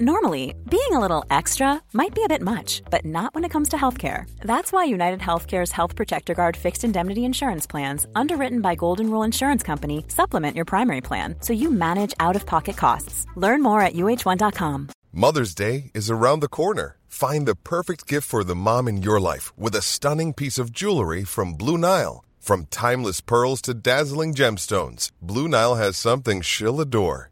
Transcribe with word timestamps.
Normally, 0.00 0.54
being 0.70 0.92
a 0.92 0.98
little 0.98 1.22
extra 1.28 1.82
might 1.92 2.14
be 2.14 2.24
a 2.24 2.28
bit 2.28 2.40
much, 2.40 2.82
but 2.90 3.04
not 3.04 3.34
when 3.34 3.44
it 3.44 3.50
comes 3.50 3.68
to 3.68 3.76
healthcare. 3.76 4.24
That's 4.40 4.72
why 4.72 4.84
United 4.84 5.20
Healthcare's 5.20 5.70
Health 5.70 5.96
Protector 5.96 6.32
Guard 6.32 6.56
fixed 6.56 6.82
indemnity 6.82 7.26
insurance 7.26 7.66
plans, 7.66 8.06
underwritten 8.14 8.62
by 8.62 8.74
Golden 8.74 9.10
Rule 9.10 9.22
Insurance 9.22 9.62
Company, 9.62 10.06
supplement 10.08 10.56
your 10.56 10.64
primary 10.64 11.02
plan 11.02 11.36
so 11.40 11.52
you 11.52 11.70
manage 11.70 12.14
out-of-pocket 12.20 12.76
costs. 12.76 13.26
Learn 13.36 13.62
more 13.62 13.82
at 13.82 13.92
uh1.com. 13.92 14.88
Mother's 15.12 15.54
Day 15.54 15.90
is 15.92 16.10
around 16.10 16.40
the 16.40 16.48
corner. 16.48 16.96
Find 17.06 17.46
the 17.46 17.54
perfect 17.54 18.06
gift 18.06 18.26
for 18.26 18.44
the 18.44 18.56
mom 18.56 18.88
in 18.88 19.02
your 19.02 19.20
life 19.20 19.52
with 19.58 19.74
a 19.74 19.82
stunning 19.82 20.32
piece 20.32 20.56
of 20.58 20.72
jewelry 20.72 21.22
from 21.22 21.52
Blue 21.52 21.76
Nile. 21.76 22.24
From 22.40 22.64
timeless 22.70 23.20
pearls 23.20 23.60
to 23.62 23.74
dazzling 23.74 24.32
gemstones, 24.32 25.10
Blue 25.20 25.48
Nile 25.48 25.74
has 25.74 25.98
something 25.98 26.40
she'll 26.40 26.80
adore. 26.80 27.31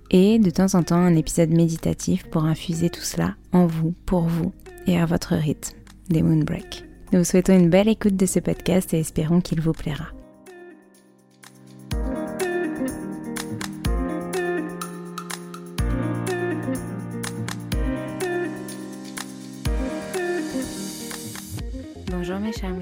et 0.11 0.39
de 0.39 0.49
temps 0.49 0.75
en 0.75 0.83
temps 0.83 0.97
un 0.97 1.15
épisode 1.15 1.49
méditatif 1.49 2.25
pour 2.29 2.43
infuser 2.43 2.89
tout 2.89 3.01
cela 3.01 3.35
en 3.53 3.65
vous, 3.65 3.93
pour 4.05 4.23
vous 4.23 4.51
et 4.85 4.99
à 4.99 5.05
votre 5.05 5.35
rythme, 5.35 5.75
des 6.09 6.21
Moonbreak. 6.21 6.83
Nous 7.11 7.19
vous 7.19 7.25
souhaitons 7.25 7.57
une 7.57 7.69
belle 7.69 7.87
écoute 7.87 8.15
de 8.15 8.25
ce 8.25 8.39
podcast 8.39 8.93
et 8.93 8.99
espérons 8.99 9.41
qu'il 9.41 9.61
vous 9.61 9.73
plaira. 9.73 10.07
Bonjour 22.11 22.39
mes 22.39 22.53
chers 22.53 22.73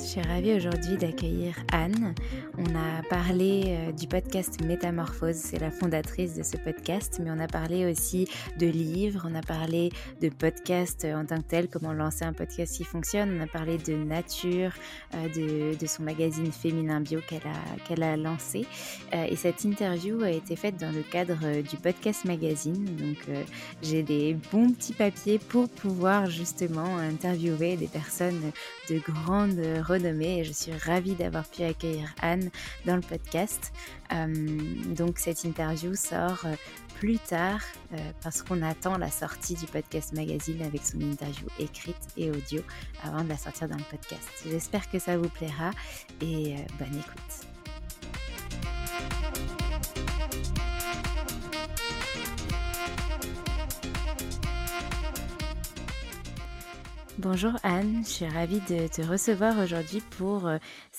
je 0.00 0.06
suis 0.06 0.20
ravie 0.20 0.54
aujourd'hui 0.54 0.96
d'accueillir 0.96 1.54
Anne. 1.72 2.14
On 2.58 2.74
a 2.74 3.02
parlé 3.08 3.64
euh, 3.66 3.92
du 3.92 4.06
podcast 4.06 4.62
Métamorphose, 4.62 5.34
c'est 5.34 5.58
la 5.58 5.70
fondatrice 5.70 6.34
de 6.34 6.42
ce 6.42 6.56
podcast, 6.56 7.20
mais 7.22 7.30
on 7.30 7.38
a 7.38 7.46
parlé 7.46 7.90
aussi 7.90 8.28
de 8.58 8.66
livres, 8.66 9.26
on 9.28 9.34
a 9.34 9.40
parlé 9.40 9.90
de 10.20 10.28
podcast 10.28 11.04
en 11.04 11.24
tant 11.24 11.38
que 11.38 11.48
tel, 11.48 11.68
comment 11.68 11.92
lancer 11.92 12.24
un 12.24 12.32
podcast 12.32 12.76
qui 12.76 12.84
fonctionne, 12.84 13.36
on 13.38 13.42
a 13.42 13.46
parlé 13.46 13.78
de 13.78 13.94
nature, 13.94 14.72
euh, 15.14 15.74
de, 15.74 15.86
son 15.86 16.02
magazine 16.04 16.52
féminin 16.52 17.00
bio 17.00 17.20
qu'elle 17.26 17.42
a, 17.46 17.86
qu'elle 17.86 18.02
a 18.02 18.16
lancé. 18.16 18.66
Euh, 19.14 19.24
et 19.24 19.36
cette 19.36 19.64
interview 19.64 20.22
a 20.22 20.30
été 20.30 20.56
faite 20.56 20.76
dans 20.78 20.92
le 20.92 21.02
cadre 21.02 21.62
du 21.62 21.76
podcast 21.76 22.24
magazine, 22.24 22.84
donc 22.96 23.18
j'ai 23.82 24.02
des 24.02 24.36
bons 24.52 24.70
petits 24.72 24.94
papiers 24.94 25.38
pour 25.38 25.68
pouvoir 25.68 26.30
justement 26.30 26.96
interviewer 26.98 27.76
des 27.76 27.88
personnes 27.88 28.52
de 28.88 28.98
grande 28.98 29.60
renommée 29.82 30.40
et 30.40 30.44
je 30.44 30.52
suis 30.52 30.72
ravie 30.72 31.14
d'avoir 31.14 31.46
pu 31.48 31.62
accueillir 31.62 32.14
Anne 32.20 32.50
dans 32.86 32.96
le 32.96 33.02
podcast. 33.02 33.72
Euh, 34.12 34.26
donc 34.94 35.18
cette 35.18 35.44
interview 35.44 35.94
sort 35.94 36.42
euh, 36.44 36.54
plus 36.94 37.18
tard 37.18 37.60
euh, 37.92 37.96
parce 38.22 38.42
qu'on 38.42 38.62
attend 38.62 38.98
la 38.98 39.10
sortie 39.10 39.54
du 39.54 39.66
podcast 39.66 40.12
magazine 40.12 40.62
avec 40.62 40.84
son 40.84 41.00
interview 41.00 41.46
écrite 41.58 41.96
et 42.16 42.30
audio 42.30 42.62
avant 43.02 43.24
de 43.24 43.28
la 43.28 43.36
sortir 43.36 43.68
dans 43.68 43.76
le 43.76 43.84
podcast. 43.90 44.28
J'espère 44.46 44.90
que 44.90 44.98
ça 44.98 45.16
vous 45.16 45.28
plaira 45.28 45.70
et 46.20 46.56
bonne 46.78 46.98
écoute. 46.98 47.51
Bonjour 57.22 57.52
Anne, 57.62 58.02
je 58.04 58.08
suis 58.10 58.26
ravie 58.26 58.60
de 58.68 58.88
te 58.88 59.00
recevoir 59.00 59.56
aujourd'hui 59.60 60.02
pour 60.18 60.50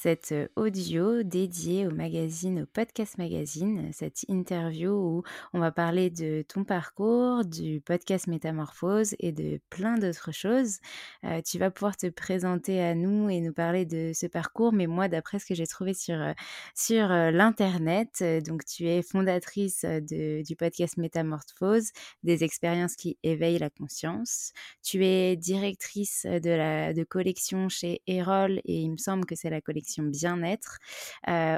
cette 0.03 0.34
euh, 0.34 0.50
audio 0.58 1.24
dédiée 1.24 1.88
au 1.88 1.91
magazine, 1.91 2.64
au 2.64 2.66
podcast 2.66 3.18
magazine, 3.18 3.90
cette 3.94 4.24
interview 4.28 4.91
où 4.91 5.23
on 5.53 5.61
va 5.61 5.72
parler 5.72 6.09
de 6.09 6.44
ton 6.46 6.66
parcours, 6.66 7.46
du 7.46 7.79
podcast 7.79 8.28
Métamorphose 8.28 9.16
et 9.20 9.32
de 9.32 9.61
plein 9.70 9.97
d'autres 9.97 10.34
choses. 10.34 10.79
Euh, 11.23 11.41
tu 11.41 11.58
vas 11.58 11.72
pouvoir 11.72 11.96
te 11.96 12.08
présenter 12.08 12.84
à 12.84 12.96
nous 12.96 13.29
et 13.29 13.40
nous 13.40 13.53
parler 13.53 13.85
de 13.85 14.11
ce 14.14 14.26
parcours, 14.26 14.73
mais 14.73 14.88
moi, 14.88 15.08
d'après 15.08 15.40
ce 15.40 15.46
que 15.46 15.55
j'ai 15.55 15.67
trouvé 15.67 15.94
sur, 15.94 16.20
euh, 16.22 16.34
sur 16.76 17.08
l'Internet, 17.08 18.22
donc 18.46 18.66
tu 18.66 18.90
es 18.90 19.03
fondatrice 19.03 19.85
de, 19.85 20.44
du 20.44 20.58
podcast 20.58 20.97
Métamorphose, 20.97 21.91
des 22.23 22.44
expériences 22.44 22.97
qui 22.97 23.17
éveillent 23.23 23.59
la 23.59 23.70
conscience. 23.70 24.52
Tu 24.82 25.05
es 25.05 25.38
directrice 25.38 26.26
de 26.26 26.50
la 26.50 26.94
de 26.94 27.05
collection 27.05 27.70
chez 27.70 28.02
Erol 28.05 28.59
et 28.66 28.82
il 28.82 28.91
me 28.91 28.97
semble 28.97 29.26
que 29.26 29.35
c'est 29.35 29.50
la 29.50 29.61
collection 29.61 29.92
bien-être, 30.01 30.79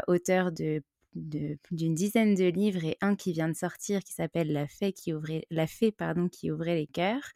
auteur 0.07 0.51
de 0.51 0.81
d'une 1.15 1.93
dizaine 1.95 2.35
de 2.35 2.45
livres 2.45 2.83
et 2.83 2.97
un 3.01 3.15
qui 3.15 3.31
vient 3.31 3.47
de 3.47 3.55
sortir 3.55 4.03
qui 4.03 4.13
s'appelle 4.13 4.51
La 4.51 4.67
Fée 4.67 4.91
qui 4.91 5.13
ouvrait, 5.13 5.45
la 5.49 5.65
Fée, 5.65 5.91
pardon, 5.91 6.27
qui 6.27 6.51
ouvrait 6.51 6.75
les 6.75 6.87
cœurs. 6.87 7.31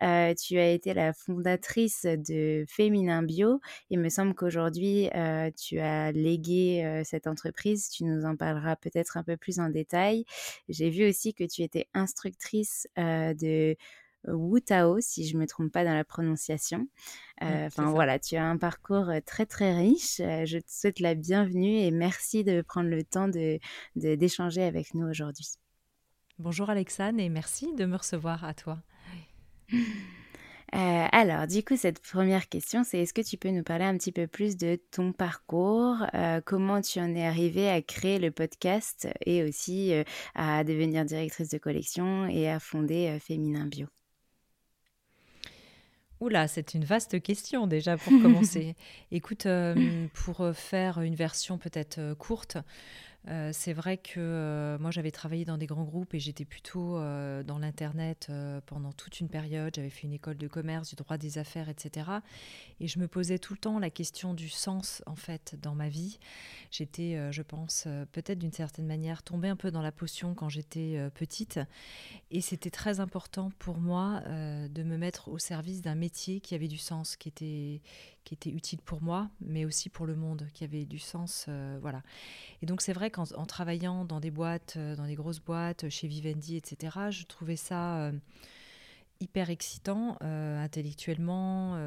Tu 0.00 0.58
as 0.58 0.70
été 0.70 0.94
la 0.94 1.12
fondatrice 1.12 2.04
de 2.04 2.64
Féminin 2.68 3.22
Bio. 3.22 3.60
Il 3.90 3.98
me 3.98 4.08
semble 4.08 4.34
qu'aujourd'hui, 4.34 5.08
tu 5.58 5.80
as 5.80 6.12
légué 6.12 7.02
cette 7.04 7.26
entreprise. 7.26 7.88
Tu 7.90 8.04
nous 8.04 8.24
en 8.24 8.36
parleras 8.36 8.76
peut-être 8.76 9.16
un 9.16 9.24
peu 9.24 9.36
plus 9.36 9.58
en 9.58 9.68
détail. 9.68 10.24
J'ai 10.68 10.90
vu 10.90 11.08
aussi 11.08 11.34
que 11.34 11.44
tu 11.44 11.62
étais 11.62 11.88
instructrice 11.92 12.86
de 12.96 13.76
Wu 14.28 14.60
Tao, 14.60 15.00
si 15.00 15.26
je 15.26 15.34
ne 15.36 15.42
me 15.42 15.46
trompe 15.46 15.72
pas 15.72 15.84
dans 15.84 15.94
la 15.94 16.04
prononciation. 16.04 16.88
Enfin 17.40 17.90
voilà, 17.90 18.18
tu 18.18 18.36
as 18.36 18.44
un 18.44 18.56
parcours 18.56 19.10
très 19.26 19.44
très 19.44 19.76
riche. 19.76 20.16
je 20.18 20.58
te 20.58 20.70
souhaite 20.70 21.00
la 21.00 21.14
bienvenue 21.14 21.78
et 21.78 21.90
merci 21.90 22.44
de 22.44 22.62
prendre 22.62 22.88
le 22.88 23.04
temps 23.04 23.28
de 23.28 23.58
d'échanger 23.96 24.62
avec 24.62 24.94
nous 24.94 25.06
aujourd'hui. 25.06 25.48
Bonjour 26.38 26.68
Alexandre 26.70 27.20
et 27.20 27.28
merci 27.28 27.72
de 27.74 27.84
me 27.84 27.96
recevoir 27.96 28.44
à 28.44 28.54
toi. 28.54 28.78
alors, 30.72 31.46
du 31.46 31.62
coup, 31.62 31.76
cette 31.76 32.00
première 32.00 32.48
question, 32.48 32.82
c'est 32.82 32.98
est-ce 32.98 33.14
que 33.14 33.22
tu 33.22 33.36
peux 33.36 33.50
nous 33.50 33.62
parler 33.62 33.84
un 33.84 33.96
petit 33.96 34.10
peu 34.10 34.26
plus 34.26 34.56
de 34.56 34.80
ton 34.90 35.12
parcours, 35.12 36.04
comment 36.44 36.80
tu 36.80 36.98
en 36.98 37.14
es 37.14 37.24
arrivée 37.24 37.68
à 37.68 37.82
créer 37.82 38.18
le 38.18 38.30
podcast 38.30 39.08
et 39.24 39.44
aussi 39.44 39.92
à 40.34 40.64
devenir 40.64 41.04
directrice 41.04 41.50
de 41.50 41.58
collection 41.58 42.26
et 42.26 42.48
à 42.48 42.58
fonder 42.58 43.18
Féminin 43.20 43.66
Bio? 43.66 43.86
Oula, 46.20 46.48
c'est 46.48 46.74
une 46.74 46.84
vaste 46.84 47.20
question 47.22 47.66
déjà 47.66 47.96
pour 47.96 48.12
commencer. 48.22 48.76
Écoute, 49.10 49.46
euh, 49.46 50.06
pour 50.14 50.40
euh, 50.40 50.52
faire 50.52 51.00
une 51.00 51.14
version 51.14 51.58
peut-être 51.58 51.98
euh, 51.98 52.14
courte, 52.14 52.56
euh, 53.28 53.50
c'est 53.54 53.72
vrai 53.72 53.96
que 53.96 54.18
euh, 54.18 54.78
moi 54.78 54.90
j'avais 54.90 55.10
travaillé 55.10 55.46
dans 55.46 55.56
des 55.56 55.64
grands 55.66 55.84
groupes 55.84 56.12
et 56.12 56.20
j'étais 56.20 56.44
plutôt 56.44 56.98
euh, 56.98 57.42
dans 57.42 57.58
l'internet 57.58 58.30
pendant 58.66 58.92
toute 58.92 59.20
une 59.20 59.28
période. 59.28 59.74
J'avais 59.74 59.90
fait 59.90 60.02
une 60.02 60.12
école 60.12 60.36
de 60.36 60.48
commerce, 60.48 60.90
du 60.90 60.96
droit 60.96 61.16
des 61.16 61.38
affaires, 61.38 61.68
etc. 61.68 62.10
Et 62.80 62.88
je 62.88 62.98
me 62.98 63.08
posais 63.08 63.38
tout 63.38 63.54
le 63.54 63.58
temps 63.58 63.78
la 63.78 63.90
question 63.90 64.34
du 64.34 64.48
sens 64.48 65.02
en 65.06 65.16
fait 65.16 65.56
dans 65.60 65.74
ma 65.74 65.88
vie. 65.88 66.18
J'étais, 66.70 67.32
je 67.32 67.42
pense, 67.42 67.86
peut-être 68.12 68.38
d'une 68.38 68.52
certaine 68.52 68.86
manière 68.86 69.22
tombée 69.22 69.48
un 69.48 69.56
peu 69.56 69.70
dans 69.70 69.82
la 69.82 69.92
potion 69.92 70.34
quand 70.34 70.48
j'étais 70.48 71.08
petite. 71.14 71.60
Et 72.30 72.40
c'était 72.40 72.70
très 72.70 73.00
important 73.00 73.50
pour 73.58 73.78
moi 73.78 74.22
de 74.26 74.82
me 74.82 74.96
mettre 74.96 75.28
au 75.28 75.38
service 75.38 75.82
d'un 75.82 75.94
métier 75.94 76.40
qui 76.40 76.54
avait 76.54 76.68
du 76.68 76.78
sens, 76.78 77.16
qui 77.16 77.28
était 77.28 77.80
qui 78.24 78.34
était 78.34 78.50
utile 78.50 78.80
pour 78.80 79.02
moi, 79.02 79.28
mais 79.40 79.64
aussi 79.64 79.90
pour 79.90 80.06
le 80.06 80.16
monde, 80.16 80.48
qui 80.54 80.64
avait 80.64 80.84
du 80.84 80.98
sens. 80.98 81.46
Euh, 81.48 81.78
voilà. 81.80 82.02
Et 82.62 82.66
donc, 82.66 82.80
c'est 82.80 82.92
vrai 82.92 83.10
qu'en 83.10 83.24
travaillant 83.46 84.04
dans 84.04 84.20
des 84.20 84.30
boîtes, 84.30 84.74
euh, 84.76 84.96
dans 84.96 85.06
des 85.06 85.14
grosses 85.14 85.40
boîtes, 85.40 85.88
chez 85.90 86.08
Vivendi, 86.08 86.56
etc., 86.56 87.10
je 87.10 87.24
trouvais 87.24 87.56
ça 87.56 87.98
euh, 87.98 88.12
hyper 89.20 89.50
excitant 89.50 90.16
intellectuellement, 90.20 91.78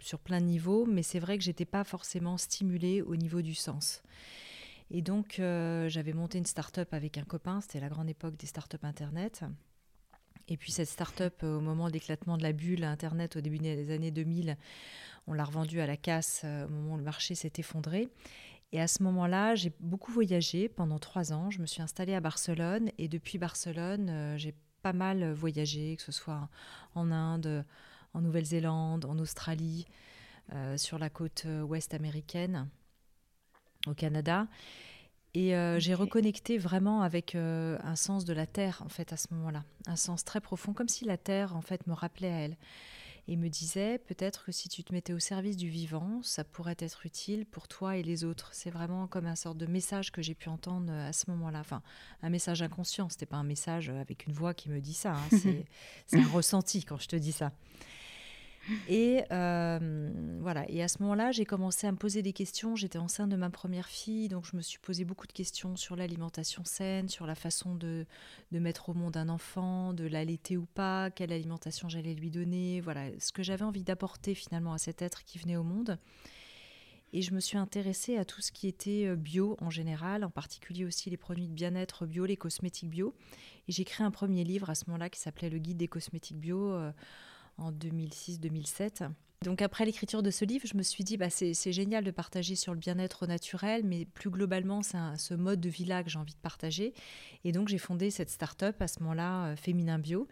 sur 0.00 0.18
plein 0.18 0.40
de 0.40 0.46
niveaux, 0.46 0.84
mais 0.84 1.02
c'est 1.02 1.20
vrai 1.20 1.38
que 1.38 1.44
j'étais 1.44 1.64
pas 1.64 1.84
forcément 1.84 2.36
stimulée 2.36 3.02
au 3.02 3.16
niveau 3.16 3.40
du 3.40 3.54
sens. 3.54 4.02
Et 4.90 5.00
donc, 5.00 5.36
j'avais 5.38 6.12
monté 6.12 6.38
une 6.38 6.44
start-up 6.44 6.92
avec 6.92 7.16
un 7.16 7.24
copain, 7.24 7.60
c'était 7.62 7.80
la 7.80 7.88
grande 7.88 8.10
époque 8.10 8.36
des 8.36 8.46
start-up 8.46 8.84
Internet. 8.84 9.44
Et 10.52 10.58
puis 10.58 10.70
cette 10.70 10.88
start-up, 10.88 11.42
au 11.44 11.60
moment 11.60 11.88
de 11.88 11.94
l'éclatement 11.94 12.36
de 12.36 12.42
la 12.42 12.52
bulle 12.52 12.84
Internet 12.84 13.36
au 13.36 13.40
début 13.40 13.56
des 13.56 13.90
années 13.90 14.10
2000, 14.10 14.58
on 15.26 15.32
l'a 15.32 15.44
revendue 15.44 15.80
à 15.80 15.86
la 15.86 15.96
casse 15.96 16.42
euh, 16.44 16.66
au 16.66 16.68
moment 16.68 16.94
où 16.94 16.96
le 16.98 17.02
marché 17.02 17.34
s'est 17.34 17.54
effondré. 17.56 18.10
Et 18.70 18.78
à 18.78 18.86
ce 18.86 19.02
moment-là, 19.02 19.54
j'ai 19.54 19.72
beaucoup 19.80 20.12
voyagé 20.12 20.68
pendant 20.68 20.98
trois 20.98 21.32
ans. 21.32 21.50
Je 21.50 21.58
me 21.58 21.64
suis 21.64 21.80
installée 21.80 22.14
à 22.14 22.20
Barcelone 22.20 22.90
et 22.98 23.08
depuis 23.08 23.38
Barcelone, 23.38 24.10
euh, 24.10 24.36
j'ai 24.36 24.54
pas 24.82 24.92
mal 24.92 25.32
voyagé, 25.32 25.96
que 25.96 26.02
ce 26.02 26.12
soit 26.12 26.50
en 26.94 27.10
Inde, 27.10 27.64
en 28.12 28.20
Nouvelle-Zélande, 28.20 29.06
en 29.06 29.18
Australie, 29.18 29.86
euh, 30.52 30.76
sur 30.76 30.98
la 30.98 31.08
côte 31.08 31.46
ouest 31.66 31.94
américaine, 31.94 32.68
au 33.86 33.94
Canada. 33.94 34.48
Et 35.34 35.54
j'ai 35.78 35.94
reconnecté 35.94 36.58
vraiment 36.58 37.00
avec 37.00 37.34
un 37.34 37.96
sens 37.96 38.26
de 38.26 38.34
la 38.34 38.46
terre 38.46 38.82
en 38.84 38.90
fait 38.90 39.12
à 39.14 39.16
ce 39.16 39.28
moment-là, 39.32 39.64
un 39.86 39.96
sens 39.96 40.24
très 40.24 40.42
profond, 40.42 40.74
comme 40.74 40.88
si 40.88 41.06
la 41.06 41.16
terre 41.16 41.56
en 41.56 41.62
fait 41.62 41.86
me 41.86 41.94
rappelait 41.94 42.32
à 42.32 42.38
elle 42.40 42.56
et 43.28 43.36
me 43.36 43.48
disait 43.48 43.98
peut-être 43.98 44.44
que 44.44 44.52
si 44.52 44.68
tu 44.68 44.82
te 44.82 44.92
mettais 44.92 45.12
au 45.12 45.18
service 45.18 45.56
du 45.56 45.68
vivant, 45.68 46.20
ça 46.22 46.44
pourrait 46.44 46.76
être 46.78 47.06
utile 47.06 47.46
pour 47.46 47.68
toi 47.68 47.96
et 47.96 48.02
les 48.02 48.24
autres. 48.24 48.50
C'est 48.52 48.70
vraiment 48.70 49.06
comme 49.06 49.26
un 49.26 49.36
sorte 49.36 49.58
de 49.58 49.66
message 49.66 50.10
que 50.10 50.22
j'ai 50.22 50.34
pu 50.34 50.48
entendre 50.48 50.90
euh, 50.90 51.08
à 51.08 51.12
ce 51.12 51.30
moment-là. 51.30 51.60
Enfin, 51.60 51.82
un 52.22 52.30
message 52.30 52.62
inconscient, 52.62 53.08
c'était 53.08 53.26
pas 53.26 53.36
un 53.36 53.44
message 53.44 53.90
avec 53.90 54.26
une 54.26 54.32
voix 54.32 54.54
qui 54.54 54.70
me 54.70 54.80
dit 54.80 54.94
ça. 54.94 55.14
Hein. 55.14 55.28
C'est 56.06 56.18
un 56.18 56.28
ressenti 56.28 56.84
quand 56.84 56.98
je 56.98 57.08
te 57.08 57.16
dis 57.16 57.32
ça. 57.32 57.52
Et 58.88 59.22
euh, 59.32 60.10
voilà. 60.40 60.68
Et 60.70 60.82
à 60.82 60.88
ce 60.88 61.02
moment-là, 61.02 61.32
j'ai 61.32 61.44
commencé 61.44 61.86
à 61.86 61.92
me 61.92 61.96
poser 61.96 62.22
des 62.22 62.32
questions. 62.32 62.76
J'étais 62.76 62.98
enceinte 62.98 63.30
de 63.30 63.36
ma 63.36 63.50
première 63.50 63.88
fille, 63.88 64.28
donc 64.28 64.46
je 64.46 64.56
me 64.56 64.62
suis 64.62 64.78
posé 64.78 65.04
beaucoup 65.04 65.26
de 65.26 65.32
questions 65.32 65.76
sur 65.76 65.96
l'alimentation 65.96 66.64
saine, 66.64 67.08
sur 67.08 67.26
la 67.26 67.34
façon 67.34 67.74
de, 67.74 68.06
mettre 68.52 68.90
au 68.90 68.94
monde 68.94 69.16
un 69.16 69.28
enfant, 69.28 69.92
de 69.92 70.06
l'allaiter 70.06 70.56
ou 70.56 70.66
pas, 70.66 71.10
quelle 71.10 71.32
alimentation 71.32 71.88
j'allais 71.88 72.14
lui 72.14 72.30
donner. 72.30 72.80
Voilà, 72.80 73.06
ce 73.18 73.32
que 73.32 73.42
j'avais 73.42 73.64
envie 73.64 73.82
d'apporter 73.82 74.34
finalement 74.34 74.72
à 74.72 74.78
cet 74.78 75.02
être 75.02 75.24
qui 75.24 75.38
venait 75.38 75.56
au 75.56 75.64
monde. 75.64 75.98
Et 77.14 77.20
je 77.20 77.34
me 77.34 77.40
suis 77.40 77.58
intéressée 77.58 78.16
à 78.16 78.24
tout 78.24 78.40
ce 78.40 78.52
qui 78.52 78.66
était 78.66 79.06
euh, 79.06 79.16
bio 79.16 79.58
en 79.60 79.68
général, 79.68 80.24
en 80.24 80.30
particulier 80.30 80.86
aussi 80.86 81.10
les 81.10 81.18
produits 81.18 81.46
de 81.46 81.52
bien-être 81.52 82.06
bio, 82.06 82.24
les 82.24 82.38
cosmétiques 82.38 82.88
bio. 82.88 83.14
Et 83.68 83.72
j'ai 83.72 83.84
créé 83.84 84.06
un 84.06 84.10
premier 84.10 84.44
livre 84.44 84.70
à 84.70 84.74
ce 84.74 84.84
moment-là 84.86 85.10
qui 85.10 85.20
s'appelait 85.20 85.50
Le 85.50 85.58
guide 85.58 85.76
des 85.76 85.88
cosmétiques 85.88 86.40
bio. 86.40 86.72
Euh, 86.72 86.90
en 87.58 87.72
2006-2007. 87.72 89.10
Donc 89.42 89.60
après 89.60 89.84
l'écriture 89.84 90.22
de 90.22 90.30
ce 90.30 90.44
livre, 90.44 90.66
je 90.66 90.76
me 90.76 90.82
suis 90.82 91.04
dit, 91.04 91.16
bah, 91.16 91.30
c'est 91.30 91.72
génial 91.72 92.04
de 92.04 92.10
partager 92.10 92.54
sur 92.54 92.72
le 92.72 92.78
bien-être 92.78 93.26
naturel, 93.26 93.82
mais 93.84 94.04
plus 94.04 94.30
globalement, 94.30 94.82
c'est 94.82 94.98
ce 95.16 95.34
mode 95.34 95.60
de 95.60 95.68
vie 95.68 95.84
là 95.84 96.02
que 96.02 96.10
j'ai 96.10 96.18
envie 96.18 96.34
de 96.34 96.40
partager. 96.40 96.94
Et 97.44 97.52
donc 97.52 97.68
j'ai 97.68 97.78
fondé 97.78 98.10
cette 98.10 98.30
start-up 98.30 98.80
à 98.80 98.88
ce 98.88 99.00
moment-là, 99.00 99.46
euh, 99.46 99.56
Féminin 99.56 99.98
Bio, 99.98 100.28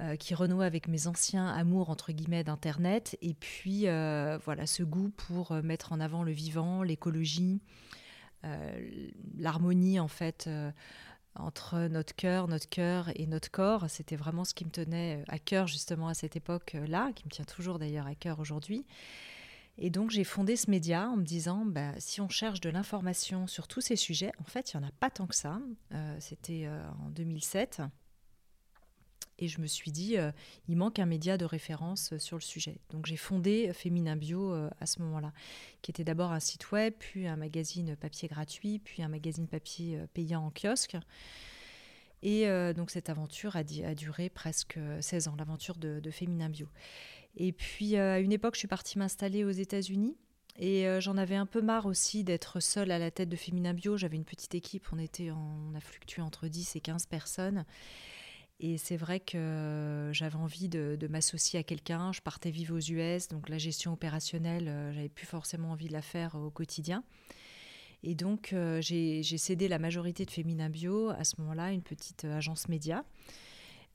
euh, 0.00 0.16
qui 0.16 0.34
renoue 0.34 0.60
avec 0.60 0.88
mes 0.88 1.06
anciens 1.06 1.48
amours, 1.48 1.88
entre 1.88 2.12
guillemets, 2.12 2.44
d'Internet. 2.44 3.16
Et 3.22 3.34
puis, 3.34 3.88
euh, 3.88 4.38
voilà, 4.44 4.66
ce 4.66 4.82
goût 4.82 5.10
pour 5.16 5.52
mettre 5.62 5.92
en 5.92 6.00
avant 6.00 6.22
le 6.22 6.32
vivant, 6.32 6.82
l'écologie, 6.82 7.60
l'harmonie, 9.36 9.98
en 9.98 10.06
fait 10.06 10.48
entre 11.38 11.88
notre 11.88 12.14
cœur, 12.14 12.48
notre 12.48 12.68
cœur 12.68 13.10
et 13.14 13.26
notre 13.26 13.50
corps. 13.50 13.88
C'était 13.88 14.16
vraiment 14.16 14.44
ce 14.44 14.54
qui 14.54 14.64
me 14.64 14.70
tenait 14.70 15.22
à 15.28 15.38
cœur 15.38 15.66
justement 15.66 16.08
à 16.08 16.14
cette 16.14 16.36
époque-là, 16.36 17.12
qui 17.14 17.24
me 17.24 17.30
tient 17.30 17.44
toujours 17.44 17.78
d'ailleurs 17.78 18.06
à 18.06 18.14
cœur 18.14 18.40
aujourd'hui. 18.40 18.84
Et 19.78 19.90
donc 19.90 20.10
j'ai 20.10 20.24
fondé 20.24 20.56
ce 20.56 20.70
média 20.70 21.08
en 21.08 21.16
me 21.16 21.24
disant, 21.24 21.64
bah, 21.66 21.92
si 21.98 22.20
on 22.20 22.28
cherche 22.28 22.60
de 22.60 22.70
l'information 22.70 23.46
sur 23.46 23.68
tous 23.68 23.82
ces 23.82 23.96
sujets, 23.96 24.32
en 24.40 24.44
fait, 24.44 24.72
il 24.72 24.78
n'y 24.78 24.84
en 24.84 24.88
a 24.88 24.92
pas 24.92 25.10
tant 25.10 25.26
que 25.26 25.34
ça. 25.34 25.60
Euh, 25.92 26.16
c'était 26.20 26.64
euh, 26.66 26.82
en 27.04 27.10
2007. 27.10 27.82
Et 29.38 29.48
je 29.48 29.60
me 29.60 29.66
suis 29.66 29.90
dit, 29.90 30.16
euh, 30.16 30.32
il 30.68 30.76
manque 30.76 30.98
un 30.98 31.06
média 31.06 31.36
de 31.36 31.44
référence 31.44 32.12
euh, 32.12 32.18
sur 32.18 32.36
le 32.36 32.42
sujet. 32.42 32.78
Donc 32.90 33.06
j'ai 33.06 33.16
fondé 33.16 33.70
Féminin 33.74 34.16
Bio 34.16 34.52
euh, 34.52 34.70
à 34.80 34.86
ce 34.86 35.02
moment-là, 35.02 35.32
qui 35.82 35.90
était 35.90 36.04
d'abord 36.04 36.32
un 36.32 36.40
site 36.40 36.70
web, 36.72 36.94
puis 36.98 37.26
un 37.26 37.36
magazine 37.36 37.96
papier 37.96 38.28
gratuit, 38.28 38.78
puis 38.78 39.02
un 39.02 39.08
magazine 39.08 39.46
papier 39.46 40.00
payant 40.14 40.46
en 40.46 40.50
kiosque. 40.50 40.96
Et 42.22 42.46
donc 42.74 42.90
cette 42.90 43.10
aventure 43.10 43.54
a, 43.56 43.62
duré 43.62 44.30
presque 44.30 44.78
16 45.00 45.28
ans, 45.28 45.36
l'aventure 45.38 45.76
de, 45.76 46.00
de, 46.00 46.10
Féminin 46.10 46.48
Bio. 46.48 46.66
Et 47.36 47.52
puis 47.52 47.96
à 47.96 48.18
une 48.18 48.32
époque, 48.32 48.54
je 48.54 48.60
suis 48.60 48.68
partie 48.68 48.98
m'installer 48.98 49.44
aux 49.44 49.50
États-Unis. 49.50 50.16
Et 50.58 50.86
j'en 51.00 51.18
avais 51.18 51.36
un 51.36 51.46
peu 51.46 51.60
marre 51.60 51.86
aussi 51.86 52.24
d'être 52.24 52.58
seule 52.60 52.90
à 52.90 52.98
la 52.98 53.10
tête 53.10 53.28
de 53.28 53.36
Féminin 53.36 53.74
Bio. 53.74 53.96
J'avais 53.96 54.16
une 54.16 54.24
petite 54.24 54.54
équipe, 54.54 54.88
on 54.92 55.74
a 55.74 55.80
fluctué 55.80 56.22
entre 56.22 56.48
10 56.48 56.74
et 56.76 56.80
15 56.80 57.06
personnes. 57.06 57.64
Et 58.58 58.78
c'est 58.78 58.96
vrai 58.96 59.20
que 59.20 60.10
j'avais 60.12 60.36
envie 60.36 60.68
de, 60.68 61.06
m'associer 61.10 61.58
à 61.58 61.62
quelqu'un. 61.62 62.12
Je 62.12 62.22
partais 62.22 62.50
vivre 62.50 62.76
aux 62.76 62.80
US, 62.80 63.28
donc 63.28 63.48
la 63.48 63.58
gestion 63.58 63.92
opérationnelle, 63.92 64.68
euh, 64.68 64.92
j'avais 64.92 65.10
plus 65.10 65.26
forcément 65.26 65.72
envie 65.72 65.88
de 65.88 65.92
la 65.92 66.02
faire 66.02 66.34
au 66.36 66.50
quotidien. 66.50 67.04
Et 68.02 68.14
donc 68.14 68.52
euh, 68.52 68.80
j'ai 68.80 69.22
cédé 69.22 69.68
la 69.68 69.78
majorité 69.78 70.24
de 70.24 70.30
Féminin 70.30 70.70
Bio 70.70 71.10
à 71.10 71.24
ce 71.24 71.34
moment-là, 71.38 71.72
une 71.72 71.82
petite 71.82 72.24
euh, 72.24 72.36
agence 72.36 72.68
média. 72.68 73.04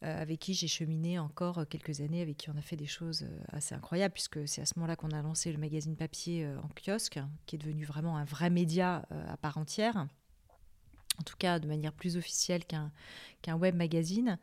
avec 0.03 0.39
qui 0.39 0.56
j'ai 0.56 0.68
cheminé 0.68 1.20
encore 1.20 1.68
quelques 1.70 2.01
années, 2.01 2.24
avec 2.24 2.36
qui 2.38 2.50
on 2.50 2.58
a 2.58 2.62
fait 2.62 2.75
des 2.75 2.88
choses 2.88 3.27
assez 3.50 3.75
incroyables, 3.75 4.13
puisque 4.13 4.48
c'est 4.48 4.62
à 4.62 4.65
ce 4.65 4.74
moment-là 4.77 4.96
qu'on 4.96 5.12
a 5.12 5.22
lancé 5.22 5.51
le 5.51 5.60
magazine 5.60 5.96
papier 5.96 6.48
en 6.63 6.70
kiosque, 6.70 7.20
qui 7.46 7.56
est 7.56 7.60
devenu 7.60 7.86
vraiment 7.86 8.18
un 8.18 8.25
vrai 8.25 8.50
média 8.50 9.06
à 9.27 9.38
part 9.38 9.60
entière 9.60 10.08
en 11.22 11.24
tout 11.24 11.38
cas 11.38 11.60
de 11.60 11.68
manière 11.68 11.94
plus 11.94 12.18
officielle 12.18 12.63
qu'un 12.66 13.56
web 13.56 13.75
magazine. 13.75 14.38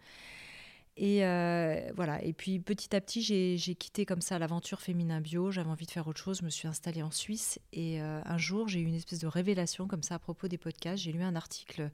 Et 1.00 1.24
euh, 1.24 1.92
voilà. 1.94 2.22
Et 2.24 2.32
puis 2.32 2.58
petit 2.58 2.94
à 2.94 3.00
petit, 3.00 3.22
j'ai 3.22 3.74
quitté 3.76 4.04
comme 4.04 4.20
ça 4.20 4.36
l'aventure 4.40 4.80
féminin 4.80 5.20
bio. 5.20 5.52
J'avais 5.52 5.70
envie 5.70 5.86
de 5.86 5.92
faire 5.92 6.08
autre 6.08 6.20
chose. 6.20 6.38
Je 6.40 6.44
me 6.44 6.50
suis 6.50 6.66
installée 6.66 7.04
en 7.04 7.12
Suisse. 7.12 7.60
Et 7.72 8.02
euh, 8.02 8.20
un 8.24 8.36
jour, 8.36 8.66
j'ai 8.66 8.80
eu 8.80 8.84
une 8.84 8.96
espèce 8.96 9.20
de 9.20 9.28
révélation 9.28 9.86
comme 9.86 10.02
ça 10.02 10.16
à 10.16 10.18
propos 10.18 10.48
des 10.48 10.58
podcasts. 10.58 11.04
J'ai 11.04 11.12
lu 11.12 11.22
un 11.22 11.36
article 11.36 11.92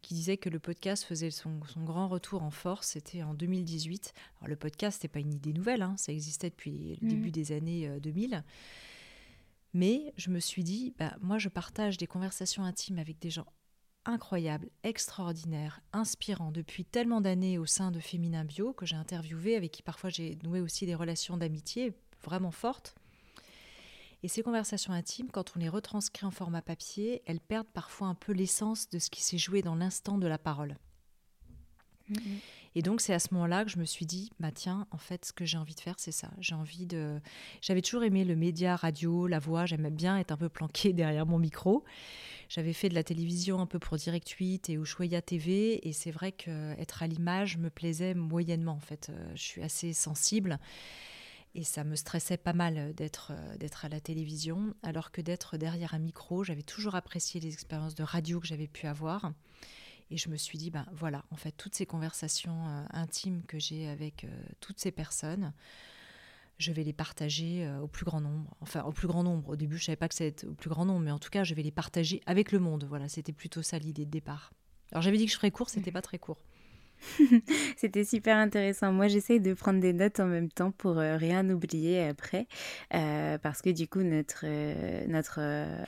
qui 0.00 0.14
disait 0.14 0.38
que 0.38 0.48
le 0.48 0.58
podcast 0.58 1.04
faisait 1.04 1.30
son, 1.30 1.60
grand 1.76 2.08
retour 2.08 2.42
en 2.42 2.50
force. 2.50 2.88
C'était 2.88 3.22
en 3.22 3.34
2018. 3.34 4.14
Alors 4.40 4.48
le 4.48 4.56
podcast, 4.56 5.02
n'est 5.02 5.10
pas 5.10 5.20
une 5.20 5.34
idée 5.34 5.52
nouvelle. 5.52 5.82
Hein. 5.82 5.94
Ça 5.98 6.12
existait 6.12 6.48
depuis 6.48 6.96
le 7.02 7.06
mmh. 7.06 7.10
début 7.10 7.30
des 7.30 7.52
années 7.52 7.90
2000. 8.00 8.34
Euh, 8.34 8.40
Mais 9.74 10.14
je 10.16 10.30
me 10.30 10.40
suis 10.40 10.64
dit, 10.64 10.94
bah, 10.98 11.14
moi, 11.20 11.36
je 11.36 11.50
partage 11.50 11.98
des 11.98 12.06
conversations 12.06 12.64
intimes 12.64 12.98
avec 12.98 13.18
des 13.18 13.28
gens 13.28 13.46
incroyable, 14.06 14.70
extraordinaire, 14.82 15.80
inspirant 15.92 16.52
depuis 16.52 16.84
tellement 16.84 17.20
d'années 17.20 17.58
au 17.58 17.66
sein 17.66 17.90
de 17.90 18.00
Féminin 18.00 18.44
Bio 18.44 18.72
que 18.72 18.86
j'ai 18.86 18.96
interviewé, 18.96 19.56
avec 19.56 19.72
qui 19.72 19.82
parfois 19.82 20.10
j'ai 20.10 20.38
noué 20.42 20.60
aussi 20.60 20.86
des 20.86 20.94
relations 20.94 21.36
d'amitié 21.36 21.92
vraiment 22.22 22.50
fortes. 22.50 22.94
Et 24.22 24.28
ces 24.28 24.42
conversations 24.42 24.92
intimes, 24.92 25.30
quand 25.30 25.52
on 25.56 25.58
les 25.58 25.68
retranscrit 25.68 26.26
en 26.26 26.30
format 26.30 26.62
papier, 26.62 27.22
elles 27.26 27.40
perdent 27.40 27.66
parfois 27.72 28.08
un 28.08 28.14
peu 28.14 28.32
l'essence 28.32 28.88
de 28.88 28.98
ce 28.98 29.10
qui 29.10 29.22
s'est 29.22 29.38
joué 29.38 29.62
dans 29.62 29.74
l'instant 29.74 30.18
de 30.18 30.26
la 30.26 30.38
parole. 30.38 30.76
Mm-hmm. 32.10 32.38
Et 32.76 32.82
donc 32.82 33.00
c'est 33.00 33.14
à 33.14 33.18
ce 33.18 33.32
moment-là 33.32 33.64
que 33.64 33.70
je 33.70 33.78
me 33.78 33.86
suis 33.86 34.04
dit, 34.04 34.30
bah 34.38 34.52
tiens, 34.52 34.86
en 34.90 34.98
fait, 34.98 35.24
ce 35.24 35.32
que 35.32 35.46
j'ai 35.46 35.56
envie 35.56 35.74
de 35.74 35.80
faire, 35.80 35.94
c'est 35.96 36.12
ça. 36.12 36.28
J'ai 36.38 36.54
envie 36.54 36.84
de. 36.84 37.18
J'avais 37.62 37.80
toujours 37.80 38.04
aimé 38.04 38.22
le 38.22 38.36
média, 38.36 38.76
radio, 38.76 39.26
la 39.26 39.38
voix. 39.38 39.64
J'aimais 39.64 39.90
bien 39.90 40.18
être 40.18 40.30
un 40.30 40.36
peu 40.36 40.50
planqué 40.50 40.92
derrière 40.92 41.24
mon 41.24 41.38
micro. 41.38 41.84
J'avais 42.50 42.74
fait 42.74 42.90
de 42.90 42.94
la 42.94 43.02
télévision 43.02 43.60
un 43.60 43.66
peu 43.66 43.78
pour 43.78 43.96
Direct 43.96 44.28
8 44.28 44.68
et 44.68 44.74
Ushuaïa 44.74 45.22
TV, 45.22 45.88
et 45.88 45.94
c'est 45.94 46.10
vrai 46.10 46.32
qu'être 46.32 47.02
à 47.02 47.06
l'image 47.06 47.56
me 47.56 47.70
plaisait 47.70 48.12
moyennement. 48.12 48.72
En 48.72 48.80
fait, 48.80 49.08
euh, 49.08 49.32
je 49.34 49.42
suis 49.42 49.62
assez 49.62 49.94
sensible. 49.94 50.58
Et 51.54 51.64
ça 51.64 51.82
me 51.82 51.96
stressait 51.96 52.36
pas 52.36 52.52
mal 52.52 52.92
d'être 52.92 53.32
d'être 53.58 53.86
à 53.86 53.88
la 53.88 54.00
télévision, 54.00 54.74
alors 54.82 55.12
que 55.12 55.22
d'être 55.22 55.56
derrière 55.56 55.94
un 55.94 55.98
micro, 55.98 56.44
j'avais 56.44 56.62
toujours 56.62 56.94
apprécié 56.94 57.40
les 57.40 57.54
expériences 57.54 57.94
de 57.94 58.02
radio 58.02 58.38
que 58.38 58.46
j'avais 58.46 58.66
pu 58.66 58.86
avoir. 58.86 59.32
Et 60.10 60.16
je 60.16 60.28
me 60.28 60.36
suis 60.36 60.58
dit, 60.58 60.70
ben 60.70 60.86
voilà, 60.92 61.24
en 61.30 61.36
fait, 61.36 61.52
toutes 61.52 61.74
ces 61.74 61.86
conversations 61.86 62.68
euh, 62.68 62.84
intimes 62.90 63.42
que 63.46 63.58
j'ai 63.58 63.88
avec 63.88 64.24
euh, 64.24 64.28
toutes 64.60 64.78
ces 64.78 64.92
personnes, 64.92 65.52
je 66.58 66.72
vais 66.72 66.84
les 66.84 66.92
partager 66.92 67.66
euh, 67.66 67.80
au 67.80 67.88
plus 67.88 68.04
grand 68.04 68.20
nombre. 68.20 68.56
Enfin, 68.60 68.82
au 68.84 68.92
plus 68.92 69.08
grand 69.08 69.24
nombre. 69.24 69.48
Au 69.48 69.56
début, 69.56 69.78
je 69.78 69.84
savais 69.84 69.96
pas 69.96 70.08
que 70.08 70.14
c'était 70.14 70.46
au 70.46 70.54
plus 70.54 70.70
grand 70.70 70.84
nombre, 70.84 71.00
mais 71.00 71.10
en 71.10 71.18
tout 71.18 71.30
cas, 71.30 71.44
je 71.44 71.54
vais 71.54 71.62
les 71.62 71.72
partager 71.72 72.20
avec 72.26 72.52
le 72.52 72.60
monde. 72.60 72.84
Voilà, 72.84 73.08
c'était 73.08 73.32
plutôt 73.32 73.62
ça 73.62 73.78
l'idée 73.78 74.06
de 74.06 74.10
départ. 74.10 74.52
Alors, 74.92 75.02
j'avais 75.02 75.18
dit 75.18 75.26
que 75.26 75.32
je 75.32 75.36
ferais 75.36 75.50
court, 75.50 75.68
c'était 75.68 75.90
pas 75.90 76.02
très 76.02 76.18
court. 76.18 76.38
C'était 77.76 78.04
super 78.04 78.36
intéressant. 78.36 78.92
Moi, 78.92 79.08
j'essaye 79.08 79.40
de 79.40 79.54
prendre 79.54 79.80
des 79.80 79.92
notes 79.92 80.18
en 80.20 80.26
même 80.26 80.48
temps 80.48 80.72
pour 80.72 80.98
euh, 80.98 81.16
rien 81.16 81.48
oublier 81.50 82.02
après, 82.02 82.46
euh, 82.94 83.38
parce 83.38 83.62
que 83.62 83.70
du 83.70 83.86
coup, 83.86 84.02
notre, 84.02 84.44
euh, 84.44 85.04
notre 85.06 85.38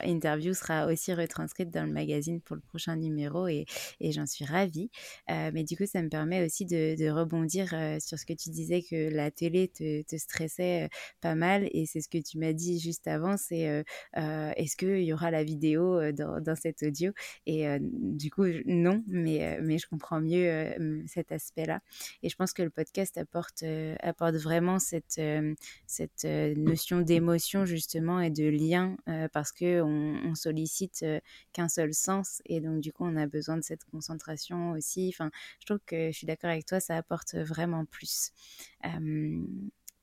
interview 0.03 0.53
sera 0.53 0.87
aussi 0.87 1.13
retranscrite 1.13 1.71
dans 1.71 1.85
le 1.85 1.91
magazine 1.91 2.41
pour 2.41 2.55
le 2.55 2.61
prochain 2.61 2.95
numéro 2.95 3.47
et, 3.47 3.65
et 3.99 4.11
j'en 4.11 4.25
suis 4.25 4.45
ravie. 4.45 4.89
mais 5.27 5.63
du 5.63 5.75
coup, 5.75 5.85
ça 5.85 6.01
me 6.01 6.09
permet 6.09 6.45
aussi 6.45 6.65
de, 6.65 6.95
de 6.95 7.09
rebondir 7.09 7.69
sur 8.01 8.17
ce 8.19 8.25
que 8.25 8.33
tu 8.33 8.49
disais 8.49 8.81
que 8.83 9.09
la 9.13 9.31
télé 9.31 9.67
te, 9.67 10.01
te 10.03 10.15
stressait 10.17 10.89
pas 11.21 11.35
mal 11.35 11.67
et 11.71 11.85
c'est 11.85 12.01
ce 12.01 12.09
que 12.09 12.17
tu 12.17 12.37
m'as 12.37 12.53
dit 12.53 12.79
juste 12.79 13.07
avant, 13.07 13.35
c'est 13.37 13.83
est-ce 14.15 14.75
qu'il 14.77 15.03
y 15.03 15.13
aura 15.13 15.31
la 15.31 15.43
vidéo 15.43 16.11
dans, 16.11 16.39
dans 16.41 16.55
cet 16.55 16.83
audio? 16.83 17.11
Et 17.45 17.65
du 17.81 18.29
coup, 18.31 18.45
non, 18.65 19.03
mais, 19.07 19.59
mais 19.61 19.77
je 19.77 19.87
comprends 19.87 20.21
mieux 20.21 20.98
cet 21.07 21.31
aspect-là. 21.31 21.81
Et 22.23 22.29
je 22.29 22.35
pense 22.35 22.53
que 22.53 22.61
le 22.61 22.69
podcast 22.69 23.17
apporte, 23.17 23.63
euh, 23.63 23.95
apporte 24.01 24.35
vraiment 24.35 24.79
cette, 24.79 25.17
euh, 25.19 25.53
cette 25.87 26.25
euh, 26.25 26.53
notion 26.55 27.01
d'émotion 27.01 27.65
justement 27.65 28.19
et 28.19 28.29
de 28.29 28.47
lien 28.47 28.97
parce 29.33 29.51
qu'on 29.51 30.19
on 30.23 30.35
sollicite 30.35 31.05
qu'un 31.53 31.67
seul 31.67 31.93
sens 31.93 32.41
et 32.45 32.61
donc 32.61 32.81
du 32.81 32.93
coup 32.93 33.05
on 33.05 33.15
a 33.15 33.27
besoin 33.27 33.57
de 33.57 33.63
cette 33.63 33.83
concentration 33.85 34.71
aussi. 34.71 35.11
Enfin, 35.13 35.31
je 35.59 35.65
trouve 35.65 35.79
que 35.85 36.11
je 36.11 36.17
suis 36.17 36.27
d'accord 36.27 36.49
avec 36.49 36.65
toi, 36.65 36.79
ça 36.79 36.97
apporte 36.97 37.35
vraiment 37.35 37.85
plus. 37.85 38.31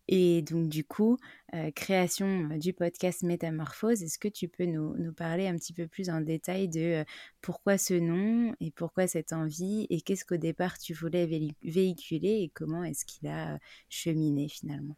Et 0.09 0.43
donc, 0.43 0.69
du 0.69 0.85
coup, 0.85 1.19
euh, 1.55 1.71
création 1.73 2.51
euh, 2.53 2.59
du 2.59 2.73
podcast 2.73 3.23
Métamorphose, 3.23 4.03
est-ce 4.03 4.19
que 4.19 4.29
tu 4.29 4.47
peux 4.47 4.65
nous, 4.65 4.97
nous, 4.97 5.13
parler 5.13 5.49
un 5.49 5.57
petit 5.57 5.73
peu 5.73 5.89
plus 5.89 6.11
en 6.11 6.21
détail 6.21 6.69
de 6.69 7.01
euh, 7.01 7.05
pourquoi 7.41 7.77
ce 7.77 7.95
nom 7.95 8.55
et 8.61 8.71
pourquoi 8.71 9.09
cette 9.09 9.33
envie 9.33 9.87
et 9.91 10.01
qu'est-ce 10.01 10.25
qu'au 10.25 10.37
départ 10.37 10.79
tu 10.79 10.95
voulais 10.95 11.27
véhiculer 11.63 12.43
et 12.43 12.51
comment 12.55 12.85
est-ce 12.85 13.05
qu'il 13.05 13.29
a 13.29 13.59
cheminé 13.89 14.49
finalement? 14.49 14.97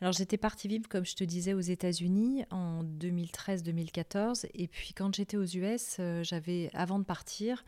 Alors 0.00 0.12
j'étais 0.12 0.36
partie 0.36 0.66
vivre, 0.66 0.88
comme 0.88 1.06
je 1.06 1.14
te 1.14 1.22
disais, 1.22 1.54
aux 1.54 1.60
États-Unis 1.60 2.44
en 2.50 2.82
2013-2014. 2.82 4.48
Et 4.54 4.66
puis 4.66 4.94
quand 4.94 5.14
j'étais 5.14 5.36
aux 5.36 5.44
US, 5.44 6.00
j'avais, 6.22 6.70
avant 6.74 6.98
de 6.98 7.04
partir, 7.04 7.64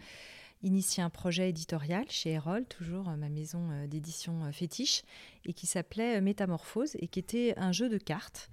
initié 0.65 1.03
un 1.03 1.11
projet 1.11 1.51
éditorial 1.51 2.05
chez 2.09 2.31
Erol, 2.31 2.65
toujours 2.65 3.09
euh, 3.09 3.17
ma 3.17 3.29
maison 3.29 3.71
euh, 3.71 3.87
d'édition 3.87 4.45
euh, 4.45 4.53
fétiche, 4.53 5.03
et 5.45 5.53
qui 5.53 5.67
s'appelait 5.67 6.21
Métamorphose 6.21 6.97
et 6.99 7.07
qui 7.07 7.21
était 7.21 7.55
un 7.57 7.71
jeu 7.71 7.89
de 7.89 7.99
cartes 7.99 8.51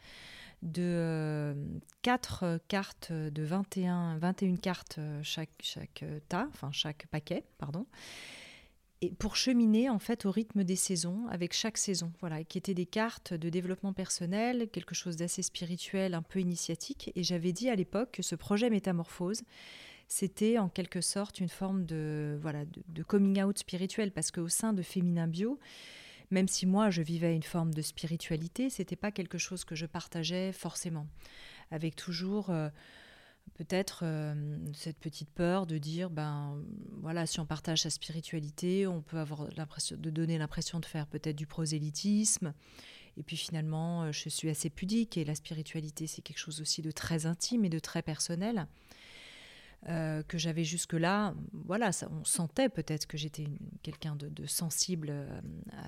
de 0.61 1.55
quatre 2.03 2.59
cartes 2.67 3.11
de 3.11 3.41
21, 3.41 4.19
21 4.19 4.57
cartes 4.57 4.99
chaque, 5.23 5.49
chaque 5.59 6.05
tas, 6.29 6.45
enfin 6.49 6.69
chaque 6.71 7.07
paquet, 7.07 7.43
pardon, 7.57 7.87
et 9.01 9.09
pour 9.09 9.35
cheminer 9.35 9.89
en 9.89 9.97
fait 9.97 10.25
au 10.25 10.31
rythme 10.31 10.63
des 10.63 10.75
saisons, 10.75 11.25
avec 11.29 11.53
chaque 11.53 11.79
saison, 11.79 12.13
voilà, 12.19 12.43
qui 12.43 12.59
étaient 12.59 12.75
des 12.75 12.85
cartes 12.85 13.33
de 13.33 13.49
développement 13.49 13.93
personnel, 13.93 14.69
quelque 14.71 14.93
chose 14.93 15.15
d'assez 15.15 15.41
spirituel, 15.41 16.13
un 16.13 16.21
peu 16.21 16.39
initiatique. 16.39 17.11
Et 17.15 17.23
j'avais 17.23 17.51
dit 17.51 17.69
à 17.69 17.75
l'époque 17.75 18.11
que 18.11 18.21
ce 18.21 18.35
projet 18.35 18.69
Métamorphose, 18.69 19.41
c'était 20.11 20.57
en 20.57 20.67
quelque 20.67 20.99
sorte 20.99 21.39
une 21.39 21.47
forme 21.47 21.85
de, 21.85 22.37
voilà, 22.41 22.65
de, 22.65 23.01
coming 23.01 23.41
out 23.41 23.57
spirituel, 23.57 24.11
parce 24.11 24.29
qu'au 24.29 24.49
sein 24.49 24.73
de 24.73 24.81
Féminin 24.81 25.25
Bio, 25.25 25.57
même 26.31 26.49
si 26.49 26.65
moi 26.65 26.89
je 26.89 27.01
vivais 27.01 27.33
une 27.33 27.43
forme 27.43 27.73
de 27.73 27.81
spiritualité, 27.81 28.69
c'était 28.69 28.97
pas 28.97 29.13
quelque 29.13 29.37
chose 29.37 29.63
que 29.63 29.73
je 29.73 29.85
partageais 29.85 30.51
forcément, 30.51 31.07
avec 31.71 31.95
toujours 31.95 32.49
euh, 32.49 32.67
peut-être 33.53 34.01
euh, 34.03 34.57
cette 34.73 34.97
petite 34.97 35.29
peur 35.29 35.65
de 35.65 35.77
dire 35.77 36.09
ben 36.09 36.61
voilà 36.99 37.25
si 37.25 37.39
on 37.39 37.45
partage 37.45 37.83
sa 37.83 37.89
spiritualité, 37.89 38.87
on 38.87 39.01
peut 39.01 39.17
avoir 39.17 39.47
l'impression 39.55 39.95
de 39.95 40.09
donner 40.09 40.37
l'impression 40.37 40.81
de 40.81 40.85
faire 40.85 41.07
peut-être 41.07 41.37
du 41.37 41.47
prosélytisme. 41.47 42.53
Et 43.15 43.23
puis 43.23 43.37
finalement, 43.37 44.03
euh, 44.03 44.11
je 44.11 44.27
suis 44.27 44.49
assez 44.49 44.69
pudique 44.69 45.17
et 45.17 45.23
la 45.23 45.35
spiritualité, 45.35 46.05
c'est 46.05 46.21
quelque 46.21 46.37
chose 46.37 46.59
aussi 46.59 46.81
de 46.81 46.91
très 46.91 47.25
intime 47.25 47.63
et 47.63 47.69
de 47.69 47.79
très 47.79 48.01
personnel. 48.01 48.67
Euh, 49.89 50.21
que 50.21 50.37
j'avais 50.37 50.63
jusque-là, 50.63 51.33
voilà, 51.53 51.89
on 52.11 52.23
sentait 52.23 52.69
peut-être 52.69 53.07
que 53.07 53.17
j'étais 53.17 53.47
quelqu'un 53.81 54.15
de, 54.15 54.45
sensible 54.45 55.07
euh, 55.09 55.41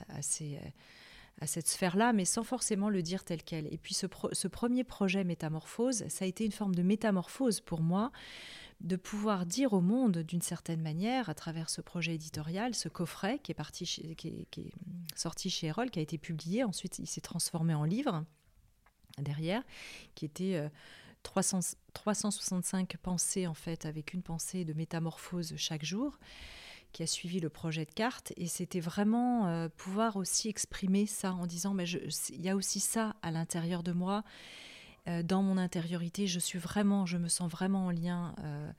à, 0.09 0.17
à, 0.17 1.47
cette 1.47 1.67
sphère-là, 1.67 2.11
mais 2.11 2.25
sans 2.25 2.43
forcément 2.43 2.89
le 2.89 3.03
dire 3.03 3.23
tel 3.23 3.43
quel. 3.43 3.71
Et 3.71 3.77
puis 3.77 3.93
ce, 3.93 4.07
premier 4.47 4.83
projet 4.83 5.23
Métamorphose, 5.23 6.07
ça 6.07 6.25
a 6.25 6.27
été 6.27 6.43
une 6.43 6.51
forme 6.51 6.73
de 6.73 6.81
métamorphose 6.81 7.61
pour 7.61 7.81
moi, 7.81 8.11
de 8.81 8.95
pouvoir 8.95 9.45
dire 9.45 9.73
au 9.73 9.81
monde 9.81 10.17
d'une 10.17 10.41
certaine 10.41 10.81
manière, 10.81 11.29
à 11.29 11.35
travers 11.35 11.69
ce 11.69 11.81
projet 11.81 12.15
éditorial, 12.15 12.73
ce 12.73 12.89
coffret 12.89 13.37
qui 13.43 13.51
est, 13.51 13.55
parti 13.55 13.85
qui, 14.17 14.27
est, 14.27 14.73
sorti 15.15 15.51
chez 15.51 15.67
Erol, 15.67 15.91
qui 15.91 15.99
a 15.99 16.01
été 16.01 16.17
publié, 16.17 16.63
ensuite 16.63 16.97
il 16.97 17.05
s'est 17.05 17.21
transformé 17.21 17.75
en 17.75 17.83
livre 17.83 18.25
derrière, 19.19 19.61
qui 20.15 20.25
était... 20.25 20.55
Euh, 20.55 20.69
365 21.23 22.97
pensées 22.97 23.47
en 23.47 23.53
fait, 23.53 23.85
avec 23.85 24.13
une 24.13 24.21
pensée 24.21 24.65
de 24.65 24.73
métamorphose 24.73 25.53
chaque 25.57 25.83
jour, 25.83 26.19
qui 26.93 27.03
a 27.03 27.07
suivi 27.07 27.39
le 27.39 27.49
projet 27.49 27.85
de 27.85 27.91
carte. 27.91 28.31
Et 28.37 28.47
c'était 28.47 28.79
vraiment 28.79 29.47
euh, 29.47 29.67
pouvoir 29.75 30.15
aussi 30.15 30.47
exprimer 30.47 31.05
ça 31.07 31.33
en 31.33 31.47
disant, 31.47 31.73
mais 31.73 31.85
il 31.89 32.41
y 32.41 32.49
a 32.49 32.55
aussi 32.55 32.79
ça 32.79 33.15
à 33.21 33.31
l'intérieur 33.31 33.83
de 33.83 33.91
moi, 33.91 34.23
euh, 35.07 35.23
dans 35.23 35.41
mon 35.41 35.57
intériorité. 35.57 36.27
Je 36.27 36.39
suis 36.39 36.59
vraiment, 36.59 37.05
je 37.05 37.17
me 37.17 37.27
sens 37.27 37.51
vraiment 37.51 37.87
en 37.87 37.91
lien. 37.91 38.35
Euh, 38.39 38.71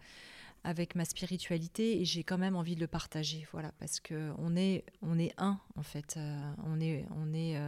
avec 0.66 0.94
ma 0.94 1.04
spiritualité 1.04 2.00
et 2.00 2.06
j'ai 2.06 2.24
quand 2.24 2.38
même 2.38 2.56
envie 2.56 2.74
de 2.74 2.80
le 2.80 2.86
partager 2.86 3.46
voilà 3.52 3.70
parce 3.78 4.00
que 4.00 4.32
on 4.38 4.56
est 4.56 4.82
on 5.02 5.18
est 5.18 5.34
un 5.36 5.60
en 5.76 5.82
fait 5.82 6.18
on 6.64 6.80
est 6.80 7.04
on 7.14 7.34
est 7.34 7.60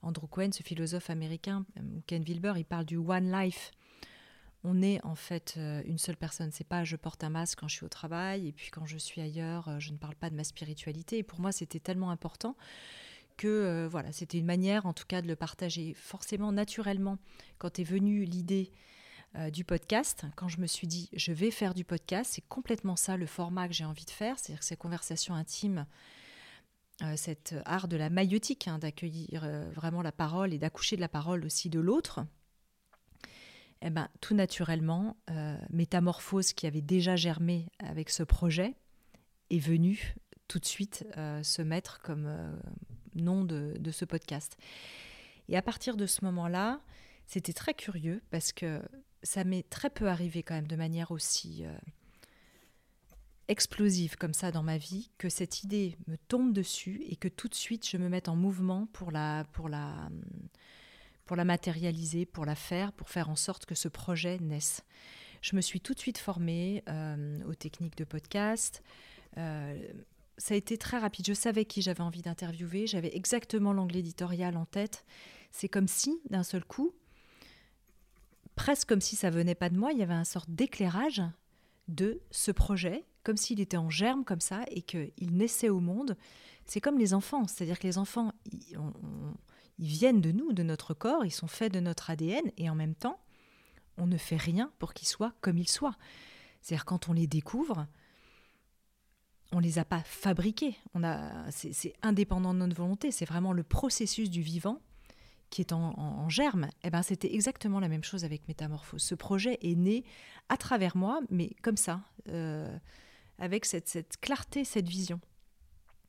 Andrew 0.00 0.26
Cohen 0.28 0.48
ce 0.50 0.62
philosophe 0.62 1.10
américain 1.10 1.66
Ken 2.06 2.22
Wilber 2.22 2.54
il 2.56 2.64
parle 2.64 2.86
du 2.86 2.96
one 2.96 3.30
life 3.30 3.70
on 4.64 4.80
est 4.82 5.04
en 5.04 5.14
fait 5.14 5.54
euh, 5.56 5.82
une 5.86 5.98
seule 5.98 6.16
personne. 6.16 6.50
C'est 6.52 6.66
pas 6.66 6.84
je 6.84 6.96
porte 6.96 7.24
un 7.24 7.30
masque 7.30 7.58
quand 7.60 7.68
je 7.68 7.76
suis 7.76 7.84
au 7.84 7.88
travail 7.88 8.48
et 8.48 8.52
puis 8.52 8.70
quand 8.70 8.86
je 8.86 8.96
suis 8.96 9.20
ailleurs, 9.20 9.68
euh, 9.68 9.78
je 9.78 9.92
ne 9.92 9.96
parle 9.96 10.14
pas 10.14 10.30
de 10.30 10.36
ma 10.36 10.44
spiritualité. 10.44 11.18
Et 11.18 11.22
pour 11.22 11.40
moi, 11.40 11.52
c'était 11.52 11.80
tellement 11.80 12.10
important 12.10 12.56
que 13.36 13.48
euh, 13.48 13.88
voilà, 13.88 14.12
c'était 14.12 14.38
une 14.38 14.46
manière 14.46 14.86
en 14.86 14.92
tout 14.92 15.06
cas 15.06 15.22
de 15.22 15.26
le 15.26 15.36
partager. 15.36 15.94
Forcément, 15.94 16.52
naturellement, 16.52 17.18
quand 17.58 17.78
est 17.78 17.84
venue 17.84 18.24
l'idée 18.24 18.70
du 19.50 19.64
podcast, 19.64 20.26
quand 20.36 20.48
je 20.48 20.60
me 20.60 20.66
suis 20.66 20.86
dit 20.86 21.08
je 21.14 21.32
vais 21.32 21.50
faire 21.50 21.72
du 21.72 21.84
podcast, 21.86 22.32
c'est 22.34 22.46
complètement 22.46 22.96
ça 22.96 23.16
le 23.16 23.24
format 23.24 23.66
que 23.66 23.72
j'ai 23.72 23.86
envie 23.86 24.04
de 24.04 24.10
faire, 24.10 24.38
c'est-à-dire 24.38 24.62
ces 24.62 24.76
conversations 24.76 25.34
intimes 25.34 25.86
cet 27.16 27.54
art 27.64 27.88
de 27.88 27.96
la 27.96 28.10
maïotique, 28.10 28.68
hein, 28.68 28.78
d'accueillir 28.78 29.48
vraiment 29.72 30.02
la 30.02 30.12
parole 30.12 30.52
et 30.52 30.58
d'accoucher 30.58 30.96
de 30.96 31.00
la 31.00 31.08
parole 31.08 31.46
aussi 31.46 31.70
de 31.70 31.80
l'autre, 31.80 32.20
eh 33.82 33.90
ben, 33.90 34.08
tout 34.20 34.34
naturellement, 34.34 35.16
Métamorphose, 35.70 36.52
qui 36.52 36.66
avait 36.66 36.82
déjà 36.82 37.16
germé 37.16 37.68
avec 37.78 38.10
ce 38.10 38.22
projet, 38.22 38.74
est 39.50 39.58
venue 39.58 40.14
tout 40.48 40.58
de 40.58 40.64
suite 40.64 41.04
se 41.42 41.62
mettre 41.62 42.00
comme 42.00 42.28
nom 43.14 43.44
de, 43.44 43.90
ce 43.90 44.04
podcast. 44.04 44.56
Et 45.48 45.56
à 45.56 45.62
partir 45.62 45.96
de 45.96 46.06
ce 46.06 46.24
moment-là, 46.24 46.80
c'était 47.26 47.52
très 47.52 47.74
curieux 47.74 48.22
parce 48.30 48.52
que 48.52 48.82
ça 49.22 49.44
m'est 49.44 49.68
très 49.68 49.90
peu 49.90 50.08
arrivé 50.08 50.42
quand 50.42 50.54
même 50.54 50.66
de 50.66 50.76
manière 50.76 51.10
aussi 51.10 51.64
euh, 51.64 51.76
explosive 53.48 54.16
comme 54.16 54.34
ça 54.34 54.50
dans 54.50 54.62
ma 54.62 54.78
vie, 54.78 55.10
que 55.18 55.28
cette 55.28 55.62
idée 55.62 55.96
me 56.06 56.16
tombe 56.16 56.52
dessus 56.52 57.02
et 57.08 57.16
que 57.16 57.28
tout 57.28 57.48
de 57.48 57.54
suite 57.54 57.88
je 57.88 57.96
me 57.96 58.08
mette 58.08 58.28
en 58.28 58.36
mouvement 58.36 58.86
pour 58.92 59.10
la, 59.10 59.44
pour 59.52 59.68
la, 59.68 60.08
pour 61.32 61.38
la 61.38 61.46
matérialiser, 61.46 62.26
pour 62.26 62.44
la 62.44 62.54
faire, 62.54 62.92
pour 62.92 63.08
faire 63.08 63.30
en 63.30 63.36
sorte 63.36 63.64
que 63.64 63.74
ce 63.74 63.88
projet 63.88 64.36
naisse. 64.40 64.84
Je 65.40 65.56
me 65.56 65.62
suis 65.62 65.80
tout 65.80 65.94
de 65.94 65.98
suite 65.98 66.18
formée 66.18 66.84
euh, 66.90 67.42
aux 67.48 67.54
techniques 67.54 67.96
de 67.96 68.04
podcast. 68.04 68.82
Euh, 69.38 69.82
ça 70.36 70.52
a 70.52 70.58
été 70.58 70.76
très 70.76 70.98
rapide. 70.98 71.24
Je 71.26 71.32
savais 71.32 71.64
qui 71.64 71.80
j'avais 71.80 72.02
envie 72.02 72.20
d'interviewer. 72.20 72.86
J'avais 72.86 73.16
exactement 73.16 73.72
l'angle 73.72 73.96
éditorial 73.96 74.58
en 74.58 74.66
tête. 74.66 75.06
C'est 75.50 75.70
comme 75.70 75.88
si, 75.88 76.20
d'un 76.28 76.42
seul 76.42 76.66
coup, 76.66 76.92
presque 78.54 78.86
comme 78.86 79.00
si 79.00 79.16
ça 79.16 79.30
venait 79.30 79.54
pas 79.54 79.70
de 79.70 79.78
moi, 79.78 79.92
il 79.92 79.98
y 80.00 80.02
avait 80.02 80.12
un 80.12 80.24
sorte 80.24 80.50
d'éclairage 80.50 81.22
de 81.88 82.20
ce 82.30 82.50
projet, 82.50 83.06
comme 83.24 83.38
s'il 83.38 83.58
était 83.62 83.78
en 83.78 83.88
germe 83.88 84.26
comme 84.26 84.42
ça 84.42 84.64
et 84.70 84.82
qu'il 84.82 85.32
naissait 85.32 85.70
au 85.70 85.80
monde. 85.80 86.14
C'est 86.66 86.82
comme 86.82 86.98
les 86.98 87.14
enfants, 87.14 87.46
c'est-à-dire 87.46 87.78
que 87.78 87.86
les 87.86 87.96
enfants, 87.96 88.32
ils, 89.82 89.86
viennent 89.86 90.20
de 90.20 90.32
nous, 90.32 90.52
de 90.52 90.62
notre 90.62 90.94
corps, 90.94 91.24
ils 91.24 91.30
sont 91.30 91.46
faits 91.46 91.72
de 91.72 91.80
notre 91.80 92.10
ADN 92.10 92.50
et 92.56 92.70
en 92.70 92.74
même 92.74 92.94
temps, 92.94 93.20
on 93.98 94.06
ne 94.06 94.16
fait 94.16 94.36
rien 94.36 94.70
pour 94.78 94.94
qu'ils 94.94 95.08
soient 95.08 95.34
comme 95.40 95.58
ils 95.58 95.68
soient. 95.68 95.96
C'est-à-dire 96.60 96.84
quand 96.84 97.08
on 97.08 97.12
les 97.12 97.26
découvre, 97.26 97.86
on 99.52 99.58
les 99.58 99.78
a 99.78 99.84
pas 99.84 100.00
fabriqués. 100.00 100.76
On 100.94 101.04
a, 101.04 101.50
c'est 101.50 101.94
indépendant 102.02 102.54
de 102.54 102.60
notre 102.60 102.76
volonté. 102.76 103.10
C'est 103.10 103.26
vraiment 103.26 103.52
le 103.52 103.62
processus 103.62 104.30
du 104.30 104.40
vivant 104.40 104.80
qui 105.52 105.60
est 105.60 105.72
en, 105.74 106.30
germe, 106.30 106.70
eh 106.82 106.88
ben, 106.88 107.02
c'était 107.02 107.34
exactement 107.34 107.78
la 107.78 107.88
même 107.88 108.02
chose 108.02 108.24
avec 108.24 108.48
Métamorphose. 108.48 109.02
Ce 109.02 109.14
projet 109.14 109.58
est 109.60 109.74
né 109.74 110.02
à 110.48 110.56
travers 110.56 110.96
moi, 110.96 111.20
mais 111.28 111.50
comme 111.60 111.76
ça, 111.76 112.00
euh, 112.30 112.74
avec 113.38 113.66
cette, 113.66 114.16
clarté, 114.22 114.64
cette 114.64 114.88
vision. 114.88 115.20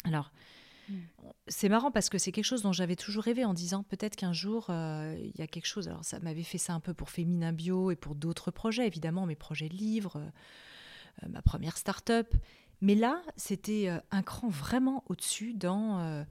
Alors, 0.05 0.31
hmm. 0.89 0.95
c'est 1.47 1.69
marrant 1.69 1.91
parce 1.91 2.09
que 2.09 2.17
c'est 2.17 2.31
quelque 2.31 2.45
chose 2.45 2.61
dont 2.61 2.73
j'avais 2.73 2.95
toujours 2.95 3.23
rêvé 3.23 3.45
en 3.45 3.53
disant 3.53 3.83
peut-être 3.83 4.15
qu'un 4.15 4.33
jour, 4.33 4.67
euh, 4.69 5.15
il 5.19 5.37
y 5.37 5.41
a 5.41 5.47
quelque 5.47 5.67
chose. 5.67 5.87
Alors, 5.87 6.05
ça 6.05 6.19
m'avait 6.19 6.43
fait 6.43 6.57
ça 6.57 6.73
un 6.73 6.79
peu 6.79 6.93
pour 6.93 7.09
Féminin 7.09 7.53
Bio 7.53 7.91
et 7.91 7.95
pour 7.95 8.15
d'autres 8.15 8.51
projets, 8.51 8.87
évidemment, 8.87 9.25
mes 9.25 9.35
projets 9.35 9.69
de 9.69 9.75
livres, 9.75 10.21
euh, 11.23 11.27
ma 11.29 11.41
première 11.41 11.77
start-up. 11.77 12.33
Mais 12.81 12.95
là, 12.95 13.21
c'était 13.37 13.89
un 14.11 14.23
cran 14.23 14.49
vraiment 14.49 15.05
au-dessus 15.07 15.53
dans 15.53 16.25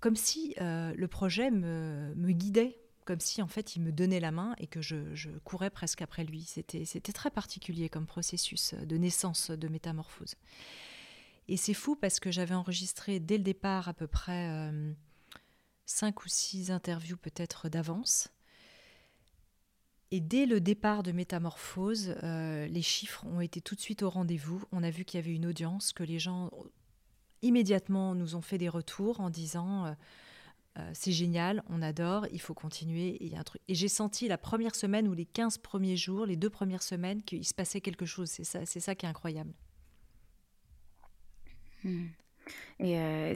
comme 0.00 0.16
si 0.16 0.54
euh, 0.60 0.92
le 0.96 1.08
projet 1.08 1.50
me, 1.50 2.14
guidait, 2.32 2.78
comme 3.04 3.20
si 3.20 3.42
en 3.42 3.48
fait 3.48 3.76
il 3.76 3.82
me 3.82 3.92
donnait 3.92 4.20
la 4.20 4.30
main 4.30 4.54
et 4.58 4.66
que 4.66 4.80
je, 4.80 4.96
courais 5.44 5.70
presque 5.70 6.02
après 6.02 6.24
lui. 6.24 6.44
C'était, 6.44 6.84
très 7.12 7.30
particulier 7.30 7.88
comme 7.88 8.06
processus 8.06 8.74
de 8.74 8.96
naissance, 8.96 9.50
de 9.50 9.68
métamorphose. 9.68 10.34
Et 11.48 11.56
c'est 11.56 11.74
fou 11.74 11.96
parce 11.96 12.20
que 12.20 12.30
j'avais 12.30 12.54
enregistré 12.54 13.20
dès 13.20 13.38
le 13.38 13.44
départ 13.44 13.88
à 13.88 13.94
peu 13.94 14.06
près 14.06 14.48
euh, 14.50 14.92
cinq 15.86 16.24
ou 16.24 16.28
six 16.28 16.70
interviews 16.70 17.16
peut-être 17.16 17.68
d'avance. 17.68 18.28
Et 20.10 20.20
dès 20.20 20.46
le 20.46 20.60
départ 20.60 21.02
de 21.02 21.12
Métamorphose, 21.12 22.14
euh, 22.22 22.66
les 22.66 22.82
chiffres 22.82 23.26
ont 23.26 23.40
été 23.40 23.60
tout 23.60 23.74
de 23.74 23.80
suite 23.80 24.02
au 24.02 24.10
rendez-vous. 24.10 24.62
On 24.72 24.82
a 24.82 24.90
vu 24.90 25.04
qu'il 25.04 25.20
y 25.20 25.22
avait 25.22 25.34
une 25.34 25.46
audience, 25.46 25.92
que 25.92 26.02
les 26.02 26.18
gens 26.18 26.50
immédiatement 27.42 28.14
nous 28.14 28.34
ont 28.34 28.40
fait 28.40 28.58
des 28.58 28.68
retours 28.68 29.20
en 29.20 29.30
disant 29.30 29.94
euh, 30.78 30.90
c'est 30.92 31.12
génial, 31.12 31.62
on 31.68 31.82
adore, 31.82 32.26
il 32.32 32.40
faut 32.40 32.54
continuer. 32.54 33.18
Et 33.68 33.74
j'ai 33.74 33.88
senti 33.88 34.28
la 34.28 34.38
première 34.38 34.74
semaine 34.74 35.08
ou 35.08 35.14
les 35.14 35.26
15 35.26 35.58
premiers 35.58 35.96
jours, 35.96 36.26
les 36.26 36.36
deux 36.36 36.50
premières 36.50 36.82
semaines, 36.82 37.22
qu'il 37.22 37.46
se 37.46 37.54
passait 37.54 37.80
quelque 37.80 38.06
chose. 38.06 38.28
C'est 38.30 38.44
ça, 38.44 38.64
c'est 38.64 38.80
ça 38.80 38.94
qui 38.94 39.06
est 39.06 39.08
incroyable. 39.08 39.52
Hmm. 41.84 42.06
Et 42.80 42.98
euh, 42.98 43.34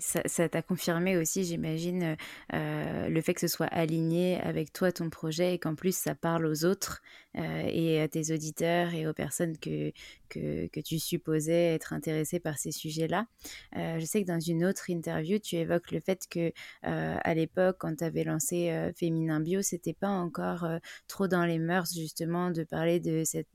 ça 0.00 0.48
t'a 0.48 0.62
confirmé 0.62 1.16
aussi, 1.16 1.44
j'imagine, 1.44 2.16
euh, 2.54 3.08
le 3.08 3.20
fait 3.20 3.34
que 3.34 3.40
ce 3.40 3.48
soit 3.48 3.66
aligné 3.66 4.40
avec 4.40 4.72
toi, 4.72 4.92
ton 4.92 5.10
projet, 5.10 5.54
et 5.54 5.58
qu'en 5.58 5.74
plus 5.74 5.96
ça 5.96 6.14
parle 6.14 6.46
aux 6.46 6.64
autres 6.64 7.02
et 7.36 8.00
à 8.00 8.08
tes 8.08 8.32
auditeurs 8.32 8.94
et 8.94 9.06
aux 9.06 9.12
personnes 9.12 9.56
que, 9.58 9.92
que, 10.28 10.80
tu 10.80 10.98
supposais 10.98 11.74
être 11.74 11.92
intéressées 11.92 12.40
par 12.40 12.58
ces 12.58 12.72
sujets-là. 12.72 13.26
je 13.74 14.04
sais 14.04 14.22
que 14.22 14.26
dans 14.26 14.40
une 14.40 14.64
autre 14.64 14.90
interview, 14.90 15.38
tu 15.38 15.56
évoques 15.56 15.90
le 15.90 16.00
fait 16.00 16.26
que 16.30 16.52
à 16.82 17.34
l'époque, 17.34 17.76
quand 17.80 17.96
tu 17.96 18.04
avais 18.04 18.24
lancé 18.24 18.90
Féminin 18.96 19.40
Bio, 19.40 19.62
c'était 19.62 19.92
pas 19.92 20.08
encore 20.08 20.66
trop 21.08 21.28
dans 21.28 21.44
les 21.44 21.58
mœurs 21.58 21.92
justement 21.94 22.50
de 22.50 22.64
parler 22.64 23.00
de 23.00 23.22
cette 23.24 23.48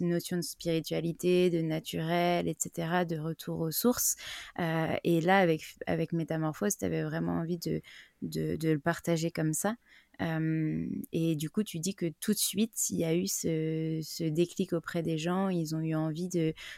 notion 0.00 0.36
de 0.36 0.42
spiritualité, 0.42 1.50
de 1.50 1.60
naturel, 1.60 2.48
etc., 2.48 3.04
de 3.08 3.18
retour 3.18 3.60
aux 3.60 3.70
sources. 3.70 4.16
Euh, 4.58 4.94
et 5.04 5.20
là, 5.20 5.38
avec, 5.38 5.62
avec 5.86 6.12
Métamorphose, 6.12 6.76
tu 6.76 6.84
avais 6.84 7.02
vraiment 7.02 7.38
envie 7.38 7.58
de, 7.58 7.80
de, 8.22 8.56
le 8.62 8.78
partager 8.78 9.30
comme 9.30 9.52
ça. 9.52 9.74
Euh, 10.20 10.86
et 11.12 11.36
du 11.36 11.50
coup, 11.50 11.62
tu 11.62 11.78
dis 11.78 11.94
que 11.94 12.12
tout 12.20 12.32
de 12.32 12.38
suite, 12.38 12.90
il 12.90 12.98
y 12.98 13.04
a 13.04 13.14
eu 13.14 13.26
ce, 13.26 14.00
ce 14.02 14.24
déclic 14.24 14.72
auprès 14.72 15.02
des 15.02 15.18
gens, 15.18 15.48
ils 15.48 15.74
ont 15.74 15.80
eu 15.80 15.94
envie 15.94 16.28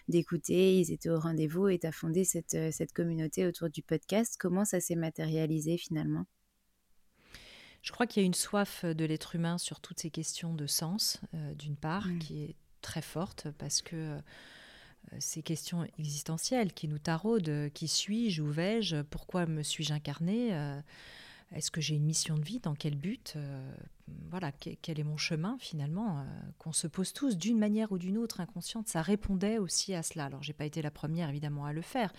d'écouter, 0.09 0.79
ils 0.79 0.93
étaient 0.93 1.11
au 1.11 1.19
rendez-vous 1.19 1.69
et 1.69 1.79
tu 1.79 1.87
as 1.87 1.93
fondé 1.93 2.25
cette, 2.25 2.57
cette 2.73 2.93
communauté 2.93 3.47
autour 3.47 3.69
du 3.69 3.83
podcast. 3.83 4.37
Comment 4.39 4.65
ça 4.65 4.81
s'est 4.81 4.97
matérialisé 4.97 5.77
finalement? 5.77 6.27
Je 7.83 7.91
crois 7.91 8.07
qu'il 8.07 8.23
y 8.23 8.25
a 8.25 8.27
une 8.27 8.35
soif 8.35 8.85
de 8.85 9.05
l'être 9.05 9.35
humain 9.35 9.59
sur 9.59 9.81
toutes 9.81 9.99
ces 9.99 10.11
questions 10.11 10.55
de 10.55 10.69
sens, 10.69 11.21
euh, 11.35 11.55
d'une 11.55 11.77
part, 11.77 12.07
mmh. 12.07 12.19
qui 12.21 12.43
est 12.45 12.57
très 12.81 13.03
forte 13.03 13.49
parce 13.59 13.83
que 13.83 14.21
euh, 15.13 15.17
ces 15.19 15.43
questions 15.43 15.87
existentielles 15.99 16.73
qui 16.73 16.89
nous 16.89 16.99
taraudent. 16.99 17.49
Euh, 17.49 17.69
qui 17.69 17.89
suis-je 17.89 18.43
Où 18.43 18.51
vais-je? 18.51 19.03
Pourquoi 19.03 19.47
me 19.47 19.63
suis-je 19.63 19.93
incarné 19.93 20.55
euh, 20.55 20.81
Est-ce 21.55 21.71
que 21.71 21.81
j'ai 21.81 21.95
une 21.97 22.05
mission 22.05 22.37
de 22.37 22.45
vie? 22.45 22.61
Dans 22.61 22.75
quel 22.75 22.97
but? 22.97 23.37
Voilà, 24.31 24.53
quel 24.53 24.99
est 24.99 25.05
mon 25.05 25.17
chemin 25.17 25.57
finalement 25.59 26.25
Qu'on 26.59 26.73
se 26.73 26.87
pose 26.87 27.13
tous 27.13 27.37
d'une 27.37 27.59
manière 27.59 27.93
ou 27.93 27.99
d'une 27.99 28.19
autre 28.19 28.41
inconsciente? 28.41 28.89
Ça 28.89 29.03
répondait 29.03 29.59
aussi 29.59 29.95
à 29.95 30.03
cela. 30.03 30.27
Alors, 30.27 30.43
j'ai 30.43 30.53
pas 30.53 30.65
été 30.65 30.83
la 30.83 30.91
première 30.91 31.29
évidemment 31.29 31.65
à 31.65 31.73
le 31.73 31.83
faire. 31.83 32.13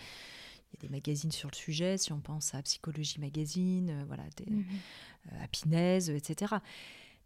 Il 0.72 0.76
y 0.76 0.86
a 0.86 0.88
des 0.88 0.90
magazines 0.90 1.32
sur 1.32 1.50
le 1.52 1.56
sujet, 1.56 1.98
si 1.98 2.14
on 2.14 2.20
pense 2.20 2.56
à 2.56 2.62
Psychologie 2.64 3.20
Magazine, 3.20 4.04
voilà, 4.08 4.24
des, 4.38 4.52
mmh. 4.52 6.16
etc. 6.16 6.56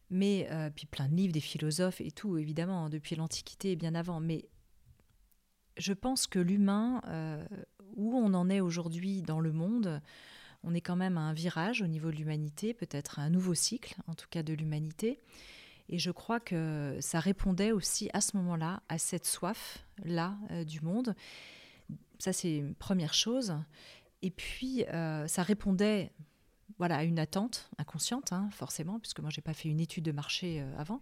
Mais 0.10 0.50
puis 0.76 0.86
plein 0.86 1.08
de 1.08 1.16
livres, 1.16 1.34
des 1.34 1.42
philosophes 1.42 2.02
et 2.02 2.12
tout, 2.12 2.38
évidemment, 2.38 2.86
hein, 2.86 2.90
depuis 2.90 3.16
l'Antiquité 3.16 3.72
et 3.72 3.76
bien 3.76 3.96
avant. 3.96 4.20
Mais 4.20 4.48
je 5.78 5.94
pense 5.94 6.28
que 6.28 6.40
l'humain, 6.40 7.02
euh, 7.08 7.46
où 7.96 8.16
on 8.16 8.34
en 8.34 8.50
est 8.50 8.62
aujourd'hui 8.62 9.22
dans 9.22 9.40
le 9.40 9.52
monde, 9.52 10.02
on 10.68 10.74
est 10.74 10.82
quand 10.82 10.96
même 10.96 11.18
à 11.18 11.22
un 11.22 11.34
virage 11.34 11.82
au 11.82 11.88
niveau 11.88 12.12
de 12.12 12.18
l'humanité, 12.18 12.74
peut-être 12.74 13.20
un 13.20 13.30
nouveau 13.30 13.54
cycle, 13.54 13.96
en 14.08 14.14
tout 14.14 14.28
cas 14.30 14.44
de 14.44 14.54
l'humanité. 14.54 15.20
Et 15.90 15.98
je 15.98 16.12
crois 16.12 16.40
que 16.40 16.98
ça 17.00 17.20
répondait 17.20 17.72
aussi 17.72 18.10
à 18.14 18.20
ce 18.20 18.36
moment-là 18.38 18.82
à 18.90 18.98
cette 18.98 19.26
soif-là 19.26 20.36
euh, 20.52 20.64
du 20.66 20.82
monde. 20.82 21.16
Ça, 22.20 22.34
c'est 22.34 22.58
une 22.58 22.76
première 22.76 23.14
chose. 23.14 23.56
Et 24.22 24.30
puis, 24.30 24.84
euh, 24.86 25.28
ça 25.28 25.44
répondait 25.44 26.12
voilà, 26.78 26.98
à 26.98 27.04
une 27.04 27.20
attente 27.20 27.70
inconsciente, 27.78 28.34
hein, 28.34 28.50
forcément, 28.52 29.00
puisque 29.00 29.22
moi, 29.22 29.30
je 29.30 29.40
n'ai 29.40 29.44
pas 29.44 29.54
fait 29.54 29.70
une 29.70 29.80
étude 29.80 30.04
de 30.04 30.12
marché 30.12 30.64
avant. 30.78 31.02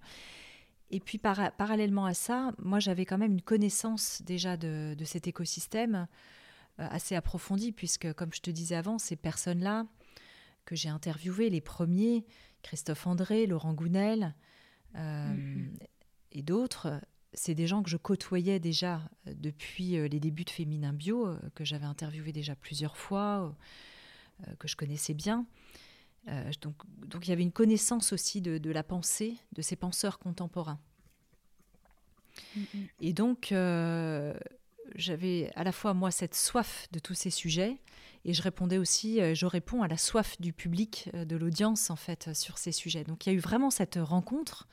Et 0.91 0.99
puis 0.99 1.17
parallèlement 1.17 2.05
à 2.05 2.13
ça, 2.13 2.53
moi 2.59 2.79
j'avais 2.79 3.05
quand 3.05 3.17
même 3.17 3.33
une 3.33 3.41
connaissance 3.41 4.21
déjà 4.23 4.55
de, 4.55 4.95
cet 5.03 5.27
écosystème 5.27 5.95
euh, 5.95 6.05
assez 6.77 7.15
approfondie, 7.15 7.71
puisque 7.71 8.11
comme 8.13 8.33
je 8.33 8.41
te 8.41 8.49
disais 8.49 8.75
avant, 8.75 8.99
ces 8.99 9.15
personnes-là 9.15 9.85
que 10.65 10.75
j'ai 10.75 10.89
interviewées, 10.89 11.49
les 11.49 11.61
premiers, 11.61 12.25
Christophe 12.63 13.07
André, 13.07 13.45
Laurent 13.45 13.73
Gounel 13.73 14.35
euh, 14.95 15.33
mm-hmm. 15.33 15.77
et 16.31 16.41
d'autres, 16.41 17.01
c'est 17.33 17.53
des 17.53 17.67
gens 17.67 17.83
que 17.83 17.89
je 17.89 17.97
côtoyais 17.97 18.59
déjà 18.59 19.01
euh, 19.27 19.33
depuis 19.35 19.91
les 20.09 20.19
débuts 20.19 20.45
de 20.45 20.49
Féminin 20.49 20.93
Bio, 20.93 21.35
que 21.53 21.63
j'avais 21.63 21.85
interviewé 21.85 22.31
déjà 22.31 22.55
plusieurs 22.55 22.97
fois, 22.97 23.55
que 24.59 24.67
je 24.67 24.75
connaissais 24.75 25.13
bien. 25.13 25.45
Euh, 26.27 26.51
donc, 26.61 26.75
donc 27.05 27.27
il 27.27 27.29
y 27.29 27.33
avait 27.33 27.43
une 27.43 27.51
connaissance 27.51 28.13
aussi 28.13 28.41
de, 28.41 28.71
la 28.71 28.83
pensée 28.83 29.37
de 29.53 29.61
ces 29.61 29.75
penseurs 29.75 30.19
contemporains. 30.19 30.79
Mm-hmm. 32.57 32.87
Et 33.01 33.13
donc, 33.13 33.51
euh, 33.51 34.33
j'avais 34.95 35.51
à 35.55 35.63
la 35.63 35.71
fois, 35.71 35.93
moi, 35.93 36.11
cette 36.11 36.35
soif 36.35 36.87
de 36.91 36.99
tous 36.99 37.13
ces 37.13 37.29
sujets, 37.29 37.77
et 38.23 38.33
je 38.33 38.41
répondais 38.41 38.77
aussi, 38.77 39.19
je 39.35 39.45
réponds 39.45 39.83
à 39.83 39.87
la 39.87 39.97
soif 39.97 40.39
du 40.39 40.51
public, 40.53 41.09
de 41.13 41.35
l'audience 41.35 41.89
en 41.89 41.95
fait 41.95 42.33
sur 42.33 42.57
ces 42.57 42.71
sujets. 42.71 43.03
Donc 43.03 43.25
il 43.25 43.29
y 43.29 43.31
a 43.33 43.35
eu 43.35 43.41
vraiment 43.41 43.69
cette 43.69 43.99
rencontre 44.01 44.67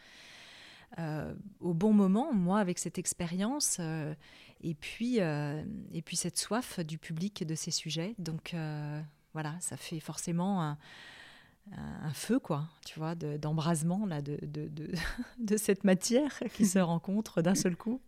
au 1.61 1.75
bon 1.75 1.93
moment, 1.93 2.33
moi 2.33 2.61
avec 2.61 2.79
cette 2.79 2.97
expérience 2.97 3.79
et 4.63 4.75
puis 4.75 5.19
et 5.19 6.03
puis 6.03 6.17
cette 6.17 6.39
soif 6.39 6.81
du 6.81 6.97
public 6.97 7.47
de 7.47 7.55
ces 7.55 7.71
sujets. 7.71 8.15
Donc 8.19 8.55
voilà, 9.35 9.55
ça 9.61 9.77
fait 9.77 10.01
forcément 10.01 10.63
un, 10.63 10.79
un 11.71 12.13
feu, 12.13 12.39
quoi, 12.39 12.69
tu 12.85 12.99
vois, 12.99 13.15
d'embrasement 13.15 14.07
là, 14.07 14.21
de, 14.23 14.39
de, 14.43 14.69
de, 15.39 15.57
cette 15.57 15.85
matière 15.85 16.41
qui 16.55 16.67
se 16.67 16.79
rencontre 16.81 17.43
d'un 17.43 17.55
seul 17.55 17.77
coup. 17.77 18.01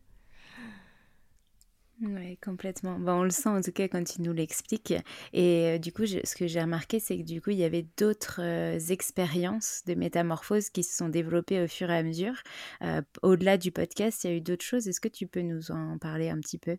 Oui, 2.07 2.37
complètement. 2.37 2.99
on 3.07 3.23
le 3.23 3.31
sent 3.31 3.49
en 3.49 3.62
tout 3.62 3.73
cas 3.73 3.88
quand 3.88 4.05
tu 4.05 4.21
nous 4.21 4.35
l'expliques. 4.35 4.93
Et 5.33 5.77
euh, 5.77 5.79
du 5.79 5.90
coup, 5.90 6.05
ce 6.07 6.35
que 6.35 6.47
j'ai 6.47 6.61
remarqué, 6.61 7.01
c'est 7.01 7.17
que 7.17 7.23
du 7.23 7.40
coup, 7.40 7.51
il 7.51 7.57
y 7.57 7.64
avait 7.64 7.87
d'autres 7.97 8.40
euh, 8.43 8.79
expériences 8.90 9.83
de 9.87 9.95
métamorphose 9.95 10.69
qui 10.69 10.83
se 10.83 10.95
sont 10.95 11.09
développées 11.09 11.62
au 11.62 11.69
fur 11.69 11.90
et 11.90 11.97
à 11.97 12.03
mesure. 12.03 12.35
Euh, 12.83 13.01
au-delà 13.23 13.57
du 13.57 13.73
podcast, 13.73 14.25
il 14.25 14.31
y 14.31 14.33
a 14.35 14.37
eu 14.37 14.40
d'autres 14.43 14.64
choses. 14.64 14.87
Est-ce 14.87 15.01
que 15.01 15.09
tu 15.09 15.27
peux 15.27 15.40
nous 15.40 15.71
en 15.71 15.97
parler 15.97 16.29
un 16.29 16.40
petit 16.40 16.59
peu? 16.59 16.77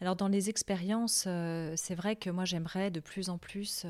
Alors, 0.00 0.14
dans 0.14 0.28
les 0.28 0.48
expériences, 0.48 1.28
c'est 1.76 1.94
vrai 1.94 2.16
que 2.16 2.30
moi, 2.30 2.44
j'aimerais 2.44 2.90
de 2.90 3.00
plus 3.00 3.30
en 3.30 3.38
plus 3.38 3.86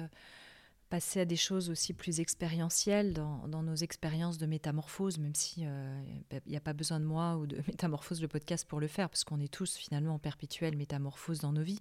passer 0.92 1.20
à 1.20 1.24
des 1.24 1.36
choses 1.36 1.70
aussi 1.70 1.94
plus 1.94 2.20
expérientielles 2.20 3.14
dans, 3.14 3.62
nos 3.62 3.74
expériences 3.74 4.36
de 4.36 4.44
métamorphose, 4.44 5.16
même 5.16 5.34
si 5.34 5.62
il 5.62 5.66
euh, 5.66 6.40
n'y 6.46 6.54
a 6.54 6.60
pas 6.60 6.74
besoin 6.74 7.00
de 7.00 7.06
moi 7.06 7.38
ou 7.38 7.46
de 7.46 7.56
métamorphose 7.66 8.20
le 8.20 8.28
podcast 8.28 8.68
pour 8.68 8.78
le 8.78 8.88
faire, 8.88 9.08
parce 9.08 9.24
qu'on 9.24 9.40
est 9.40 9.50
tous 9.50 9.74
finalement 9.74 10.16
en 10.16 10.18
perpétuelle 10.18 10.76
métamorphose 10.76 11.38
dans 11.38 11.52
nos 11.52 11.62
vies. 11.62 11.80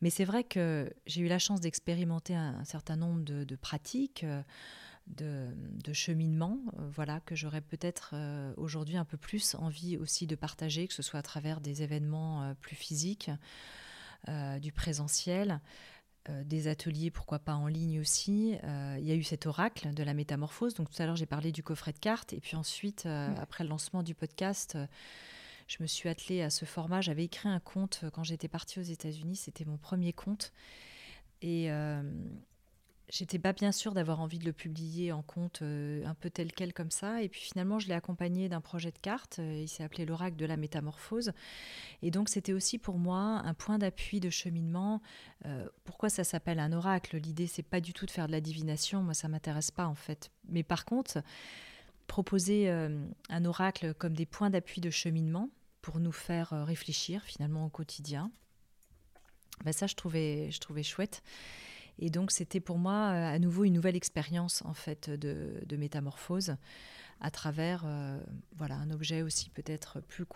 Mais 0.00 0.08
c'est 0.08 0.24
vrai 0.24 0.44
que 0.44 0.90
j'ai 1.04 1.20
eu 1.20 1.28
la 1.28 1.38
chance 1.38 1.60
d'expérimenter 1.60 2.34
un, 2.34 2.64
certain 2.64 2.96
nombre 2.96 3.22
de, 3.22 3.56
pratiques, 3.56 4.24
euh, 4.24 4.40
de, 5.08 5.48
de 5.84 5.92
cheminements, 5.92 6.60
euh, 6.78 6.88
voilà, 6.94 7.20
que 7.20 7.34
j'aurais 7.34 7.60
peut-être 7.60 8.14
aujourd'hui 8.56 8.96
un 8.96 9.04
peu 9.04 9.18
plus 9.18 9.56
envie 9.56 9.98
aussi 9.98 10.26
de 10.26 10.36
partager, 10.36 10.88
que 10.88 10.94
ce 10.94 11.02
soit 11.02 11.20
à 11.20 11.22
travers 11.22 11.60
des 11.60 11.82
événements 11.82 12.54
plus 12.62 12.76
physiques, 12.76 13.30
du 14.60 14.72
présentiel. 14.72 15.60
Euh, 16.28 16.42
des 16.44 16.68
ateliers, 16.68 17.10
pourquoi 17.10 17.38
pas 17.38 17.54
en 17.54 17.66
ligne 17.66 18.00
aussi. 18.00 18.56
Euh, 18.64 18.96
il 18.98 19.06
y 19.06 19.12
a 19.12 19.14
eu 19.14 19.22
cet 19.22 19.46
oracle 19.46 19.92
de 19.94 20.02
la 20.02 20.14
métamorphose. 20.14 20.74
Donc 20.74 20.90
tout 20.90 21.02
à 21.02 21.06
l'heure, 21.06 21.16
j'ai 21.16 21.26
parlé 21.26 21.52
du 21.52 21.62
coffret 21.62 21.92
de 21.92 21.98
cartes. 21.98 22.32
Et 22.32 22.40
puis 22.40 22.56
ensuite, 22.56 23.06
euh, 23.06 23.34
après 23.40 23.64
le 23.64 23.70
lancement 23.70 24.02
du 24.02 24.14
podcast, 24.14 24.76
je 25.68 25.76
me 25.80 25.86
suis 25.86 26.08
attelée 26.08 26.42
à 26.42 26.50
ce 26.50 26.64
format. 26.64 27.00
J'avais 27.00 27.24
écrit 27.24 27.48
un 27.48 27.60
conte 27.60 28.04
quand 28.12 28.24
j'étais 28.24 28.48
partie 28.48 28.80
aux 28.80 28.84
États-Unis. 28.84 29.36
C'était 29.36 29.64
mon 29.64 29.76
premier 29.76 30.12
conte. 30.12 30.52
Et 31.42 31.70
j'étais 33.08 33.38
pas 33.38 33.52
bien 33.52 33.72
sûre 33.72 33.94
d'avoir 33.94 34.20
envie 34.20 34.38
de 34.38 34.44
le 34.44 34.52
publier 34.52 35.12
en 35.12 35.22
compte 35.22 35.62
euh, 35.62 36.04
un 36.06 36.14
peu 36.14 36.30
tel 36.30 36.52
quel 36.52 36.72
comme 36.72 36.90
ça. 36.90 37.22
Et 37.22 37.28
puis 37.28 37.40
finalement, 37.40 37.78
je 37.78 37.88
l'ai 37.88 37.94
accompagné 37.94 38.48
d'un 38.48 38.60
projet 38.60 38.90
de 38.90 38.98
carte. 38.98 39.38
Euh, 39.38 39.60
il 39.62 39.68
s'est 39.68 39.84
appelé 39.84 40.04
l'oracle 40.04 40.36
de 40.36 40.46
la 40.46 40.56
métamorphose. 40.56 41.32
Et 42.02 42.10
donc, 42.10 42.28
c'était 42.28 42.52
aussi 42.52 42.78
pour 42.78 42.98
moi 42.98 43.42
un 43.44 43.54
point 43.54 43.78
d'appui 43.78 44.20
de 44.20 44.30
cheminement. 44.30 45.00
Euh, 45.44 45.68
pourquoi 45.84 46.08
ça 46.08 46.24
s'appelle 46.24 46.58
un 46.58 46.72
oracle? 46.72 47.16
L'idée, 47.16 47.46
c'est 47.46 47.62
pas 47.62 47.80
du 47.80 47.92
tout 47.92 48.06
de 48.06 48.10
faire 48.10 48.26
de 48.26 48.32
la 48.32 48.40
divination. 48.40 49.02
Moi, 49.02 49.14
ça 49.14 49.28
m'intéresse 49.28 49.70
pas 49.70 49.86
en 49.86 49.94
fait. 49.94 50.30
Mais 50.48 50.62
par 50.62 50.84
contre, 50.84 51.22
proposer 52.06 52.68
un 52.68 53.44
oracle 53.44 53.92
comme 53.94 54.14
des 54.14 54.26
points 54.26 54.48
d'appui 54.48 54.80
de 54.80 54.90
cheminement 54.90 55.50
pour 55.82 55.98
nous 55.98 56.12
faire 56.12 56.50
réfléchir 56.64 57.22
finalement 57.24 57.66
au 57.66 57.68
quotidien. 57.68 58.30
Ben 59.64 59.72
ça, 59.72 59.88
je 59.88 59.96
trouvais, 59.96 60.50
je 60.52 60.60
trouvais 60.60 60.84
chouette. 60.84 61.22
Et 61.98 62.10
donc 62.10 62.30
c'était 62.30 62.60
pour 62.60 62.78
moi 62.78 63.12
euh, 63.12 63.34
à 63.34 63.38
nouveau 63.38 63.64
une 63.64 63.72
nouvelle 63.72 63.96
expérience 63.96 64.62
en 64.64 64.74
fait 64.74 65.08
de, 65.10 65.76
métamorphose 65.76 66.56
à 67.20 67.30
travers 67.30 67.84
euh, 67.86 68.18
voilà 68.56 68.76
un 68.76 68.90
objet 68.90 69.22
aussi 69.22 69.48
peut-être 69.50 70.00
plus 70.00 70.26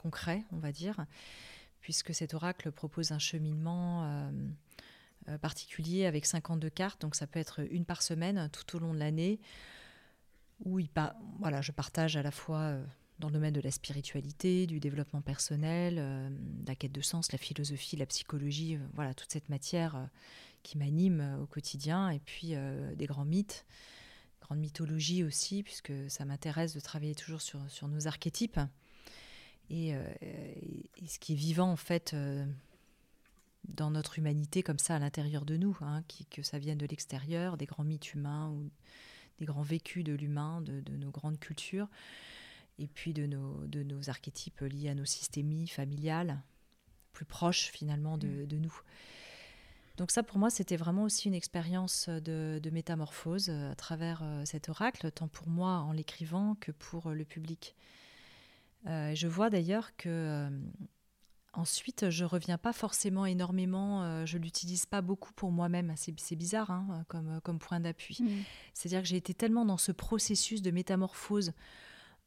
concret, 0.00 0.44
on 0.52 0.58
va 0.58 0.72
dire, 0.72 1.06
puisque 1.80 2.14
cet 2.14 2.34
oracle 2.34 2.70
propose 2.70 3.12
un 3.12 3.18
cheminement 3.18 4.04
euh, 5.28 5.38
particulier 5.38 6.04
avec 6.04 6.26
52 6.26 6.68
cartes, 6.68 7.00
donc 7.00 7.14
ça 7.14 7.26
peut 7.26 7.38
être 7.38 7.60
une 7.70 7.86
par 7.86 8.02
semaine 8.02 8.50
tout 8.52 8.76
au 8.76 8.80
long 8.80 8.92
de 8.92 8.98
l'année, 8.98 9.40
où 10.64 10.78
il 10.78 10.90
voilà, 11.38 11.62
je 11.62 11.72
partage 11.72 12.16
à 12.16 12.22
la 12.22 12.30
fois 12.30 12.76
dans 13.18 13.28
le 13.28 13.34
domaine 13.34 13.54
de 13.54 13.60
la 13.60 13.70
spiritualité, 13.70 14.66
du 14.66 14.80
développement 14.80 15.22
personnel, 15.22 15.96
de 15.96 16.68
la 16.68 16.74
quête 16.74 16.92
de 16.92 17.00
sens, 17.00 17.32
la 17.32 17.38
philosophie, 17.38 17.96
la 17.96 18.06
psychologie, 18.06 18.78
voilà 18.94 19.14
toute 19.14 19.30
cette 19.30 19.48
matière 19.48 20.08
qui 20.62 20.78
m'anime 20.78 21.20
euh, 21.20 21.42
au 21.42 21.46
quotidien, 21.46 22.10
et 22.10 22.18
puis 22.18 22.54
euh, 22.54 22.94
des 22.94 23.06
grands 23.06 23.24
mythes, 23.24 23.64
grande 24.40 24.58
mythologie 24.58 25.24
aussi, 25.24 25.62
puisque 25.62 25.92
ça 26.08 26.24
m'intéresse 26.24 26.74
de 26.74 26.80
travailler 26.80 27.14
toujours 27.14 27.40
sur, 27.40 27.60
sur 27.70 27.88
nos 27.88 28.06
archétypes. 28.06 28.60
Et, 29.68 29.94
euh, 29.94 30.04
ce 31.06 31.18
qui 31.18 31.32
est 31.32 31.36
vivant 31.36 31.70
en 31.70 31.76
fait 31.76 32.16
dans 33.68 33.90
notre 33.90 34.18
humanité 34.18 34.62
comme 34.62 34.78
ça 34.78 34.96
à 34.96 34.98
l'intérieur 34.98 35.44
de 35.44 35.56
nous, 35.56 35.76
hein, 35.80 36.02
qui, 36.08 36.24
que 36.26 36.42
ça 36.42 36.58
vienne 36.58 36.78
de 36.78 36.86
l'extérieur, 36.86 37.56
des 37.56 37.66
grands 37.66 37.84
mythes 37.84 38.14
humains 38.14 38.50
ou 38.50 38.70
des 39.38 39.44
grands 39.44 39.62
vécus 39.62 40.02
de 40.02 40.12
l'humain, 40.12 40.60
de, 40.60 40.82
nos 40.96 41.10
grandes 41.10 41.38
cultures, 41.38 41.88
et 42.78 42.88
puis 42.88 43.12
de 43.12 43.26
nos, 43.26 43.66
de 43.66 43.82
nos 43.82 44.10
archétypes 44.10 44.60
liés 44.60 44.88
à 44.88 44.94
nos 44.94 45.04
systémies 45.04 45.68
familiales, 45.68 46.42
plus 47.12 47.24
proches 47.24 47.70
finalement 47.70 48.18
de, 48.18 48.44
de 48.46 48.58
nous. 48.58 48.74
Donc 50.00 50.12
ça, 50.12 50.22
pour 50.22 50.38
moi, 50.38 50.48
c'était 50.48 50.78
vraiment 50.78 51.02
aussi 51.02 51.28
une 51.28 51.34
expérience 51.34 52.08
de, 52.08 52.70
métamorphose 52.72 53.50
euh, 53.50 53.70
à 53.70 53.74
travers 53.74 54.22
euh, 54.22 54.42
cet 54.46 54.70
oracle, 54.70 55.12
tant 55.12 55.28
pour 55.28 55.46
moi 55.46 55.72
en 55.80 55.92
l'écrivant 55.92 56.56
que 56.58 56.72
pour 56.72 57.08
euh, 57.08 57.14
le 57.14 57.26
public. 57.26 57.76
je 58.86 59.26
vois 59.26 59.50
d'ailleurs 59.50 59.94
que 59.98 60.48
ensuite, 61.52 62.08
je 62.08 62.24
reviens 62.24 62.56
pas 62.56 62.72
forcément 62.72 63.26
énormément, 63.26 64.24
je 64.24 64.38
l'utilise 64.38 64.86
pas 64.86 65.02
beaucoup 65.02 65.34
pour 65.34 65.52
moi-même. 65.52 65.92
C'est 65.96 66.34
bizarre 66.34 66.70
hein, 66.70 67.04
comme, 67.08 67.38
comme 67.42 67.58
point 67.58 67.78
d'appui. 67.78 68.20
Mmh. 68.22 68.28
C'est-à-dire 68.72 69.02
que 69.02 69.08
j'ai 69.08 69.18
été 69.18 69.34
tellement 69.34 69.66
dans 69.66 69.76
ce 69.76 69.92
processus 69.92 70.62
de 70.62 70.70
métamorphose 70.70 71.52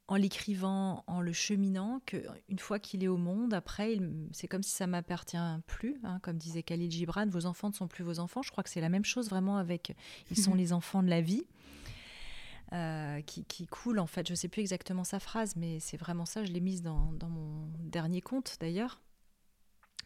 en 0.07 0.15
l'écrivant, 0.15 1.03
en 1.07 1.21
le 1.21 1.31
cheminant, 1.31 2.01
qu'une 2.05 2.59
fois 2.59 2.77
qu'il 2.77 3.03
est 3.03 3.07
au 3.07 3.17
monde, 3.17 3.53
après, 3.53 3.97
c'est 4.31 4.47
comme 4.47 4.63
si 4.63 4.71
ça 4.71 4.85
m'appartient 4.85 5.37
plus. 5.65 5.99
Hein, 6.03 6.19
comme 6.21 6.37
disait 6.37 6.61
Khalil 6.61 6.91
Gibran, 6.91 7.27
vos 7.27 7.45
enfants 7.45 7.69
ne 7.69 7.73
sont 7.73 7.87
plus 7.87 8.03
vos 8.03 8.19
enfants. 8.19 8.41
Je 8.41 8.51
crois 8.51 8.63
que 8.63 8.69
c'est 8.69 8.81
la 8.81 8.89
même 8.89 9.05
chose 9.05 9.29
vraiment 9.29 9.57
avec. 9.57 9.95
Ils 10.29 10.37
sont 10.37 10.53
les 10.55 10.73
enfants 10.73 11.03
de 11.03 11.09
la 11.09 11.21
vie. 11.21 11.45
Euh, 12.73 13.21
qui, 13.21 13.45
qui 13.45 13.67
coule 13.67 13.99
en 13.99 14.07
fait. 14.07 14.25
Je 14.25 14.33
ne 14.33 14.35
sais 14.35 14.47
plus 14.47 14.61
exactement 14.61 15.03
sa 15.03 15.19
phrase, 15.19 15.55
mais 15.55 15.79
c'est 15.79 15.97
vraiment 15.97 16.25
ça. 16.25 16.43
Je 16.43 16.51
l'ai 16.51 16.59
mise 16.59 16.81
dans, 16.81 17.13
mon 17.29 17.69
dernier 17.83 18.19
conte 18.19 18.57
d'ailleurs. 18.59 18.99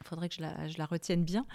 Il 0.01 0.07
faudrait 0.07 0.27
que 0.27 0.35
je 0.35 0.41
la, 0.41 0.67
je 0.67 0.77
la 0.77 0.85
retienne 0.85 1.23
bien. 1.23 1.47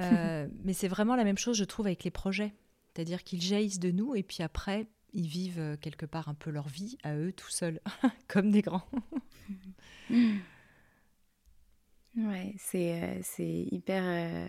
Euh, 0.00 0.48
mais 0.64 0.72
c'est 0.72 0.88
vraiment 0.88 1.16
la 1.16 1.24
même 1.24 1.36
chose, 1.36 1.58
je 1.58 1.64
trouve, 1.64 1.86
avec 1.86 2.02
les 2.02 2.10
projets. 2.10 2.54
C'est-à-dire 2.94 3.24
qu'ils 3.24 3.42
jaillissent 3.42 3.78
de 3.78 3.90
nous 3.90 4.14
et 4.14 4.22
puis 4.22 4.42
après, 4.42 4.86
ils 5.16 5.26
vivent 5.26 5.58
euh, 5.58 5.76
quelque 5.76 6.06
part 6.06 6.28
un 6.28 6.34
peu 6.34 6.50
leur 6.50 6.68
vie 6.68 6.98
à 7.02 7.16
eux 7.16 7.32
tout 7.32 7.48
seuls, 7.48 7.80
comme 8.28 8.50
des 8.50 8.60
grands. 8.60 8.86
ouais, 12.16 12.54
c'est 12.58 13.02
euh, 13.02 13.18
c'est 13.22 13.66
hyper. 13.70 14.48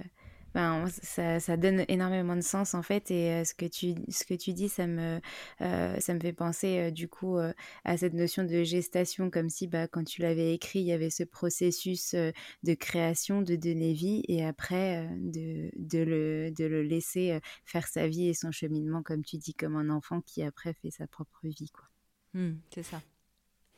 Euh, 0.56 0.88
ça, 1.04 1.40
ça, 1.40 1.58
donne 1.58 1.86
énormément 1.88 2.36
de 2.36 2.42
sens 2.42 2.74
en 2.74 2.82
fait 2.82 3.12
et 3.12 3.32
euh, 3.32 3.44
ce, 3.44 3.54
que 3.54 3.66
tu, 3.66 3.96
ce 4.10 4.24
que 4.24 4.34
tu 4.34 4.54
dis 4.54 4.70
ça 4.70 4.88
me, 4.88 5.20
euh, 5.62 6.00
ça 6.00 6.14
me 6.14 6.20
fait 6.20 6.34
penser 6.34 6.80
euh, 6.80 6.92
du 6.92 7.08
coup 7.08 7.38
à 7.84 7.98
cette 7.98 8.14
notion 8.14 8.44
de 8.44 8.64
gestation 8.64 9.30
comme 9.30 9.50
si 9.50 9.68
bah, 9.68 9.88
quand 9.88 10.04
tu 10.04 10.22
l'avais 10.22 10.54
écrit 10.54 10.80
il 10.80 10.86
y 10.86 10.92
avait 10.92 11.10
ce 11.10 11.24
processus 11.24 12.16
de 12.16 12.74
création, 12.74 13.42
de 13.42 13.56
donner 13.56 13.94
vie 13.94 14.24
et 14.28 14.46
après 14.46 15.08
de, 15.20 15.70
de, 15.76 16.00
le, 16.00 16.52
de 16.52 16.66
le 16.66 16.82
laisser 16.82 17.40
faire 17.66 17.88
sa 17.88 18.08
vie 18.08 18.30
et 18.30 18.34
son 18.34 18.52
cheminement 18.52 19.04
comme 19.04 19.24
tu 19.24 19.38
dis 19.38 19.54
comme 19.54 19.76
un 19.76 19.90
enfant 19.90 20.22
qui 20.22 20.44
après 20.44 20.74
fait 20.74 20.92
sa 20.92 21.08
propre 21.08 21.40
vie 21.44 21.70
quoi. 21.70 21.86
Mmh, 22.34 22.54
c'est 22.74 22.84
ça. 22.84 23.02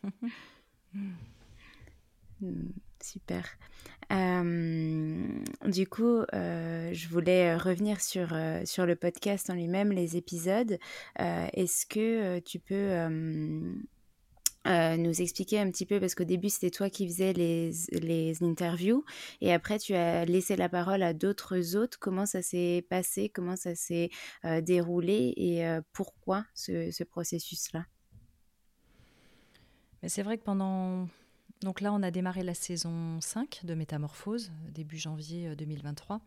Mmh. 2.42 2.70
Super. 3.02 3.46
Euh, 4.12 5.42
du 5.66 5.88
coup, 5.88 6.24
euh, 6.34 6.90
je 6.94 7.08
voulais 7.08 7.56
revenir 7.56 8.02
sur, 8.02 8.34
euh, 8.34 8.62
sur 8.66 8.86
le 8.86 8.96
podcast 8.96 9.50
en 9.50 9.54
lui-même, 9.54 9.92
les 9.92 10.18
épisodes. 10.18 10.78
Est-ce 11.18 11.86
que 11.86 12.40
tu 12.40 12.60
peux 12.60 13.08
nous 14.66 15.22
expliquer 15.22 15.60
un 15.60 15.72
petit 15.72 15.86
peu, 15.86 16.00
parce 16.00 16.16
qu'au 16.16 16.24
début 16.24 16.50
c'était 16.50 16.70
toi 16.70 16.90
qui 16.90 17.08
faisais 17.08 17.34
les, 17.34 17.72
les, 17.92 18.44
interviews, 18.44 19.04
et 19.42 19.54
après 19.54 19.80
tu 19.80 19.96
as 19.96 20.26
laissé 20.26 20.56
la 20.56 20.70
parole 20.70 21.02
à 21.02 21.14
d'autres 21.14 21.76
hôtes. 21.76 21.98
Comment 21.98 22.26
ça 22.26 22.42
s'est 22.42 22.86
passé, 22.90 23.30
comment 23.30 23.56
ça 23.56 23.76
s'est 23.76 24.10
déroulé, 24.62 25.34
et 25.38 25.64
pourquoi 25.94 26.46
ce, 26.54 26.92
ce 26.92 27.04
processus-là? 27.04 27.86
C'est 30.08 30.24
vrai 30.24 30.38
que 30.38 30.44
pendant 30.44 31.08
Donc 31.62 31.82
là, 31.82 31.91
on 31.93 32.02
a 32.04 32.12
démarré 32.12 32.43
la 32.43 32.54
saison 32.54 33.19
5 33.22 33.62
de 33.63 33.74
Métamorphose, 33.74 34.52
début 34.74 34.98
janvier 34.98 35.56
2023. 35.56 36.22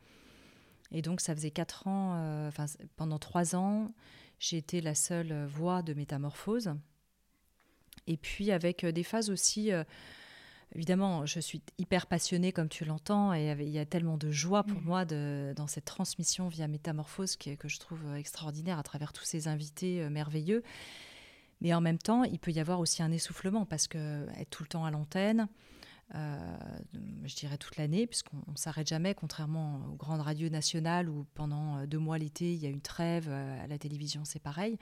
Et 0.90 1.00
donc, 1.00 1.20
ça 1.20 1.34
faisait 1.34 1.50
quatre 1.50 1.86
ans, 1.86 2.46
enfin, 2.48 2.66
pendant 2.96 3.18
trois 3.18 3.56
ans, 3.56 3.92
j'ai 4.38 4.58
été 4.58 4.82
la 4.82 4.94
seule 4.94 5.46
voix 5.46 5.80
de 5.80 5.94
Métamorphose. 5.94 6.74
Et 8.06 8.18
puis, 8.18 8.50
avec 8.50 8.84
des 8.84 9.02
phases 9.02 9.30
aussi 9.30 9.72
évidemment, 10.74 11.26
je 11.26 11.40
suis 11.40 11.62
hyper 11.78 12.06
passionnée, 12.06 12.52
comme 12.52 12.68
tu 12.68 12.84
l'entends, 12.84 13.34
et 13.34 13.54
il 13.58 13.68
y 13.68 13.78
a 13.78 13.86
tellement 13.86 14.16
de 14.16 14.30
joie 14.30 14.62
pour 14.64 14.80
mm. 14.80 14.84
moi 14.84 15.04
dans 15.04 15.66
cette 15.66 15.84
transmission 15.84 16.48
via 16.48 16.68
Métamorphose 16.68 17.36
que 17.36 17.68
je 17.68 17.78
trouve 17.78 18.14
extraordinaire 18.16 18.78
à 18.78 18.82
travers 18.82 19.12
tous 19.12 19.24
ces 19.24 19.48
invités 19.48 20.02
euh, 20.02 20.10
merveilleux. 20.10 20.62
Mais 21.62 21.72
en 21.72 21.80
même 21.80 21.98
temps, 21.98 22.24
il 22.24 22.38
peut 22.38 22.50
y 22.50 22.60
avoir 22.60 22.78
aussi 22.78 23.02
un 23.02 23.10
essoufflement 23.10 23.64
parce 23.64 23.88
que 23.88 24.26
être 24.38 24.50
tout 24.50 24.62
le 24.62 24.68
temps 24.68 24.84
à 24.84 24.90
l'antenne, 24.90 25.48
euh, 26.14 26.56
je 27.24 27.34
dirais 27.34 27.56
toute 27.56 27.78
l'année, 27.78 28.06
puisqu'on 28.06 28.36
ne 28.50 28.56
s'arrête 28.56 28.86
jamais, 28.86 29.14
contrairement 29.14 29.80
aux 29.90 29.96
grandes 29.96 30.20
radios 30.20 30.50
nationales 30.50 31.08
où 31.08 31.24
pendant 31.32 31.78
euh, 31.78 31.86
deux 31.86 31.98
mois 31.98 32.18
l'été, 32.18 32.52
il 32.52 32.60
y 32.60 32.66
a 32.66 32.68
une 32.68 32.82
trêve, 32.82 33.30
à 33.30 33.66
la 33.66 33.78
télévision 33.78 34.24
c'est 34.26 34.42
pareil. 34.42 34.78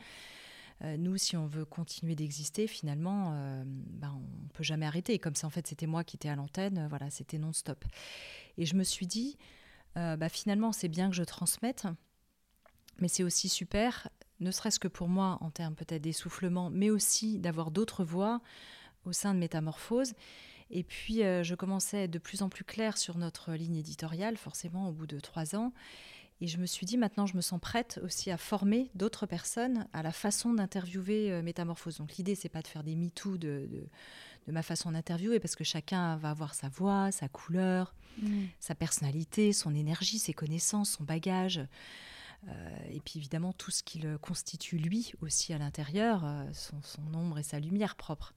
Euh, 0.82 0.96
nous, 0.96 1.16
si 1.16 1.36
on 1.36 1.46
veut 1.46 1.64
continuer 1.64 2.14
d'exister, 2.14 2.66
finalement, 2.66 3.32
euh, 3.34 3.62
ben, 3.66 4.12
on 4.14 4.44
ne 4.44 4.48
peut 4.54 4.64
jamais 4.64 4.86
arrêter. 4.86 5.18
comme 5.18 5.34
ça, 5.34 5.46
en 5.46 5.50
fait, 5.50 5.66
c'était 5.66 5.86
moi 5.86 6.04
qui 6.04 6.16
étais 6.16 6.28
à 6.28 6.36
l'antenne, 6.36 6.78
euh, 6.78 6.88
voilà, 6.88 7.10
c'était 7.10 7.38
non-stop. 7.38 7.84
Et 8.56 8.64
je 8.64 8.74
me 8.74 8.84
suis 8.84 9.06
dit, 9.06 9.36
bah, 9.94 10.28
finalement, 10.28 10.72
c'est 10.72 10.88
bien 10.88 11.10
que 11.10 11.16
je 11.16 11.24
transmette, 11.24 11.86
mais 13.00 13.08
c'est 13.08 13.22
aussi 13.22 13.48
super, 13.48 14.08
ne 14.40 14.50
serait-ce 14.50 14.78
que 14.78 14.88
pour 14.88 15.08
moi, 15.08 15.38
en 15.40 15.50
termes 15.50 15.74
peut-être 15.74 16.02
d'essoufflement, 16.02 16.70
mais 16.70 16.90
aussi 16.90 17.38
d'avoir 17.38 17.70
d'autres 17.70 18.04
voix 18.04 18.40
au 19.04 19.12
sein 19.12 19.34
de 19.34 19.38
Métamorphose. 19.38 20.14
Et 20.70 20.82
puis, 20.84 21.16
je 21.18 21.54
commençais 21.54 21.98
à 21.98 22.02
être 22.02 22.10
de 22.10 22.18
plus 22.18 22.42
en 22.42 22.48
plus 22.48 22.64
claire 22.64 22.96
sur 22.96 23.18
notre 23.18 23.52
ligne 23.52 23.76
éditoriale, 23.76 24.36
forcément, 24.36 24.88
au 24.88 24.92
bout 24.92 25.06
de 25.06 25.18
trois 25.18 25.56
ans. 25.56 25.72
Et 26.40 26.46
je 26.46 26.56
me 26.58 26.66
suis 26.66 26.86
dit, 26.86 26.96
maintenant, 26.96 27.26
je 27.26 27.36
me 27.36 27.42
sens 27.42 27.60
prête 27.60 28.00
aussi 28.02 28.30
à 28.30 28.38
former 28.38 28.90
d'autres 28.94 29.26
personnes 29.26 29.86
à 29.92 30.02
la 30.02 30.12
façon 30.12 30.54
d'interviewer 30.54 31.30
euh, 31.30 31.42
Métamorphose. 31.42 31.98
Donc, 31.98 32.16
l'idée, 32.16 32.34
c'est 32.34 32.48
pas 32.48 32.62
de 32.62 32.66
faire 32.66 32.82
des 32.82 32.96
MeToo 32.96 33.36
de, 33.36 33.68
de, 34.46 34.52
ma 34.52 34.62
façon 34.62 34.92
d'interviewer, 34.92 35.38
parce 35.38 35.54
que 35.54 35.64
chacun 35.64 36.16
va 36.16 36.30
avoir 36.30 36.54
sa 36.54 36.68
voix, 36.70 37.12
sa 37.12 37.28
couleur, 37.28 37.94
mm. 38.22 38.44
sa 38.58 38.74
personnalité, 38.74 39.52
son 39.52 39.74
énergie, 39.74 40.18
ses 40.18 40.32
connaissances, 40.32 40.92
son 40.92 41.04
bagage. 41.04 41.60
Euh, 42.48 42.76
et 42.90 43.00
puis, 43.00 43.18
évidemment, 43.18 43.52
tout 43.52 43.70
ce 43.70 43.82
qui 43.82 43.98
le 43.98 44.18
constitue, 44.18 44.78
lui, 44.78 45.12
aussi 45.20 45.52
à 45.52 45.58
l'intérieur, 45.58 46.24
euh, 46.24 46.44
son, 46.52 46.80
son 46.82 47.02
ombre 47.14 47.38
et 47.38 47.42
sa 47.42 47.60
lumière 47.60 47.96
propre. 47.96 48.34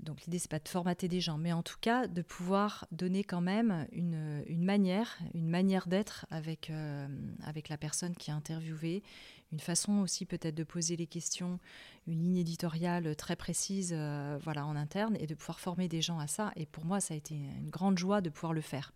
Donc 0.00 0.22
l'idée, 0.22 0.40
c'est 0.40 0.50
pas 0.50 0.58
de 0.58 0.68
formater 0.68 1.06
des 1.06 1.20
gens, 1.20 1.38
mais 1.38 1.52
en 1.52 1.62
tout 1.62 1.76
cas 1.80 2.08
de 2.08 2.22
pouvoir 2.22 2.88
donner 2.90 3.22
quand 3.22 3.40
même 3.40 3.86
une, 3.92 4.42
manière, 4.64 5.16
une 5.32 5.48
manière 5.48 5.86
d'être 5.86 6.26
avec, 6.28 6.70
euh, 6.70 7.06
avec 7.44 7.68
la 7.68 7.76
personne 7.76 8.16
qui 8.16 8.30
est 8.30 8.34
interviewée, 8.34 9.04
une 9.52 9.60
façon 9.60 9.98
aussi 9.98 10.26
peut-être 10.26 10.56
de 10.56 10.64
poser 10.64 10.96
les 10.96 11.06
questions, 11.06 11.60
une 12.08 12.18
ligne 12.18 12.38
éditoriale 12.38 13.14
très 13.14 13.36
précise 13.36 13.94
voilà, 14.42 14.66
en 14.66 14.74
interne 14.74 15.16
et 15.20 15.28
de 15.28 15.36
pouvoir 15.36 15.60
former 15.60 15.86
des 15.86 16.02
gens 16.02 16.18
à 16.18 16.26
ça. 16.26 16.50
Et 16.56 16.66
pour 16.66 16.84
moi, 16.84 16.98
ça 16.98 17.14
a 17.14 17.16
été 17.16 17.36
une 17.36 17.70
grande 17.70 17.96
joie 17.98 18.20
de 18.22 18.30
pouvoir 18.30 18.54
le 18.54 18.60
faire, 18.62 18.92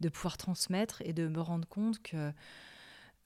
de 0.00 0.08
pouvoir 0.08 0.38
transmettre 0.38 1.02
et 1.04 1.12
de 1.12 1.28
me 1.28 1.40
rendre 1.42 1.68
compte 1.68 2.00
que 2.02 2.32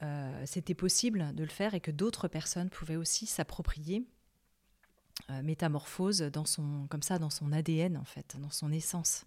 euh, 0.04 0.42
c'était 0.44 0.74
possible 0.74 1.34
de 1.34 1.42
le 1.42 1.48
faire 1.48 1.74
et 1.74 1.80
que 1.80 1.90
d'autres 1.90 2.28
personnes 2.28 2.68
pouvaient 2.68 2.96
aussi 2.96 3.26
s'approprier 3.26 4.04
euh, 5.30 5.42
métamorphose 5.42 6.20
dans 6.20 6.44
son, 6.44 6.86
comme 6.88 7.02
ça, 7.02 7.18
dans 7.18 7.30
son 7.30 7.52
ADN, 7.52 7.96
en 7.96 8.04
fait, 8.04 8.36
dans 8.38 8.50
son 8.50 8.70
essence. 8.70 9.24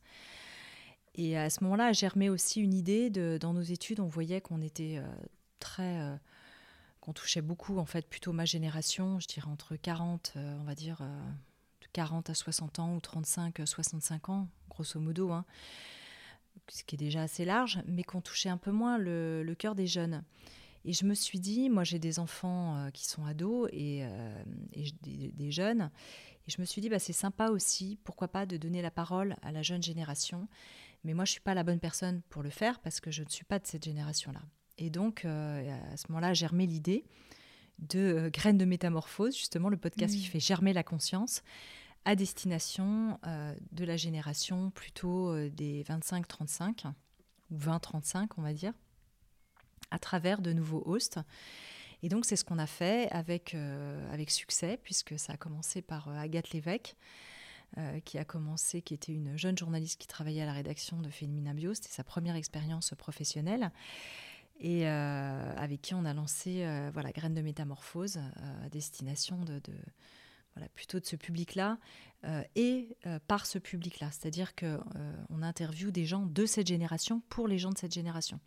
Et 1.15 1.37
à 1.37 1.49
ce 1.49 1.63
moment-là, 1.63 1.93
germé 1.93 2.29
aussi 2.29 2.61
une 2.61 2.73
idée 2.73 3.09
dans 3.09 3.53
nos 3.53 3.61
études, 3.61 3.99
on 3.99 4.07
voyait 4.07 4.41
qu'on 4.41 4.61
était 4.61 4.97
euh, 4.97 5.07
très. 5.59 6.19
Qu'on 6.99 7.13
touchait 7.13 7.41
beaucoup, 7.41 7.77
en 7.77 7.85
fait, 7.85 8.05
plutôt 8.07 8.33
ma 8.33 8.43
génération, 8.43 9.19
je 9.19 9.27
dirais 9.27 9.47
entre 9.47 9.77
40, 9.77 10.33
on 10.35 10.63
va 10.65 10.75
dire, 10.75 11.01
40 11.93 12.29
à 12.29 12.33
60 12.33 12.79
ans 12.79 12.95
ou 12.95 12.99
35 12.99 13.61
à 13.61 13.65
65 13.65 14.27
ans, 14.27 14.49
grosso 14.69 14.99
modo, 14.99 15.31
hein, 15.31 15.45
ce 16.67 16.83
qui 16.83 16.95
est 16.95 16.97
déjà 16.97 17.21
assez 17.21 17.45
large, 17.45 17.79
mais 17.87 18.03
qu'on 18.03 18.19
touchait 18.19 18.49
un 18.49 18.57
peu 18.57 18.71
moins 18.71 18.97
le 18.97 19.55
cœur 19.57 19.73
des 19.73 19.87
jeunes. 19.87 20.21
Et 20.87 20.93
je 20.93 21.05
me 21.05 21.13
suis 21.13 21.41
dit, 21.41 21.69
moi 21.69 21.83
j'ai 21.83 21.99
des 21.99 22.17
enfants 22.17 22.77
euh, 22.77 22.89
qui 22.91 23.05
sont 23.05 23.25
ados 23.25 23.69
et, 23.73 24.05
euh, 24.05 24.43
des, 25.03 25.51
jeunes, 25.51 25.91
et 26.47 26.51
je 26.51 26.61
me 26.61 26.65
suis 26.65 26.79
dit, 26.79 26.87
bah, 26.87 26.97
c'est 26.97 27.11
sympa 27.11 27.49
aussi, 27.49 27.99
pourquoi 28.05 28.29
pas, 28.29 28.45
de 28.45 28.55
donner 28.55 28.81
la 28.81 28.89
parole 28.89 29.35
à 29.41 29.51
la 29.51 29.63
jeune 29.63 29.83
génération. 29.83 30.47
Mais 31.03 31.13
moi 31.13 31.25
je 31.25 31.31
ne 31.31 31.33
suis 31.33 31.41
pas 31.41 31.53
la 31.53 31.65
bonne 31.65 31.81
personne 31.81 32.21
pour 32.29 32.41
le 32.41 32.49
faire 32.49 32.79
parce 32.79 33.01
que 33.01 33.11
je 33.11 33.21
ne 33.23 33.29
suis 33.29 33.43
pas 33.43 33.59
de 33.59 33.67
cette 33.67 33.83
génération-là. 33.83 34.39
Et 34.77 34.89
donc 34.89 35.25
euh, 35.25 35.77
à 35.91 35.97
ce 35.97 36.05
moment-là, 36.07 36.33
j'ai 36.33 36.45
germé 36.45 36.65
l'idée 36.65 37.03
de 37.79 38.29
Graines 38.31 38.57
de 38.57 38.63
métamorphose, 38.63 39.35
justement 39.35 39.67
le 39.67 39.77
podcast 39.77 40.15
qui 40.15 40.23
fait 40.23 40.39
germer 40.39 40.71
la 40.71 40.83
conscience 40.83 41.43
à 42.05 42.15
destination 42.15 43.19
de 43.71 43.83
la 43.83 43.97
génération 43.97 44.71
plutôt 44.71 45.37
des 45.49 45.83
25-35 45.83 46.85
ou 47.51 47.57
20-35 47.57 48.29
on 48.37 48.41
va 48.41 48.53
dire 48.53 48.73
à 49.91 49.99
travers 49.99 50.41
de 50.41 50.53
nouveaux 50.53 50.83
hosts. 50.85 51.19
Et 52.03 52.09
donc, 52.09 52.25
c'est 52.25 52.35
ce 52.35 52.45
qu'on 52.45 52.59
a 52.59 52.67
fait 52.67 53.09
avec, 53.11 53.55
euh, 53.55 54.13
avec 54.13 54.29
succès, 54.29 54.79
puisque 54.83 55.17
ça 55.17 55.33
a 55.33 55.37
commencé 55.37 55.81
par 55.81 56.09
euh, 56.09 56.17
Agathe 56.17 56.51
Lévesque, 56.51 56.95
euh, 57.77 57.99
qui 58.01 58.17
a 58.17 58.25
commencé, 58.25 58.81
qui 58.81 58.93
était 58.93 59.13
une 59.13 59.37
jeune 59.37 59.57
journaliste 59.57 59.99
qui 59.99 60.07
travaillait 60.07 60.43
à 60.43 60.45
la 60.45 60.53
rédaction 60.53 61.01
de 61.01 61.09
Féminina 61.09 61.53
Bio. 61.53 61.73
C'était 61.73 61.89
sa 61.89 62.03
première 62.03 62.35
expérience 62.35 62.93
professionnelle. 62.97 63.71
Et 64.59 64.87
avec 64.87 65.83
qui 65.83 65.93
on 65.93 66.03
a 66.03 66.15
lancé 66.15 66.67
voilà, 66.91 67.11
Graines 67.11 67.35
de 67.35 67.43
métamorphose 67.43 68.17
à 68.17 68.69
destination 68.69 69.37
de, 69.45 69.59
de 69.59 69.73
voilà, 70.57 70.69
plutôt 70.69 70.99
de 70.99 71.05
ce 71.05 71.15
public-là 71.15 71.77
et 72.55 72.97
par 73.27 73.45
ce 73.45 73.57
public-là. 73.57 74.09
C'est-à-dire 74.11 74.53
qu'on 74.55 74.79
on 75.29 75.41
interviewe 75.41 75.91
des 75.91 76.05
gens 76.05 76.25
de 76.25 76.45
cette 76.45 76.67
génération 76.67 77.21
pour 77.29 77.47
les 77.47 77.57
gens 77.57 77.71
de 77.71 77.77
cette 77.77 77.93
génération. 77.93 78.39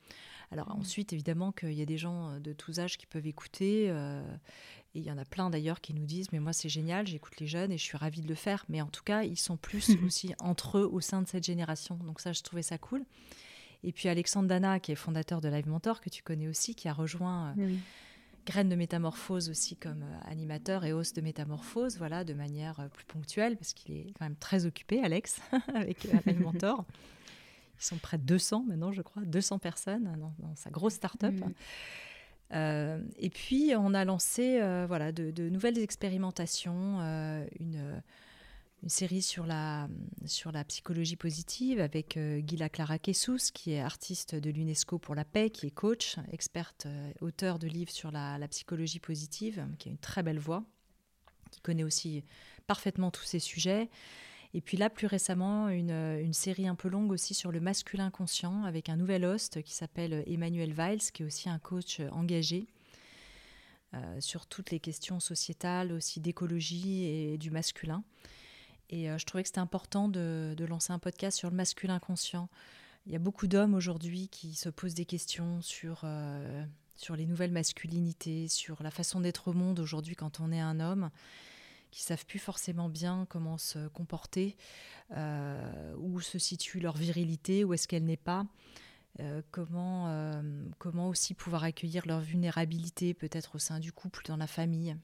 Alors 0.51 0.69
mm. 0.69 0.81
ensuite, 0.81 1.13
évidemment 1.13 1.53
qu'il 1.53 1.73
y 1.73 1.83
a 1.83 1.87
des 1.87 1.99
gens 1.99 2.31
euh, 2.31 2.39
de 2.39 2.53
tous 2.53 2.81
âges 2.81 2.99
qui 2.99 3.07
peuvent 3.07 3.27
écouter, 3.27 3.87
euh, 3.89 4.23
et 4.95 5.01
il 5.01 5.05
y 5.05 5.11
en 5.11 5.19
a 5.19 5.25
plein 5.25 5.51
d'ailleurs 5.51 5.81
qui 5.81 5.95
nous 5.95 6.05
disent, 6.05 6.33
mais 6.33 6.41
moi 6.41 6.53
c'est 6.53 6.69
génial, 6.69 7.07
j'écoute 7.07 7.39
les 7.39 7.47
jeunes 7.47 7.73
et 7.73 7.79
je 7.79 7.85
suis 7.85 7.97
ravie 7.97 8.23
de 8.23 8.29
le 8.29 8.35
faire. 8.35 8.65
Mais 8.69 8.81
en 8.81 8.89
tout 8.89 9.05
cas, 9.05 9.23
ils 9.23 9.39
sont 9.39 9.57
plus 9.57 9.91
aussi 10.05 10.35
entre 10.39 10.79
eux 10.79 10.89
au 10.91 11.01
sein 11.01 11.23
de 11.23 11.29
cette 11.29 11.45
génération. 11.45 11.97
Donc 11.97 12.21
ça, 12.21 12.33
je 12.33 12.43
trouvais 12.43 12.63
ça 12.63 12.79
cool. 12.79 13.05
Et 13.83 13.93
puis 13.93 14.09
Alexandre 14.09 14.49
Dana, 14.49 14.79
qui 14.79 14.93
est 14.93 14.97
fondateur 14.97 15.41
de 15.41 15.49
Live 15.49 15.69
Mentor, 15.69 16.01
que 16.01 16.11
tu 16.11 16.23
connais 16.23 16.49
aussi, 16.49 16.75
qui 16.75 16.89
a 16.89 16.93
rejoint... 16.93 17.55
Euh, 17.59 17.75
Graines 18.47 18.69
de 18.69 18.77
métamorphose 18.77 19.51
aussi 19.51 19.77
comme 19.77 20.05
animateur 20.25 20.85
et 20.85 20.93
hausse 20.93 21.13
de 21.13 21.21
métamorphose, 21.21 21.99
voilà, 21.99 22.25
de 22.25 22.35
manière 22.35 22.89
plus 22.93 23.05
ponctuelle, 23.05 23.57
parce 23.57 23.73
qu'il 23.73 23.97
est 23.97 24.13
quand 24.19 24.25
même 24.25 24.37
très 24.37 24.67
occupé, 24.67 25.03
Alex, 25.03 25.41
avec 25.75 26.05
Live 26.05 26.41
Mentor. 26.41 26.85
Ils 27.81 27.85
sont 27.85 27.97
près 27.97 28.19
de 28.19 28.25
200 28.25 28.65
maintenant, 28.69 28.93
je 28.93 29.03
crois, 29.03 29.23
200 29.25 29.59
personnes 29.59 30.17
dans, 30.19 30.55
sa 30.55 30.71
grosse 30.71 30.95
start-up. 30.95 31.35
Euh, 32.53 33.01
et 33.19 33.31
puis, 33.31 33.73
on 33.77 33.95
a 33.95 34.05
lancé 34.05 34.61
euh, 34.61 34.85
voilà, 34.87 35.13
de, 35.13 35.49
nouvelles 35.49 35.79
expérimentations, 35.79 36.99
euh, 37.01 37.47
une, 37.59 38.03
une, 38.83 38.89
série 38.89 39.23
sur 39.23 39.47
la, 39.47 39.89
sur 40.27 40.53
la 40.53 40.65
psychologie 40.65 41.17
positive 41.17 41.81
avec 41.81 42.19
Gila 42.47 42.69
Clara 42.69 42.99
Kessous, 42.99 43.53
qui 43.53 43.73
est 43.73 43.81
artiste 43.81 44.35
de 44.35 44.51
l'UNESCO 44.51 44.99
pour 44.99 45.15
la 45.15 45.25
paix, 45.25 45.51
qui 45.51 45.67
est 45.67 45.71
coach, 45.71 46.17
experte, 46.33 46.87
auteur 47.21 47.59
de 47.59 47.67
livres 47.67 47.93
sur 47.93 48.11
la, 48.11 48.39
psychologie 48.49 49.01
positive, 49.01 49.67
qui 49.79 49.89
a 49.89 49.93
une 49.93 49.99
très 49.99 50.23
belle 50.23 50.39
voix, 50.39 50.65
qui 51.51 51.61
connaît 51.61 51.85
aussi 51.85 52.25
parfaitement 52.67 53.11
tous 53.11 53.25
ces 53.25 53.39
sujets. 53.39 53.91
Et 54.53 54.61
puis 54.61 54.77
là, 54.77 54.91
plus 54.91 55.07
récemment, 55.07 55.69
une, 55.69 56.33
série 56.33 56.67
un 56.67 56.75
peu 56.75 56.89
longue 56.89 57.13
aussi 57.13 57.35
sur 57.35 57.53
le 57.53 57.61
masculin 57.61 58.11
conscient 58.11 58.65
avec 58.65 58.89
un 58.89 58.97
nouvel 58.97 59.25
host 59.25 59.63
qui 59.63 59.75
s'appelle 59.75 60.25
Emmanuel 60.27 60.73
Weils, 60.73 61.13
qui 61.13 61.23
est 61.23 61.27
aussi 61.27 61.49
un 61.49 61.59
coach 61.59 62.01
engagé 62.11 62.67
euh, 63.95 64.21
sur 64.21 64.47
toutes 64.47 64.71
les 64.71 64.81
questions 64.81 65.21
sociétales, 65.21 65.93
aussi 65.93 66.21
d'écologie 66.21 67.05
et 67.05 67.39
du 67.39 67.51
masculin. 67.51 68.03
Et 68.91 69.09
euh, 69.09 69.17
je 69.19 69.25
trouvais 69.25 69.43
que 69.43 69.49
c'était 69.49 69.61
important 69.61 70.09
de, 70.09 70.55
lancer 70.69 70.93
un 70.93 70.99
podcast 70.99 71.39
sur 71.39 71.49
le 71.49 71.57
masculin 71.57 71.99
conscient. 71.99 72.49
Il 73.07 73.13
y 73.13 73.17
a 73.17 73.21
beaucoup 73.21 73.47
d'hommes 73.47 73.75
aujourd'hui 73.75 74.29
qui 74.29 74.55
se 74.55 74.69
posent 74.69 74.95
des 74.95 75.07
questions 75.07 75.63
sur, 75.63 76.03
euh, 76.05 76.65
sur 76.97 77.17
les 77.17 77.25
nouvelles 77.25 77.53
masculinités, 77.53 78.49
sur 78.49 78.83
la 78.83 78.91
façon 78.91 79.21
d'être 79.21 79.49
au 79.49 79.53
monde 79.53 79.79
aujourd'hui 79.79 80.17
quand 80.17 80.41
on 80.41 80.53
est 80.53 80.61
un 80.61 80.81
homme 80.81 81.11
qui 81.91 82.03
savent 82.03 82.27
plus 82.27 82.39
forcément 82.39 82.89
bien 82.89 83.27
comment 83.29 83.59
se 83.59 83.89
comporter, 83.89 84.57
euh, 85.17 85.95
où 85.99 86.21
se 86.21 86.39
situe 86.39 86.79
leur 86.79 86.97
virilité, 86.97 87.65
où 87.65 87.75
est-ce 87.75 87.89
qu'elle 87.89 88.05
n'est 88.05 88.17
pas. 88.17 88.47
Euh, 89.19 89.43
comment, 89.51 90.41
comment 90.79 91.09
aussi 91.09 91.35
pouvoir 91.35 91.65
accueillir 91.65 92.07
leur 92.07 92.21
vulnérabilité 92.21 93.13
peut-être 93.13 93.57
au 93.57 93.59
sein 93.59 93.81
du 93.81 93.93
couple, 93.93 94.23
dans 94.27 94.37
la 94.37 94.47
famille. 94.47 94.97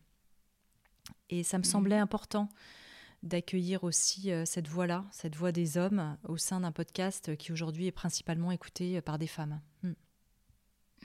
Et 1.29 1.43
ça 1.43 1.59
me 1.59 1.63
mmh. 1.63 1.65
semblait 1.65 1.99
important 1.99 2.49
d'accueillir 3.23 3.85
aussi 3.85 4.31
cette 4.45 4.69
voix-là, 4.69 5.05
cette 5.11 5.37
voix 5.37 5.53
des 5.53 5.79
hommes 5.79 6.17
au 6.25 6.37
sein 6.37 6.61
d'un 6.61 6.73
podcast 6.73 7.37
qui 7.37 7.53
aujourd'hui 7.53 7.87
est 7.87 7.93
principalement 7.93 8.53
écouté 8.53 9.01
par 9.01 9.19
des 9.19 9.27
femmes. 9.27 9.61
Mm. 9.83 9.93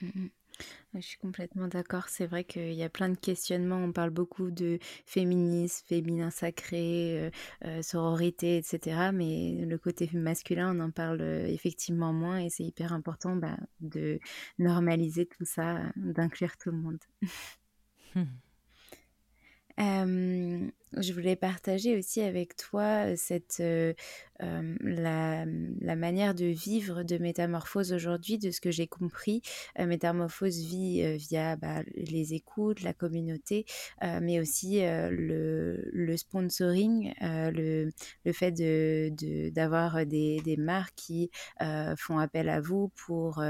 Mm, 0.02 0.08
mm. 0.15 0.30
Je 0.95 1.00
suis 1.00 1.17
complètement 1.17 1.67
d'accord. 1.67 2.10
C'est 2.10 2.28
vrai 2.28 2.43
qu'il 2.43 2.74
y 2.74 2.84
a 2.84 2.89
plein 2.89 3.10
de 3.10 3.17
questionnements. 3.17 3.78
On 3.78 3.93
parle 3.93 4.10
beaucoup 4.10 4.52
de 4.52 4.78
féminisme, 5.06 5.86
féminin 5.88 6.30
sacré, 6.30 7.32
sororité, 7.82 8.58
etc. 8.58 9.10
Mais 9.13 9.65
le 9.65 9.78
côté 9.78 10.10
masculin, 10.13 10.76
on 10.76 10.82
en 10.82 10.91
parle 10.91 11.21
effectivement 11.21 12.13
moins 12.13 12.39
et 12.39 12.50
c'est 12.50 12.63
hyper 12.63 12.93
important 12.93 13.36
bah, 13.38 13.58
de 13.80 14.19
normaliser 14.60 15.26
tout 15.26 15.45
ça, 15.45 15.80
d'inclure 15.95 16.58
tout 16.58 16.71
le 16.71 16.78
monde. 16.78 17.00
Hum 18.15 18.28
je 20.97 21.13
voulais 21.13 21.36
partager 21.36 21.97
aussi 21.97 22.21
avec 22.21 22.56
toi 22.56 23.15
cette, 23.15 23.63
la, 24.39 25.45
la, 25.45 25.95
manière 25.95 26.34
de 26.34 26.45
vivre 26.45 27.04
de 27.04 27.17
métamorphose 27.17 27.93
aujourd'hui, 27.93 28.38
de 28.38 28.51
ce 28.51 28.60
que 28.60 28.71
j'ai 28.71 28.88
compris. 28.88 29.41
métamorphose 29.80 30.58
vit 30.58 31.17
via 31.17 31.56
bah, 31.56 31.84
les 31.95 32.34
écoutes, 32.34 32.82
la 32.82 32.93
communauté, 32.93 33.65
mais 34.01 34.39
aussi 34.39 34.82
le, 34.82 35.89
le, 35.93 36.17
sponsoring, 36.17 37.13
le, 37.21 37.91
le, 38.25 38.34
fait 38.34 38.51
d'avoir 39.51 39.99
de, 39.99 40.04
des, 40.04 40.41
des, 40.43 40.58
marques 40.58 40.95
qui 40.95 41.30
font 41.97 42.17
appel 42.17 42.49
à 42.49 42.62
vous 42.62 42.91
pour 42.95 43.43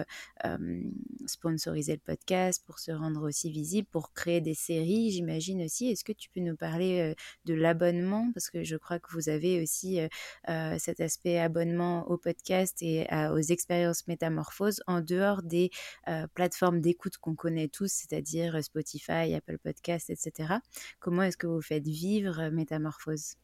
sponsoriser 1.25 1.93
le 1.93 1.99
podcast, 1.99 2.63
pour 2.65 2.79
se 2.79 2.91
rendre 2.91 3.23
aussi 3.23 3.49
visible, 3.49 3.87
pour 3.91 4.13
créer 4.13 4.41
des 4.41 4.53
séries, 4.53 5.11
j'imagine 5.11 5.63
aussi. 5.63 5.87
Est-ce 5.87 6.03
que 6.03 6.13
tu 6.13 6.29
peux 6.29 6.41
nous 6.41 6.55
parler 6.55 7.15
de 7.45 7.53
l'abonnement, 7.53 8.31
parce 8.33 8.49
que 8.49 8.63
je 8.63 8.75
crois 8.75 8.99
que 8.99 9.11
vous 9.11 9.29
avez 9.29 9.61
aussi 9.61 9.99
euh, 9.99 10.07
euh, 10.49 10.75
cet 10.79 10.99
aspect 10.99 11.39
abonnement 11.39 12.09
au 12.09 12.17
podcast 12.17 12.77
et 12.81 13.07
aux 13.31 13.39
expériences 13.39 14.07
métamorphoses 14.07 14.81
en 14.87 15.01
dehors 15.01 15.41
des 15.43 15.69
euh, 16.07 16.27
plateformes 16.33 16.81
d'écoute 16.81 17.17
qu'on 17.17 17.35
connaît 17.35 17.67
tous, 17.67 17.91
c'est-à-dire 17.91 18.63
Spotify, 18.63 19.33
Apple 19.35 19.57
Podcast, 19.57 20.09
etc. 20.09 20.55
Comment 20.99 21.23
est-ce 21.23 21.37
que 21.37 21.47
vous 21.47 21.61
faites 21.61 21.87
vivre 21.87 22.49
Métamorphose? 22.49 23.35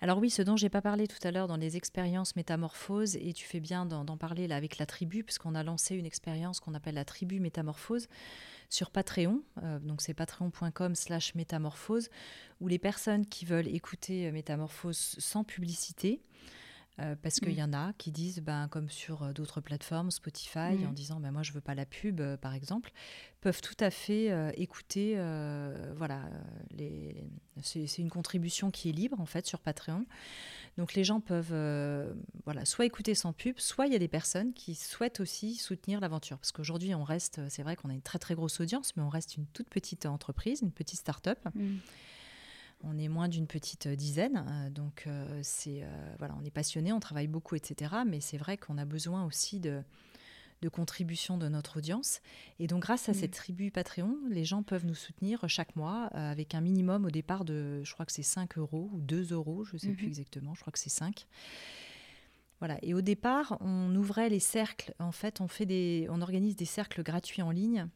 Alors 0.00 0.18
oui, 0.18 0.30
ce 0.30 0.42
dont 0.42 0.56
j'ai 0.56 0.68
pas 0.68 0.82
parlé 0.82 1.06
tout 1.06 1.18
à 1.22 1.30
l'heure 1.30 1.48
dans 1.48 1.56
les 1.56 1.76
expériences 1.76 2.36
métamorphoses, 2.36 3.16
et 3.16 3.32
tu 3.32 3.44
fais 3.44 3.60
bien 3.60 3.86
d'en 3.86 4.16
parler 4.16 4.50
avec 4.50 4.78
la 4.78 4.86
tribu, 4.86 5.24
puisqu'on 5.24 5.54
a 5.54 5.62
lancé 5.62 5.96
une 5.96 6.06
expérience 6.06 6.60
qu'on 6.60 6.74
appelle 6.74 6.94
la 6.94 7.04
tribu 7.04 7.40
métamorphose 7.40 8.08
sur 8.70 8.90
Patreon, 8.90 9.42
euh, 9.62 9.78
donc 9.80 10.00
c'est 10.00 10.14
patreon.com 10.14 10.94
slash 10.94 11.34
métamorphose, 11.34 12.08
où 12.60 12.68
les 12.68 12.78
personnes 12.78 13.26
qui 13.26 13.44
veulent 13.44 13.68
écouter 13.68 14.28
euh, 14.28 14.32
Métamorphose 14.32 15.16
sans 15.18 15.42
publicité, 15.42 16.22
euh, 16.98 17.14
parce 17.22 17.40
qu'il 17.40 17.52
y 17.52 17.62
en 17.62 17.72
a 17.72 17.92
qui 17.94 18.10
disent, 18.10 18.40
ben, 18.40 18.68
comme 18.68 18.90
sur 18.90 19.32
d'autres 19.32 19.60
plateformes, 19.60 20.10
Spotify, 20.10 20.84
en 20.86 20.92
disant 20.92 21.20
ben, 21.20 21.30
moi 21.30 21.42
je 21.42 21.52
veux 21.52 21.60
pas 21.60 21.74
la 21.74 21.86
pub, 21.86 22.20
par 22.36 22.54
exemple, 22.54 22.92
peuvent 23.40 23.60
tout 23.60 23.76
à 23.80 23.90
fait 23.90 24.30
écouter. 24.60 25.14
voilà, 25.96 26.28
c'est 27.62 27.98
une 27.98 28.10
contribution 28.10 28.70
qui 28.70 28.88
est 28.88 28.92
libre 28.92 29.20
en 29.20 29.26
fait 29.26 29.46
sur 29.46 29.60
Patreon. 29.60 30.04
Donc 30.78 30.94
les 30.94 31.04
gens 31.04 31.20
peuvent 31.20 31.52
euh, 31.52 32.12
voilà, 32.44 32.64
soit 32.64 32.86
écouter 32.86 33.14
sans 33.14 33.32
pub, 33.32 33.58
soit 33.58 33.86
il 33.86 33.92
y 33.92 33.96
a 33.96 33.98
des 33.98 34.08
personnes 34.08 34.52
qui 34.52 34.74
souhaitent 34.74 35.20
aussi 35.20 35.56
soutenir 35.56 36.00
l'aventure. 36.00 36.38
Parce 36.38 36.52
qu'aujourd'hui, 36.52 36.94
on 36.94 37.04
reste, 37.04 37.40
c'est 37.48 37.62
vrai 37.62 37.76
qu'on 37.76 37.90
a 37.90 37.92
une 37.92 38.02
très 38.02 38.18
très 38.18 38.34
grosse 38.34 38.60
audience, 38.60 38.96
mais 38.96 39.02
on 39.02 39.08
reste 39.08 39.36
une 39.36 39.46
toute 39.46 39.68
petite 39.68 40.06
entreprise, 40.06 40.62
une 40.62 40.72
petite 40.72 40.98
start-up. 40.98 41.38
Mm. 41.54 41.76
On 42.82 42.98
est 42.98 43.08
moins 43.08 43.28
d'une 43.28 43.46
petite 43.46 43.88
dizaine, 43.88 44.44
euh, 44.48 44.70
donc 44.70 45.04
euh, 45.06 45.40
c'est 45.42 45.84
voilà, 46.18 46.34
on 46.40 46.44
est 46.44 46.50
passionné, 46.50 46.92
on 46.92 47.00
travaille 47.00 47.28
beaucoup, 47.28 47.54
etc. 47.54 47.94
Mais 48.06 48.20
c'est 48.20 48.38
vrai 48.38 48.56
qu'on 48.56 48.78
a 48.78 48.84
besoin 48.84 49.24
aussi 49.24 49.60
de, 49.60 49.82
de 50.62 50.68
contribution 50.68 51.38
de 51.38 51.48
notre 51.48 51.78
audience. 51.78 52.20
Et 52.58 52.66
donc, 52.66 52.82
grâce 52.82 53.08
à 53.08 53.14
cette 53.14 53.32
mm. 53.32 53.34
tribu 53.34 53.70
Patreon, 53.70 54.16
les 54.28 54.44
gens 54.44 54.62
peuvent 54.62 54.86
nous 54.86 54.94
soutenir 54.94 55.48
chaque 55.48 55.76
mois 55.76 56.10
euh, 56.14 56.30
avec 56.30 56.54
un 56.54 56.60
minimum 56.60 57.06
au 57.06 57.10
départ 57.10 57.44
de, 57.44 57.82
je 57.82 57.92
crois 57.92 58.06
que 58.06 58.12
c'est 58.12 58.22
5 58.22 58.58
euros 58.58 58.90
ou 58.92 59.00
2 59.00 59.32
euros, 59.32 59.64
je 59.64 59.74
ne 59.74 59.78
sais 59.78 59.88
plus 59.88 60.06
mm-hmm. 60.06 60.08
exactement, 60.08 60.54
je 60.54 60.60
crois 60.60 60.72
que 60.72 60.78
c'est 60.78 60.90
5. 60.90 61.26
Voilà. 62.58 62.78
Et 62.82 62.92
au 62.92 63.00
départ, 63.00 63.56
on 63.60 63.94
ouvrait 63.94 64.28
les 64.28 64.40
cercles. 64.40 64.94
En 64.98 65.12
fait, 65.12 65.40
on, 65.40 65.48
fait 65.48 65.64
des, 65.64 66.06
on 66.10 66.20
organise 66.20 66.56
des 66.56 66.66
cercles 66.66 67.02
gratuits 67.02 67.40
en 67.40 67.50
ligne 67.50 67.88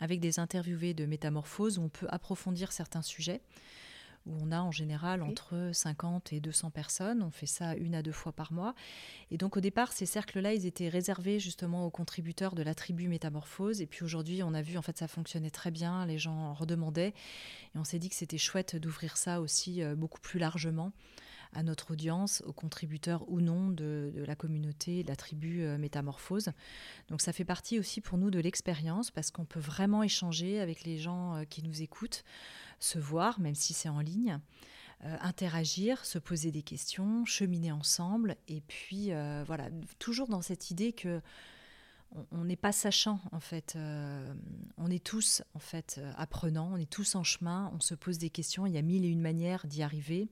avec 0.00 0.18
des 0.18 0.40
interviewés 0.40 0.94
de 0.94 1.06
métamorphose 1.06 1.78
où 1.78 1.82
on 1.82 1.88
peut 1.88 2.08
approfondir 2.10 2.72
certains 2.72 3.02
sujets 3.02 3.40
où 4.26 4.34
on 4.42 4.52
a 4.52 4.60
en 4.60 4.70
général 4.70 5.22
entre 5.22 5.70
50 5.72 6.32
et 6.32 6.40
200 6.40 6.70
personnes. 6.70 7.22
On 7.22 7.30
fait 7.30 7.46
ça 7.46 7.74
une 7.74 7.94
à 7.94 8.02
deux 8.02 8.12
fois 8.12 8.32
par 8.32 8.52
mois. 8.52 8.74
Et 9.30 9.38
donc 9.38 9.56
au 9.56 9.60
départ, 9.60 9.92
ces 9.92 10.06
cercles-là, 10.06 10.52
ils 10.54 10.66
étaient 10.66 10.88
réservés 10.88 11.40
justement 11.40 11.86
aux 11.86 11.90
contributeurs 11.90 12.54
de 12.54 12.62
la 12.62 12.74
tribu 12.74 13.08
Métamorphose. 13.08 13.80
Et 13.80 13.86
puis 13.86 14.04
aujourd'hui, 14.04 14.42
on 14.42 14.54
a 14.54 14.62
vu, 14.62 14.76
en 14.76 14.82
fait, 14.82 14.98
ça 14.98 15.08
fonctionnait 15.08 15.50
très 15.50 15.70
bien. 15.70 16.04
Les 16.06 16.18
gens 16.18 16.52
redemandaient. 16.52 17.14
Et 17.74 17.78
on 17.78 17.84
s'est 17.84 17.98
dit 17.98 18.08
que 18.08 18.14
c'était 18.14 18.38
chouette 18.38 18.76
d'ouvrir 18.76 19.16
ça 19.16 19.40
aussi 19.40 19.82
euh, 19.82 19.94
beaucoup 19.94 20.20
plus 20.20 20.38
largement 20.38 20.92
à 21.52 21.62
notre 21.62 21.92
audience, 21.92 22.42
aux 22.46 22.52
contributeurs 22.52 23.28
ou 23.28 23.40
non 23.40 23.68
de, 23.70 24.12
la 24.26 24.36
communauté, 24.36 25.02
de 25.02 25.08
la 25.08 25.16
tribu 25.16 25.62
euh, 25.62 25.78
Métamorphose. 25.78 26.50
Donc 27.08 27.20
ça 27.20 27.32
fait 27.32 27.44
partie 27.44 27.78
aussi 27.78 28.00
pour 28.00 28.18
nous 28.18 28.30
de 28.30 28.38
l'expérience 28.38 29.10
parce 29.10 29.30
qu'on 29.30 29.44
peut 29.44 29.60
vraiment 29.60 30.02
échanger 30.02 30.60
avec 30.60 30.84
les 30.84 30.98
gens 30.98 31.36
euh, 31.36 31.44
qui 31.44 31.62
nous 31.62 31.82
écoutent 31.82 32.24
se 32.78 32.98
voir, 32.98 33.40
même 33.40 33.54
si 33.54 33.74
c'est 33.74 33.88
en 33.88 34.00
ligne, 34.00 34.38
euh, 35.04 35.16
interagir, 35.20 36.04
se 36.04 36.18
poser 36.18 36.52
des 36.52 36.62
questions, 36.62 37.24
cheminer 37.24 37.72
ensemble, 37.72 38.36
et 38.48 38.60
puis 38.62 39.10
voilà, 39.46 39.68
toujours 39.98 40.28
dans 40.28 40.42
cette 40.42 40.70
idée 40.70 40.92
que 40.92 41.20
on 42.32 42.44
n'est 42.44 42.56
pas 42.56 42.72
sachant 42.72 43.20
en 43.30 43.38
fait, 43.38 43.78
on 44.78 44.90
est 44.90 45.04
tous 45.04 45.42
en 45.54 45.60
fait 45.60 46.00
apprenants, 46.16 46.70
on 46.72 46.76
est 46.76 46.90
tous 46.90 47.14
en 47.14 47.22
chemin, 47.22 47.70
on 47.74 47.80
se 47.80 47.94
pose 47.94 48.18
des 48.18 48.30
questions, 48.30 48.66
il 48.66 48.72
y 48.72 48.78
a 48.78 48.82
mille 48.82 49.04
et 49.04 49.08
une 49.08 49.20
manières 49.20 49.66
d'y 49.66 49.82
arriver. 49.82 50.28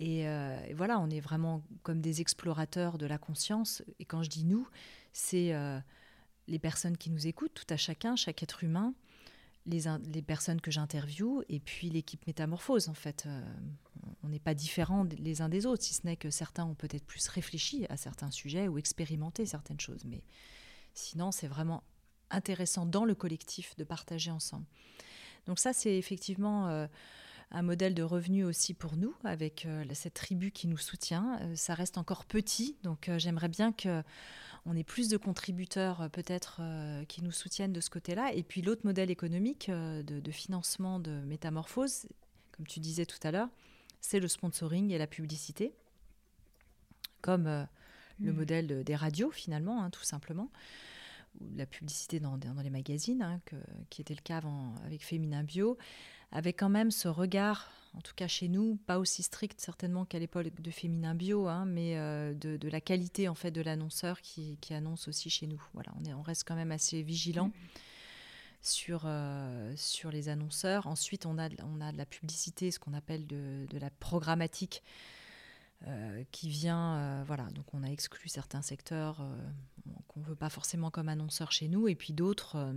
Et, 0.00 0.20
et, 0.22 0.74
voilà, 0.74 0.98
on 0.98 1.10
est 1.10 1.20
vraiment 1.20 1.62
comme 1.82 2.00
des 2.00 2.20
explorateurs 2.20 2.98
de 2.98 3.06
la 3.06 3.18
conscience. 3.18 3.82
Et 3.98 4.04
quand 4.04 4.22
je 4.22 4.30
dis 4.30 4.44
nous, 4.44 4.66
c'est 5.12 5.52
les 6.48 6.58
personnes 6.58 6.96
qui 6.96 7.10
nous 7.10 7.26
écoutent, 7.26 7.54
tout 7.54 7.66
à 7.72 7.76
chacun, 7.76 8.16
chaque 8.16 8.42
être 8.42 8.64
humain, 8.64 8.94
les, 9.66 10.22
personnes 10.22 10.60
que 10.60 10.70
j'interviewe 10.70 11.44
et 11.48 11.60
puis 11.60 11.90
l'équipe 11.90 12.26
métamorphose 12.26 12.88
en 12.88 12.94
fait. 12.94 13.24
Euh, 13.26 13.42
on 14.22 14.28
n'est 14.28 14.40
pas 14.40 14.54
différents 14.54 15.04
les 15.18 15.42
uns 15.42 15.48
des 15.48 15.66
autres, 15.66 15.82
si 15.82 15.94
ce 15.94 16.06
n'est 16.06 16.16
que 16.16 16.30
certains 16.30 16.64
ont 16.64 16.74
peut-être 16.74 17.04
plus 17.04 17.28
réfléchi 17.28 17.86
à 17.88 17.96
certains 17.96 18.30
sujets 18.30 18.68
ou 18.68 18.78
expérimenté 18.78 19.46
certaines 19.46 19.80
choses. 19.80 20.04
Mais 20.04 20.22
sinon, 20.94 21.30
c'est 21.30 21.46
vraiment 21.46 21.82
intéressant 22.30 22.86
dans 22.86 23.04
le 23.04 23.14
collectif 23.14 23.76
de 23.76 23.84
partager 23.84 24.30
ensemble. 24.30 24.66
Donc 25.46 25.58
ça, 25.58 25.72
c'est 25.72 25.96
effectivement 25.96 26.68
euh, 26.68 26.86
un 27.50 27.62
modèle 27.62 27.94
de 27.94 28.02
revenu 28.02 28.44
aussi 28.44 28.74
pour 28.74 28.96
nous, 28.96 29.14
avec 29.24 29.66
euh, 29.66 29.84
cette 29.92 30.14
tribu 30.14 30.50
qui 30.50 30.68
nous 30.68 30.78
soutient. 30.78 31.40
ça 31.54 31.74
reste 31.74 31.98
encore 31.98 32.24
petit, 32.24 32.76
donc 32.82 33.10
j'aimerais 33.18 33.48
bien 33.48 33.72
que 33.72 34.02
on 34.66 34.76
est 34.76 34.84
plus 34.84 35.08
de 35.08 35.16
contributeurs 35.16 36.02
euh, 36.02 36.08
peut-être 36.08 36.58
euh, 36.60 37.04
qui 37.04 37.22
nous 37.22 37.32
soutiennent 37.32 37.72
de 37.72 37.80
ce 37.80 37.90
côté-là. 37.90 38.32
Et 38.34 38.42
puis 38.42 38.62
l'autre 38.62 38.82
modèle 38.84 39.10
économique 39.10 39.68
euh, 39.68 40.02
de, 40.02 40.30
financement 40.30 41.00
de 41.00 41.10
métamorphose, 41.22 42.06
comme 42.52 42.66
tu 42.66 42.80
disais 42.80 43.06
tout 43.06 43.18
à 43.22 43.30
l'heure, 43.30 43.48
c'est 44.00 44.20
le 44.20 44.28
sponsoring 44.28 44.90
et 44.90 44.98
la 44.98 45.06
publicité, 45.06 45.74
comme 47.20 47.44
le 48.18 48.32
mmh. 48.32 48.36
modèle 48.36 48.84
des 48.84 48.96
radios 48.96 49.30
finalement, 49.30 49.82
hein, 49.82 49.90
tout 49.90 50.04
simplement, 50.04 50.50
ou 51.40 51.54
la 51.54 51.66
publicité 51.66 52.18
dans, 52.18 52.38
les 52.62 52.70
magazines, 52.70 53.20
hein, 53.20 53.40
qui 53.90 54.00
était 54.00 54.14
le 54.14 54.22
cas 54.22 54.40
avec 54.86 55.04
Féminin 55.04 55.42
Bio, 55.42 55.76
avec 56.32 56.58
quand 56.58 56.68
même 56.68 56.90
ce 56.90 57.08
regard 57.08 57.70
en 57.94 58.00
tout 58.00 58.14
cas 58.14 58.28
chez 58.28 58.48
nous, 58.48 58.76
pas 58.86 58.98
aussi 58.98 59.22
strict 59.22 59.60
certainement 59.60 60.04
qu'à 60.04 60.18
l'époque 60.18 60.60
de 60.60 60.70
Féminin 60.70 61.14
Bio, 61.14 61.48
hein, 61.48 61.64
mais 61.64 61.96
euh, 61.96 62.34
de, 62.34 62.68
la 62.68 62.80
qualité 62.80 63.28
en 63.28 63.34
fait 63.34 63.50
de 63.50 63.60
l'annonceur 63.60 64.20
qui, 64.20 64.56
annonce 64.70 65.08
aussi 65.08 65.30
chez 65.30 65.46
nous. 65.46 65.62
Voilà, 65.74 65.92
on, 66.00 66.04
est, 66.04 66.14
on 66.14 66.22
reste 66.22 66.44
quand 66.46 66.54
même 66.54 66.72
assez 66.72 67.02
vigilant. 67.02 67.52
Sur, 68.62 69.04
euh, 69.06 69.72
sur 69.74 70.10
les 70.10 70.28
annonceurs. 70.28 70.86
Ensuite, 70.86 71.24
on 71.24 71.38
a, 71.38 71.48
on 71.64 71.80
a 71.80 71.92
de 71.92 71.96
la 71.96 72.04
publicité, 72.04 72.70
ce 72.70 72.78
qu'on 72.78 72.92
appelle 72.92 73.26
de, 73.26 73.66
la 73.72 73.88
programmatique, 73.88 74.82
euh, 75.86 76.22
qui 76.30 76.50
vient, 76.50 77.24
voilà, 77.24 77.44
donc 77.52 77.72
on 77.72 77.82
a 77.82 77.86
exclu 77.86 78.28
certains 78.28 78.60
secteurs 78.60 79.24
qu'on 80.08 80.20
ne 80.20 80.26
veut 80.26 80.34
pas 80.34 80.50
forcément 80.50 80.90
comme 80.90 81.08
annonceurs 81.08 81.52
chez 81.52 81.68
nous, 81.68 81.88
et 81.88 81.94
puis 81.94 82.12
d'autres 82.12 82.74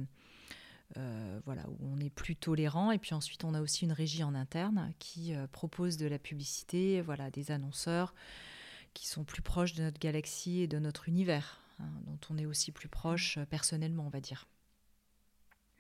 euh, 0.98 1.40
voilà, 1.46 1.64
où 1.70 1.78
on 1.92 2.00
est 2.00 2.10
plus 2.10 2.36
tolérant. 2.36 2.92
Et 2.92 3.00
puis 3.00 3.14
ensuite, 3.14 3.44
on 3.44 3.54
a 3.54 3.62
aussi 3.62 3.86
une 3.86 3.92
régie 3.92 4.24
en 4.24 4.36
interne 4.36 4.94
qui 5.00 5.34
euh, 5.34 5.48
propose 5.48 5.98
de 5.98 6.06
la 6.08 6.20
publicité, 6.20 7.02
voilà, 7.02 7.32
des 7.32 7.52
annonceurs 7.52 8.14
qui 8.94 9.08
sont 9.08 9.24
plus 9.24 9.42
proches 9.42 9.74
de 9.74 9.84
notre 9.84 10.00
galaxie 10.00 10.62
et 10.62 10.68
de 10.68 10.78
notre 10.78 11.10
univers, 11.10 11.62
hein, 11.80 11.86
dont 12.06 12.20
on 12.30 12.38
est 12.38 12.46
aussi 12.46 12.72
plus 12.72 12.90
proche 12.90 13.38
euh, 13.38 13.46
personnellement, 13.46 14.06
on 14.06 14.10
va 14.10 14.20
dire. 14.20 14.48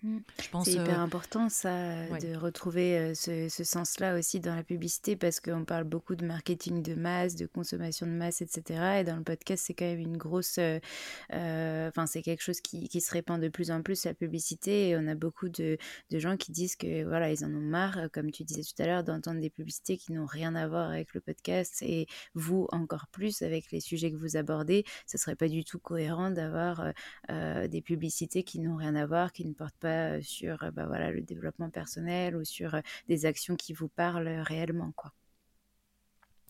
Mm. 0.03 0.17
C'est 0.65 0.73
hyper 0.73 0.99
euh, 0.99 1.03
important 1.03 1.47
ça, 1.47 2.07
de 2.19 2.35
retrouver 2.35 2.97
euh, 2.97 3.13
ce, 3.15 3.63
sens-là 3.63 4.17
aussi 4.17 4.41
dans 4.41 4.53
la 4.53 4.63
publicité 4.63 5.15
parce 5.15 5.39
qu'on 5.39 5.63
parle 5.63 5.85
beaucoup 5.85 6.15
de 6.15 6.25
marketing 6.25 6.83
de 6.83 6.93
masse, 6.93 7.35
de 7.35 7.45
consommation 7.45 8.05
de 8.05 8.11
masse, 8.11 8.41
etc. 8.41 8.99
Et 8.99 9.03
dans 9.05 9.15
le 9.15 9.23
podcast, 9.23 9.63
c'est 9.65 9.73
quand 9.73 9.85
même 9.85 9.99
une 9.99 10.17
grosse... 10.17 10.57
Euh, 10.57 11.87
enfin, 11.87 12.05
c'est 12.05 12.21
quelque 12.21 12.43
chose 12.43 12.59
qui, 12.59 12.89
qui, 12.89 12.99
se 12.99 13.11
répand 13.11 13.41
de 13.41 13.47
plus 13.47 13.71
en 13.71 13.81
plus, 13.81 14.03
la 14.03 14.13
publicité. 14.13 14.89
Et 14.89 14.97
on 14.97 15.07
a 15.07 15.15
beaucoup 15.15 15.47
de, 15.47 15.77
de, 16.11 16.19
gens 16.19 16.35
qui 16.35 16.51
disent 16.51 16.75
que 16.75 17.05
voilà, 17.05 17.31
ils 17.31 17.45
en 17.45 17.53
ont 17.53 17.61
marre, 17.61 18.09
comme 18.11 18.29
tu 18.31 18.43
disais 18.43 18.63
tout 18.63 18.81
à 18.81 18.85
l'heure, 18.85 19.03
d'entendre 19.05 19.39
des 19.39 19.49
publicités 19.49 19.97
qui 19.97 20.11
n'ont 20.11 20.25
rien 20.25 20.53
à 20.55 20.67
voir 20.67 20.89
avec 20.89 21.13
le 21.13 21.21
podcast. 21.21 21.81
Et 21.81 22.07
vous, 22.33 22.67
encore 22.73 23.07
plus, 23.07 23.41
avec 23.41 23.71
les 23.71 23.79
sujets 23.79 24.11
que 24.11 24.17
vous 24.17 24.35
abordez, 24.35 24.83
ce 25.07 25.17
serait 25.17 25.37
pas 25.37 25.47
du 25.47 25.63
tout 25.63 25.79
cohérent 25.79 26.29
d'avoir 26.29 26.91
des 27.29 27.81
publicités 27.81 28.43
qui 28.43 28.59
n'ont 28.59 28.75
rien 28.75 28.95
à 28.95 29.05
voir, 29.05 29.31
qui 29.31 29.45
ne 29.45 29.53
portent 29.53 29.75
pas 29.79 29.92
euh, 29.93 30.21
sur 30.21 30.63
euh, 30.63 30.71
bah, 30.71 30.85
voilà, 30.85 31.11
le 31.11 31.21
développement 31.21 31.69
personnel 31.69 32.35
ou 32.35 32.43
sur 32.43 32.75
euh, 32.75 32.81
des 33.07 33.25
actions 33.25 33.55
qui 33.55 33.73
vous 33.73 33.87
parlent 33.87 34.27
réellement. 34.27 34.91
quoi. 34.95 35.13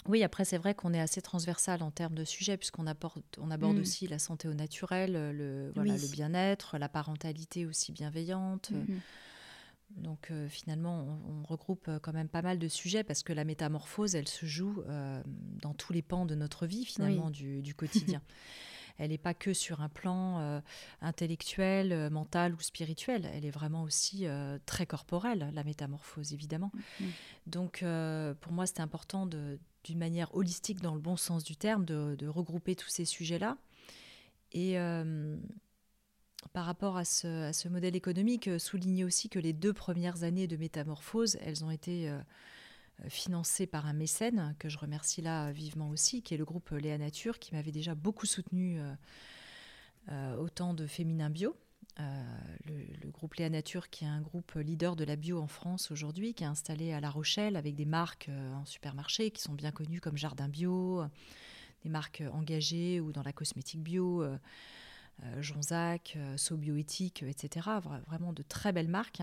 Oui, 0.07 0.23
après, 0.23 0.43
c'est 0.43 0.57
vrai 0.57 0.75
qu'on 0.75 0.93
est 0.93 0.99
assez 0.99 1.21
transversal 1.21 1.81
en 1.81 1.91
termes 1.91 2.15
de 2.15 2.25
sujets, 2.25 2.57
puisqu'on 2.57 2.87
aborde, 2.87 3.23
on 3.39 3.49
aborde 3.51 3.77
mmh. 3.77 3.81
aussi 3.81 4.07
la 4.07 4.19
santé 4.19 4.49
au 4.49 4.53
naturel, 4.53 5.13
le, 5.13 5.71
voilà, 5.75 5.95
le 5.95 6.11
bien-être, 6.11 6.77
la 6.77 6.89
parentalité 6.89 7.65
aussi 7.65 7.93
bienveillante. 7.93 8.71
Mmh 8.71 8.97
Donc 9.95 10.29
finalement, 10.49 11.21
on, 11.29 11.43
regroupe 11.43 11.89
quand 12.01 12.11
même 12.11 12.27
pas 12.27 12.41
mal 12.41 12.59
de 12.59 12.67
sujets 12.67 13.05
parce 13.05 13.23
que 13.23 13.31
la 13.31 13.45
métamorphose, 13.45 14.15
elle 14.15 14.27
se 14.27 14.45
joue 14.45 14.83
dans 15.61 15.73
tous 15.73 15.93
les 15.93 16.01
pans 16.01 16.25
de 16.25 16.35
notre 16.35 16.65
vie, 16.65 16.83
finalement, 16.83 17.29
du, 17.29 17.61
du, 17.61 17.73
quotidien. 17.73 18.21
elle 18.97 19.09
n'est 19.09 19.17
pas 19.17 19.33
que 19.33 19.53
sur 19.53 19.81
un 19.81 19.89
plan 19.89 20.39
euh, 20.39 20.61
intellectuel, 21.01 21.91
euh, 21.91 22.09
mental 22.09 22.53
ou 22.53 22.61
spirituel. 22.61 23.29
Elle 23.33 23.45
est 23.45 23.51
vraiment 23.51 23.83
aussi 23.83 24.27
euh, 24.27 24.57
très 24.65 24.85
corporelle, 24.85 25.51
la 25.53 25.63
métamorphose, 25.63 26.33
évidemment. 26.33 26.71
Mm-hmm. 26.75 27.05
Donc, 27.47 27.85
pour 28.41 28.51
moi, 28.53 28.65
c'était 28.65 28.81
important 28.81 29.25
d'une 29.25 29.97
manière 29.97 30.33
holistique, 30.35 30.81
dans 30.81 30.93
le 30.93 31.01
bon 31.01 31.17
sens 31.17 31.43
du 31.43 31.55
terme, 31.55 31.85
de, 31.85 32.27
regrouper 32.27 32.75
tous 32.75 32.89
ces 32.89 33.05
sujets-là. 33.05 33.57
Et 34.53 34.77
par 36.53 36.65
rapport 36.65 36.95
à 36.95 37.05
ce, 37.05 37.49
à 37.49 37.53
ce, 37.53 37.67
modèle 37.67 37.95
économique, 37.95 38.49
souligner 38.59 39.03
aussi 39.03 39.27
que 39.27 39.39
les 39.39 39.53
deux 39.53 39.73
premières 39.73 40.23
années 40.23 40.47
de 40.47 40.55
métamorphose, 40.55 41.37
elles 41.41 41.65
ont 41.65 41.71
été 41.71 42.09
financé 43.09 43.67
par 43.67 43.85
un 43.85 43.93
mécène, 43.93 44.55
que 44.59 44.69
je 44.69 44.77
remercie 44.77 45.21
là 45.21 45.51
vivement 45.51 45.89
aussi, 45.89 46.21
qui 46.21 46.33
est 46.33 46.37
le 46.37 46.45
groupe 46.45 46.69
Léa 46.71 46.97
Nature, 46.97 47.39
qui 47.39 47.53
m'avait 47.53 47.71
déjà 47.71 47.95
beaucoup 47.95 48.25
soutenu 48.25 48.79
euh, 48.79 48.93
euh, 50.11 50.35
au 50.37 50.49
temps 50.49 50.73
de 50.73 50.87
Féminin 50.87 51.29
Bio. 51.29 51.55
le, 51.97 53.09
groupe 53.11 53.35
Léa 53.35 53.49
Nature, 53.49 53.89
qui 53.89 54.05
est 54.05 54.07
un 54.07 54.21
groupe 54.21 54.53
leader 54.55 54.95
de 54.95 55.03
la 55.03 55.15
bio 55.15 55.39
en 55.39 55.47
France 55.47 55.91
aujourd'hui, 55.91 56.33
qui 56.33 56.43
est 56.43 56.47
installé 56.47 56.93
à 56.93 56.99
La 56.99 57.09
Rochelle 57.09 57.55
avec 57.55 57.75
des 57.75 57.85
marques 57.85 58.29
en 58.55 58.65
supermarché 58.65 59.31
qui 59.31 59.41
sont 59.41 59.53
bien 59.53 59.71
connues 59.71 60.01
comme 60.01 60.17
Jardin 60.17 60.47
Bio, 60.47 61.03
des 61.83 61.89
marques 61.89 62.23
engagées 62.31 62.99
ou 62.99 63.11
dans 63.11 63.23
la 63.23 63.33
cosmétique 63.33 63.81
bio, 63.81 64.25
Jonzac, 65.39 66.17
Sobioéthique, 66.37 67.23
etc. 67.23 67.69
Vraiment 68.07 68.33
de 68.33 68.41
très 68.41 68.71
belles 68.71 68.89
marques. 68.89 69.21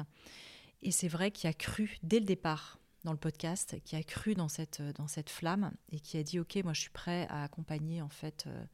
Et 0.83 0.93
c'est 0.93 1.09
vrai 1.09 1.31
qu'il 1.31 1.49
a 1.49 1.53
cru 1.53 1.99
dès 2.03 2.21
le 2.21 2.27
départ 2.27 2.80
dans 3.05 3.13
le 3.13 3.19
podcast, 3.19 3.77
qui 3.85 3.97
a 3.97 4.03
cru 4.03 4.35
dans 4.35 4.49
cette, 4.49 4.83
dans 4.97 5.09
cette 5.09 5.31
flamme 5.31 5.73
et 5.91 6.01
qui 6.01 6.19
a 6.19 6.23
dit 6.23 6.39
ok, 6.39 6.57
moi 6.65 6.73
je 6.73 6.81
suis 6.83 6.91
prêt 6.91 7.27
à 7.31 7.43
accompagner 7.43 8.03
en 8.03 8.09
fait 8.09 8.45
euh, 8.47 8.65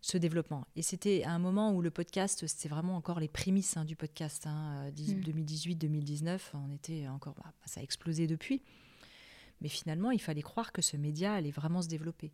ce 0.00 0.18
développement. 0.18 0.66
Et 0.74 0.82
c'était 0.82 1.22
à 1.24 1.32
un 1.32 1.38
moment 1.38 1.72
où 1.72 1.82
le 1.82 1.90
podcast, 1.90 2.46
c'était 2.46 2.68
vraiment 2.68 2.96
encore 2.96 3.20
les 3.20 3.28
prémices 3.28 3.76
hein, 3.76 3.84
du 3.84 3.96
podcast, 3.96 4.46
2018-2019, 4.46 6.28
hein, 6.28 6.38
mm. 6.52 6.64
on 6.64 6.72
était 6.72 7.08
encore, 7.08 7.34
bah, 7.34 7.52
ça 7.66 7.80
a 7.80 7.82
explosé 7.82 8.26
depuis. 8.26 8.62
Mais 9.60 9.68
finalement, 9.68 10.10
il 10.10 10.20
fallait 10.20 10.42
croire 10.42 10.72
que 10.72 10.82
ce 10.82 10.96
média 10.96 11.34
allait 11.34 11.52
vraiment 11.52 11.82
se 11.82 11.88
développer. 11.88 12.32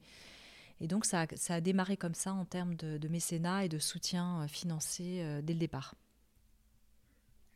Et 0.80 0.86
donc 0.86 1.04
ça 1.04 1.22
a, 1.22 1.26
ça 1.36 1.54
a 1.54 1.60
démarré 1.60 1.96
comme 1.96 2.14
ça 2.14 2.32
en 2.32 2.44
termes 2.44 2.74
de, 2.74 3.08
mécénat 3.08 3.64
et 3.64 3.68
de 3.68 3.78
soutien 3.78 4.42
euh, 4.42 4.48
financier 4.48 5.22
euh, 5.22 5.42
dès 5.42 5.52
le 5.52 5.58
départ. 5.58 5.94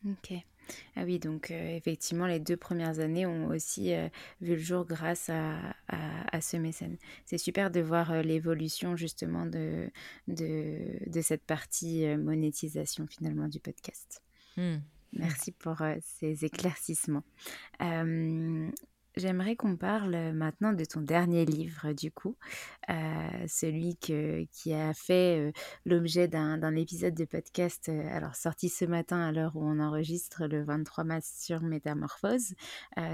Ok. 0.04 0.34
Ah 0.96 1.04
oui, 1.04 1.18
donc 1.18 1.50
euh, 1.50 1.76
effectivement, 1.76 2.26
les 2.26 2.40
deux 2.40 2.56
premières 2.56 2.98
années 3.00 3.26
ont 3.26 3.48
aussi 3.48 3.92
euh, 3.92 4.08
vu 4.40 4.54
le 4.54 4.62
jour 4.62 4.84
grâce 4.84 5.30
à, 5.30 5.58
à, 5.88 6.40
ce 6.40 6.56
mécène. 6.56 6.96
C'est 7.24 7.38
super 7.38 7.70
de 7.70 7.80
voir 7.80 8.12
euh, 8.12 8.22
l'évolution 8.22 8.96
justement 8.96 9.46
de, 9.46 9.90
de, 10.28 10.78
de, 11.06 11.20
cette 11.20 11.44
partie 11.44 12.06
monétisation 12.16 13.06
finalement 13.06 13.48
du 13.48 13.60
podcast. 13.60 14.22
Hmm. 14.56 14.78
Merci 15.14 15.52
pour 15.52 15.82
ces 16.02 16.44
éclaircissements. 16.44 17.24
J'aimerais 19.14 19.56
qu'on 19.56 19.76
parle 19.76 20.32
maintenant 20.32 20.72
de 20.72 20.86
ton 20.86 21.02
dernier 21.02 21.44
livre, 21.44 21.92
du 21.92 22.10
coup, 22.10 22.34
celui 22.88 23.96
qui 23.96 24.72
a 24.72 24.94
fait 24.94 25.52
l'objet 25.84 26.28
d'un 26.28 26.74
épisode 26.76 27.14
de 27.14 27.26
podcast, 27.26 27.90
alors 27.90 28.34
sorti 28.34 28.70
ce 28.70 28.86
matin 28.86 29.20
à 29.20 29.30
l'heure 29.30 29.54
où 29.54 29.62
on 29.62 29.80
enregistre 29.80 30.46
le 30.46 30.64
23 30.64 31.04
mars 31.04 31.30
sur 31.38 31.60
Métamorphose, 31.60 32.54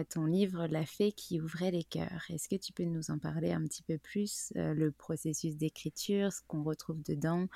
ton 0.09 0.27
livre 0.27 0.69
La 0.69 0.87
fée 0.87 1.11
qui 1.11 1.41
ouvrait 1.41 1.73
les 1.73 1.85
cœurs. 1.85 2.25
Est-ce 2.29 2.49
que 2.49 2.57
tu 2.57 2.73
peux 2.73 2.85
nous 2.85 3.11
en 3.11 3.19
parler 3.19 3.51
un 3.51 3.65
petit 3.65 3.83
peu 3.83 3.99
plus, 3.99 4.53
le 4.55 4.93
processus 4.93 5.57
d'écriture, 5.57 6.33
ce 6.33 6.43
qu'on 6.47 6.63
retrouve 6.63 7.03
dedans 7.03 7.49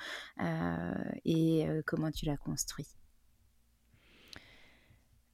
et 1.23 1.65
comment 1.85 2.11
tu 2.11 2.25
l'as 2.25 2.37
construit? 2.37 2.87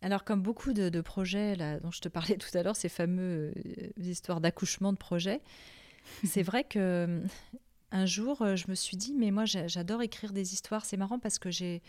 Alors, 0.02 0.24
comme 0.24 0.42
beaucoup 0.42 0.72
de, 0.74 1.02
projets 1.02 1.56
là, 1.56 1.80
dont 1.80 1.92
je 1.92 2.00
te 2.00 2.08
parlais 2.08 2.38
tout 2.38 2.56
à 2.58 2.64
l'heure, 2.64 2.76
ces 2.76 2.90
fameuses 2.90 3.54
euh, 3.58 3.90
histoires 3.98 4.42
d'accouchement 4.42 4.94
de 4.94 4.98
projets, 4.98 5.42
c'est 6.24 6.44
vrai 6.44 6.64
que 6.64 6.80
euh, 6.80 7.22
un 7.92 8.06
jour, 8.06 8.42
euh, 8.42 8.56
je 8.56 8.70
me 8.70 8.76
suis 8.76 8.98
dit, 8.98 9.14
mais 9.14 9.32
moi, 9.32 9.46
j'adore 9.46 10.02
écrire 10.02 10.32
des 10.32 10.54
histoires. 10.54 10.86
C'est 10.86 10.98
marrant 10.98 11.20
parce 11.20 11.38
que 11.38 11.52
j'ai 11.52 11.82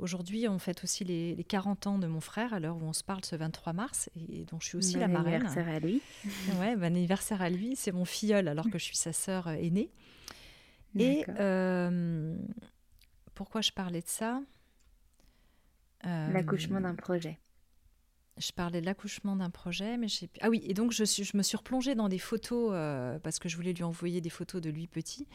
aujourd'hui, 0.00 0.48
on 0.48 0.58
fête 0.58 0.82
aussi 0.82 1.04
les, 1.04 1.44
40 1.48 1.86
ans 1.86 1.98
de 1.98 2.08
mon 2.08 2.20
frère 2.20 2.52
à 2.52 2.58
l'heure 2.58 2.76
où 2.76 2.84
on 2.84 2.92
se 2.92 3.04
parle 3.04 3.24
ce 3.24 3.36
23 3.36 3.72
mars, 3.72 4.10
et, 4.16 4.44
dont 4.44 4.58
je 4.58 4.66
suis 4.66 4.78
aussi 4.78 4.96
la 4.96 5.06
marraine. 5.06 5.34
Anniversaire 5.34 5.68
à 5.68 5.78
lui. 5.78 6.02
ouais, 6.58 6.74
bon 6.74 6.84
anniversaire 6.84 7.42
à 7.42 7.50
lui. 7.50 7.76
C'est 7.76 7.92
mon 7.92 8.04
filleul 8.04 8.48
alors 8.48 8.68
que 8.68 8.78
je 8.78 8.84
suis 8.84 8.96
sa 8.96 9.12
sœur 9.12 9.48
aînée. 9.48 9.90
Et 10.98 11.24
pourquoi 13.34 13.60
je 13.60 13.70
parlais 13.70 14.00
de 14.00 14.08
ça? 14.08 14.42
L'accouchement 16.04 16.80
d'un 16.80 16.96
projet 16.96 17.38
je 18.38 18.52
parlais 18.52 18.80
de 18.80 18.86
l'accouchement 18.86 19.36
d'un 19.36 19.50
projet, 19.50 19.96
mais 19.96 20.08
je 20.08 20.26
Ah 20.40 20.48
oui, 20.48 20.62
et 20.64 20.74
donc 20.74 20.92
je, 20.92 21.04
je 21.04 21.36
me 21.36 21.42
suis 21.42 21.56
replongée 21.56 21.94
dans 21.94 22.08
des 22.08 22.18
photos 22.18 22.70
euh, 22.72 23.18
parce 23.18 23.38
que 23.38 23.48
je 23.48 23.56
voulais 23.56 23.72
lui 23.72 23.82
envoyer 23.82 24.20
des 24.20 24.30
photos 24.30 24.60
de 24.60 24.70
lui 24.70 24.86
petit. 24.86 25.26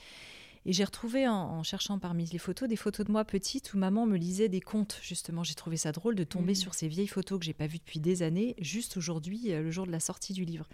Et 0.66 0.74
j'ai 0.74 0.84
retrouvé 0.84 1.28
en, 1.30 1.64
cherchant 1.64 1.98
parmi 1.98 2.26
les 2.26 2.40
photos 2.40 2.68
des 2.68 2.76
photos 2.76 3.06
de 3.06 3.12
moi 3.12 3.24
petite 3.24 3.74
où 3.74 3.78
maman 3.78 4.06
me 4.06 4.18
lisait 4.18 4.50
des 4.50 4.60
contes. 4.60 5.00
Justement, 5.02 5.44
j'ai 5.44 5.56
trouvé 5.56 5.78
ça 5.78 5.94
drôle 5.94 6.16
de 6.16 6.26
tomber 6.26 6.54
mmh. 6.54 6.56
sur 6.56 6.74
ces 6.74 6.90
vieilles 6.90 7.08
photos 7.08 7.40
que 7.40 7.46
j'ai 7.46 7.54
pas 7.54 7.68
vues 7.68 7.78
depuis 7.78 8.02
des 8.02 8.22
années, 8.22 8.54
juste 8.60 8.98
aujourd'hui, 8.98 9.54
euh, 9.54 9.62
le 9.62 9.72
jour 9.72 9.86
de 9.86 9.92
la 9.92 10.02
sortie 10.02 10.34
du 10.34 10.44
livre. 10.44 10.68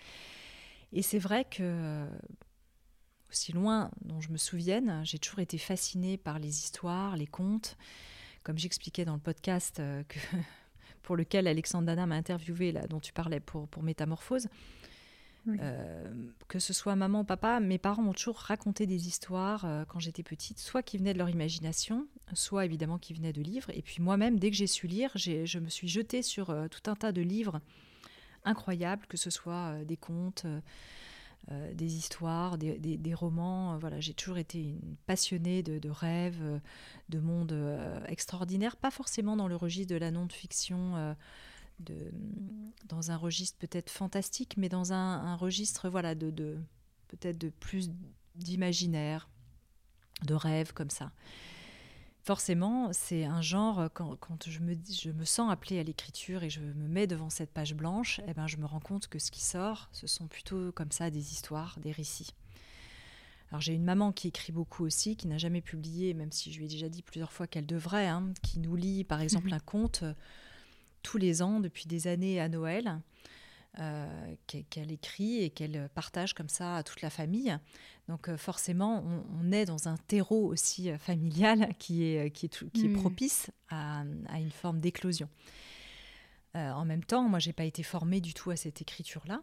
Et 0.93 1.03
c'est 1.03 1.19
vrai 1.19 1.45
que 1.45 2.07
aussi 3.29 3.51
loin 3.51 3.89
dont 4.01 4.21
je 4.21 4.29
me 4.29 4.37
souvienne, 4.37 5.01
j'ai 5.03 5.17
toujours 5.17 5.39
été 5.39 5.57
fascinée 5.57 6.17
par 6.17 6.39
les 6.39 6.59
histoires, 6.59 7.17
les 7.17 7.27
contes. 7.27 7.77
Comme 8.43 8.57
j'expliquais 8.57 9.05
dans 9.05 9.15
le 9.15 9.19
podcast 9.19 9.79
euh, 9.79 10.03
que 10.03 10.19
pour 11.03 11.15
lequel 11.15 11.47
Alexandre 11.47 11.85
Dana 11.85 12.05
m'a 12.05 12.15
interviewé, 12.15 12.71
là, 12.71 12.87
dont 12.87 12.99
tu 12.99 13.13
parlais 13.13 13.39
pour, 13.39 13.67
pour 13.67 13.83
Métamorphose. 13.83 14.47
Euh, 15.47 16.29
que 16.47 16.57
ce 16.57 16.71
soit 16.71 16.95
maman 16.95 17.21
ou 17.21 17.23
papa, 17.25 17.59
mes 17.59 17.77
parents 17.77 18.01
m'ont 18.01 18.13
toujours 18.13 18.37
raconté 18.37 18.87
des 18.87 19.07
histoires 19.07 19.65
euh, 19.65 19.83
quand 19.85 19.99
j'étais 19.99 20.23
petite, 20.23 20.57
soit 20.57 20.83
qui 20.83 20.97
venaient 20.97 21.13
de 21.13 21.17
leur 21.17 21.29
imagination, 21.29 22.07
soit 22.33 22.63
évidemment 22.63 22.97
qui 22.97 23.13
venaient 23.13 23.33
de 23.33 23.41
livres. 23.41 23.69
Et 23.73 23.81
puis 23.81 24.01
moi-même, 24.01 24.39
dès 24.39 24.51
que 24.51 24.55
j'ai 24.55 24.67
su 24.67 24.87
lire, 24.87 25.11
je 25.15 25.59
me 25.59 25.67
suis 25.67 25.89
jetée 25.89 26.21
sur 26.21 26.49
euh, 26.49 26.67
tout 26.69 26.89
un 26.89 26.95
tas 26.95 27.11
de 27.11 27.21
livres 27.21 27.59
incroyables, 28.45 29.05
que 29.07 29.17
ce 29.17 29.29
soit 29.29 29.83
des 29.85 29.97
contes, 29.97 30.45
euh, 31.51 31.73
des 31.73 31.95
histoires, 31.95 32.57
des, 32.57 33.13
romans. 33.13 33.73
Euh, 33.73 33.77
voilà, 33.77 33.99
j'ai 33.99 34.13
toujours 34.13 34.37
été 34.37 34.61
une 34.61 34.95
passionnée 35.05 35.61
de, 35.61 35.89
rêves, 35.89 36.41
euh, 36.41 36.59
de 37.09 37.19
mondes 37.19 37.55
extraordinaires, 38.07 38.77
pas 38.77 38.91
forcément 38.91 39.35
dans 39.35 39.47
le 39.47 39.55
registre 39.55 39.93
de 39.93 39.99
la 39.99 40.11
non-fiction. 40.11 41.15
dans 42.87 43.11
un 43.11 43.17
registre 43.17 43.57
peut-être 43.59 43.89
fantastique, 43.89 44.55
mais 44.57 44.69
dans 44.69 44.93
un, 44.93 45.35
registre 45.35 45.89
voilà 45.89 46.15
de, 46.15 46.31
de 46.31 46.57
peut-être 47.09 47.37
de 47.37 47.49
plus 47.49 47.91
d'imaginaire, 48.35 49.29
de 50.25 50.33
rêve 50.33 50.71
comme 50.73 50.89
ça 50.89 51.11
forcément, 52.23 52.91
c'est 52.93 53.25
un 53.25 53.41
genre, 53.41 53.89
quand, 53.93 54.17
je, 54.47 54.59
me, 54.59 54.75
je 54.89 55.11
me 55.11 55.25
sens 55.25 55.51
appelée 55.51 55.79
à 55.79 55.83
l'écriture 55.83 56.43
et 56.43 56.49
je 56.49 56.61
me 56.61 56.87
mets 56.87 57.05
devant 57.05 57.29
cette 57.29 57.51
page 57.51 57.75
blanche, 57.75 58.21
eh 58.27 58.33
ben, 58.33 58.47
je 58.47 58.57
me 58.57 58.65
rends 58.65 58.79
compte 58.79 59.07
que 59.07 59.19
ce 59.19 59.29
qui 59.29 59.41
sort, 59.41 59.89
ce 59.91 60.07
sont 60.07 60.27
plutôt 60.27 60.71
comme 60.71 60.91
ça 60.91 61.09
des 61.09 61.31
histoires, 61.33 61.77
des 61.79 61.91
récits. 61.91 62.33
Alors 63.51 63.61
j'ai 63.61 63.73
une 63.73 63.83
maman 63.83 64.11
qui 64.11 64.29
écrit 64.29 64.51
beaucoup 64.51 64.83
aussi, 64.83 65.15
qui 65.15 65.27
n'a 65.27 65.37
jamais 65.37 65.61
publié, 65.61 66.13
même 66.15 66.31
si 66.31 66.51
je 66.51 66.57
lui 66.57 66.65
ai 66.65 66.67
déjà 66.69 66.89
dit 66.89 67.03
plusieurs 67.03 67.31
fois 67.31 67.45
qu'elle 67.45 67.67
devrait, 67.67 68.07
hein, 68.07 68.33
qui 68.41 68.59
nous 68.59 68.75
lit 68.75 69.03
par 69.03 69.21
exemple 69.21 69.47
mhm. 69.47 69.53
un 69.53 69.59
conte 69.59 70.03
tous 71.03 71.17
les 71.17 71.41
ans 71.43 71.59
depuis 71.59 71.85
des 71.85 72.07
années 72.07 72.39
à 72.39 72.49
Noël. 72.49 72.99
Euh, 73.79 74.35
qu'elle 74.69 74.91
écrit 74.91 75.41
et 75.41 75.49
qu'elle 75.49 75.89
partage 75.95 76.35
comme 76.35 76.47
ça 76.47 76.75
à 76.75 76.83
toute 76.83 77.01
la 77.01 77.09
famille. 77.09 77.57
Donc 78.09 78.27
euh, 78.27 78.37
forcément, 78.37 79.03
on, 79.41 79.51
est 79.51 79.65
dans 79.65 79.87
un 79.87 79.97
terreau 79.97 80.47
aussi 80.47 80.91
euh, 80.91 80.97
familial 80.97 81.73
qui 81.79 82.03
est, 82.03 82.31
qui 82.31 82.47
est, 82.47 82.71
qui 82.71 82.85
est 82.85 82.89
hmm. 82.89 82.99
propice 82.99 83.51
à, 83.69 84.03
une 84.37 84.51
forme 84.51 84.79
d'éclosion. 84.79 85.29
en 86.53 86.85
même 86.85 87.03
temps, 87.03 87.27
moi, 87.29 87.39
j'ai 87.39 87.53
pas 87.53 87.65
été 87.65 87.83
formée 87.83 88.21
du 88.21 88.33
tout 88.33 88.51
à 88.51 88.55
cette 88.55 88.81
écriture-là. 88.81 89.41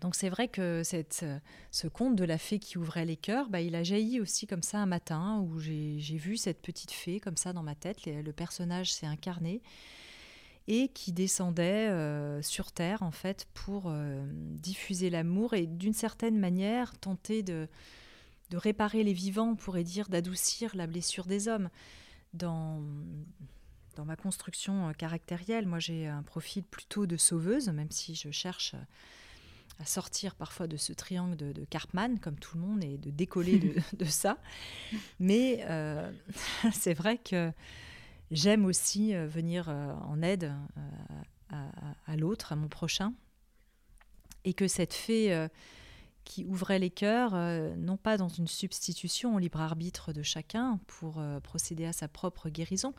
Donc 0.00 0.16
c'est 0.16 0.28
vrai 0.28 0.48
que 0.48 0.82
cette, 0.82 1.24
ce 1.70 1.86
conte 1.86 2.16
de 2.16 2.24
la 2.24 2.36
fée 2.36 2.58
qui 2.58 2.78
ouvrait 2.78 3.04
les 3.04 3.16
cœurs, 3.16 3.48
bah, 3.48 3.60
il 3.60 3.76
a 3.76 3.84
jailli 3.84 4.20
aussi 4.20 4.48
comme 4.48 4.64
ça 4.64 4.78
un 4.78 4.86
matin 4.86 5.38
où 5.38 5.60
j'ai 5.60 6.16
vu 6.16 6.36
cette 6.36 6.60
petite 6.62 6.90
fée 6.90 7.20
comme 7.20 7.36
ça 7.36 7.52
dans 7.52 7.62
ma 7.62 7.76
tête. 7.76 8.04
le 8.06 8.32
personnage 8.32 8.92
s'est 8.92 9.06
incarné 9.06 9.62
et 10.66 10.88
qui 10.88 11.12
descendait 11.12 11.88
euh, 11.88 12.40
sur 12.42 12.72
Terre 12.72 13.02
en 13.02 13.10
fait 13.10 13.46
pour 13.52 13.84
euh, 13.86 14.24
diffuser 14.32 15.10
l'amour 15.10 15.54
et 15.54 15.66
d'une 15.66 15.92
certaine 15.92 16.38
manière 16.38 16.96
tenter 16.98 17.42
de, 17.42 17.68
de 18.50 18.56
réparer 18.56 19.04
les 19.04 19.12
vivants, 19.12 19.50
on 19.50 19.56
pourrait 19.56 19.84
dire 19.84 20.08
d'adoucir 20.08 20.74
la 20.74 20.86
blessure 20.86 21.26
des 21.26 21.48
hommes. 21.48 21.68
Dans, 22.32 22.82
dans 23.94 24.04
ma 24.04 24.16
construction 24.16 24.88
euh, 24.88 24.92
caractérielle, 24.92 25.66
moi 25.66 25.78
j'ai 25.78 26.06
un 26.06 26.22
profil 26.22 26.64
plutôt 26.64 27.06
de 27.06 27.16
sauveuse, 27.16 27.68
même 27.68 27.90
si 27.90 28.14
je 28.14 28.30
cherche 28.30 28.74
à 29.80 29.84
sortir 29.84 30.34
parfois 30.34 30.66
de 30.66 30.76
ce 30.76 30.92
triangle 30.92 31.36
de, 31.36 31.52
de 31.52 31.64
Karpman, 31.64 32.18
comme 32.20 32.38
tout 32.38 32.56
le 32.56 32.64
monde, 32.64 32.82
et 32.82 32.96
de 32.96 33.10
décoller 33.10 33.58
de, 33.58 33.74
de 33.96 34.04
ça. 34.04 34.38
Mais 35.20 35.64
c'est 36.72 36.94
vrai 36.94 37.18
que 37.18 37.52
J'aime 38.34 38.64
aussi 38.64 39.14
euh, 39.14 39.28
venir 39.28 39.68
euh, 39.68 39.92
en 40.08 40.20
aide 40.20 40.52
euh, 40.76 41.70
à, 42.08 42.16
l'autre, 42.16 42.52
à 42.52 42.56
mon 42.56 42.66
prochain. 42.66 43.14
Et 44.44 44.54
que 44.54 44.66
cette 44.66 44.92
fée 44.92 45.48
qui 46.24 46.44
ouvrait 46.44 46.78
les 46.78 46.90
cœurs, 46.90 47.32
non 47.78 47.96
pas 47.96 48.18
dans 48.18 48.28
une 48.28 48.46
substitution 48.46 49.36
au 49.36 49.38
libre 49.38 49.60
arbitre 49.60 50.12
de 50.12 50.22
chacun 50.22 50.80
pour 50.86 51.22
procéder 51.42 51.86
à 51.86 51.94
sa 51.94 52.08
propre 52.08 52.50
guérison, 52.50 52.92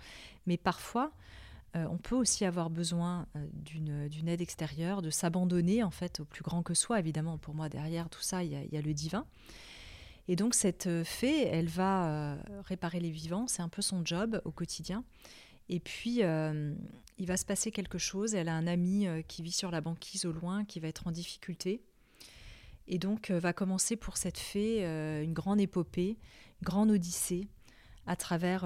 mais 0.48 0.58
parfois 0.58 1.12
on 1.76 1.98
peut 1.98 2.16
aussi 2.16 2.46
avoir 2.46 2.72
besoin 2.72 3.28
d'une 3.54 4.28
aide 4.28 4.42
extérieure, 4.42 5.04
de 5.04 5.12
s'abandonner 5.12 5.84
en 5.84 5.92
fait 5.92 6.22
au 6.22 6.26
plus 6.26 6.42
grand 6.42 6.64
que 6.64 6.74
soi. 6.74 6.98
Évidemment, 6.98 7.38
pour 7.38 7.54
moi, 7.54 7.70
derrière 7.70 8.10
tout 8.10 8.22
ça, 8.24 8.44
il 8.44 8.52
y 8.52 8.78
a 8.78 8.82
le 8.82 8.94
divin. 8.96 9.28
Et 10.28 10.36
donc 10.36 10.56
cette 10.56 10.88
euh, 10.88 11.04
fée, 11.04 11.46
elle 11.46 11.68
va 11.68 12.08
euh, 12.08 12.42
réparer 12.64 13.00
les 13.00 13.12
vivants, 13.12 13.48
c'est 13.48 13.62
un 13.62 13.70
peu 13.70 13.82
son 13.82 14.04
job 14.04 14.42
au 14.46 14.52
quotidien. 14.52 15.04
Et 15.70 15.80
puis, 15.80 16.22
euh, 16.22 16.76
il 17.18 17.26
va 17.26 17.38
se 17.38 17.46
passer 17.46 17.72
quelque 17.72 17.98
chose. 17.98 18.36
Elle 18.36 18.50
a 18.50 18.54
un 18.54 18.68
ami 18.68 19.08
qui 19.28 19.42
vit 19.42 19.52
sur 19.52 19.72
la 19.72 19.82
banquise 19.82 20.26
au 20.26 20.32
loin, 20.32 20.64
qui 20.64 20.80
va 20.80 20.88
être 20.88 21.08
en 21.08 21.12
difficulté. 21.12 21.82
Et 22.88 23.00
donc, 23.00 23.32
va 23.32 23.52
commencer 23.52 23.96
pour 23.96 24.16
cette 24.16 24.38
fée 24.38 24.84
une 25.24 25.34
grande 25.34 25.60
épopée, 25.60 26.20
une 26.62 26.66
grande 26.66 26.92
odyssée 26.92 27.48
à 28.06 28.16
travers 28.16 28.64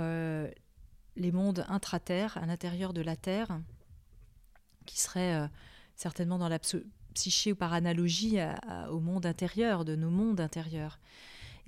les 1.16 1.32
mondes 1.32 1.64
intraterres, 1.70 2.38
à 2.38 2.46
l'intérieur 2.46 2.92
de 2.92 3.00
la 3.00 3.16
Terre, 3.16 3.62
qui 4.86 5.00
serait 5.00 5.50
certainement 5.96 6.38
dans 6.38 6.50
la 6.50 6.60
psyché 7.14 7.54
ou 7.54 7.56
par 7.56 7.72
analogie 7.72 8.40
au 8.90 9.00
monde 9.00 9.26
intérieur, 9.26 9.86
de 9.86 9.96
nos 9.96 10.10
mondes 10.10 10.42
intérieurs 10.42 11.00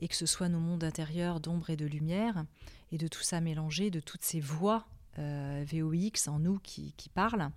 et 0.02 0.08
que 0.08 0.16
ce 0.16 0.26
soit 0.26 0.50
nos 0.50 0.60
mondes 0.60 0.84
intérieurs 0.84 1.40
d'ombre 1.40 1.70
et 1.70 1.78
de 1.78 1.86
lumière, 1.86 2.44
et 2.92 2.98
de 2.98 3.08
tout 3.08 3.22
ça 3.22 3.40
mélangé, 3.40 3.92
de 3.92 4.00
toutes 4.00 4.24
ces 4.24 4.40
voix 4.40 4.88
euh, 5.20 5.64
VOX 5.68 6.28
en 6.28 6.40
nous 6.40 6.60
qui, 6.60 6.94
parlent, 7.14 7.52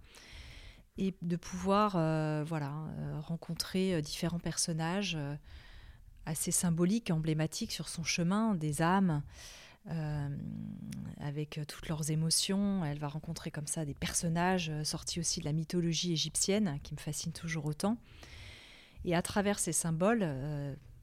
et 0.98 1.14
de 1.22 1.36
pouvoir 1.36 1.94
euh, 1.96 2.44
voilà, 2.46 2.72
euh, 2.98 3.20
rencontrer 3.20 4.00
différents 4.02 4.38
personnages 4.38 5.16
assez 6.26 6.50
symboliques, 6.50 7.10
emblématiques 7.10 7.72
sur 7.72 7.88
son 7.88 8.04
chemin, 8.04 8.54
des 8.54 8.82
âmes. 8.82 9.22
avec 11.18 11.60
toutes 11.68 11.88
leurs 11.88 12.10
émotions. 12.10 12.84
Elle 12.84 12.98
va 12.98 13.08
rencontrer 13.08 13.50
comme 13.50 13.66
ça 13.66 13.84
des 13.84 13.94
personnages 13.94 14.72
sortis 14.82 15.20
aussi 15.20 15.40
de 15.40 15.44
la 15.44 15.52
mythologie 15.52 16.12
égyptienne, 16.12 16.78
qui 16.82 16.94
me 16.94 16.98
fascinent 16.98 17.32
toujours 17.32 17.66
autant. 17.66 17.98
Et 19.04 19.14
à 19.14 19.20
travers 19.20 19.58
ces 19.58 19.72
symboles, 19.72 20.26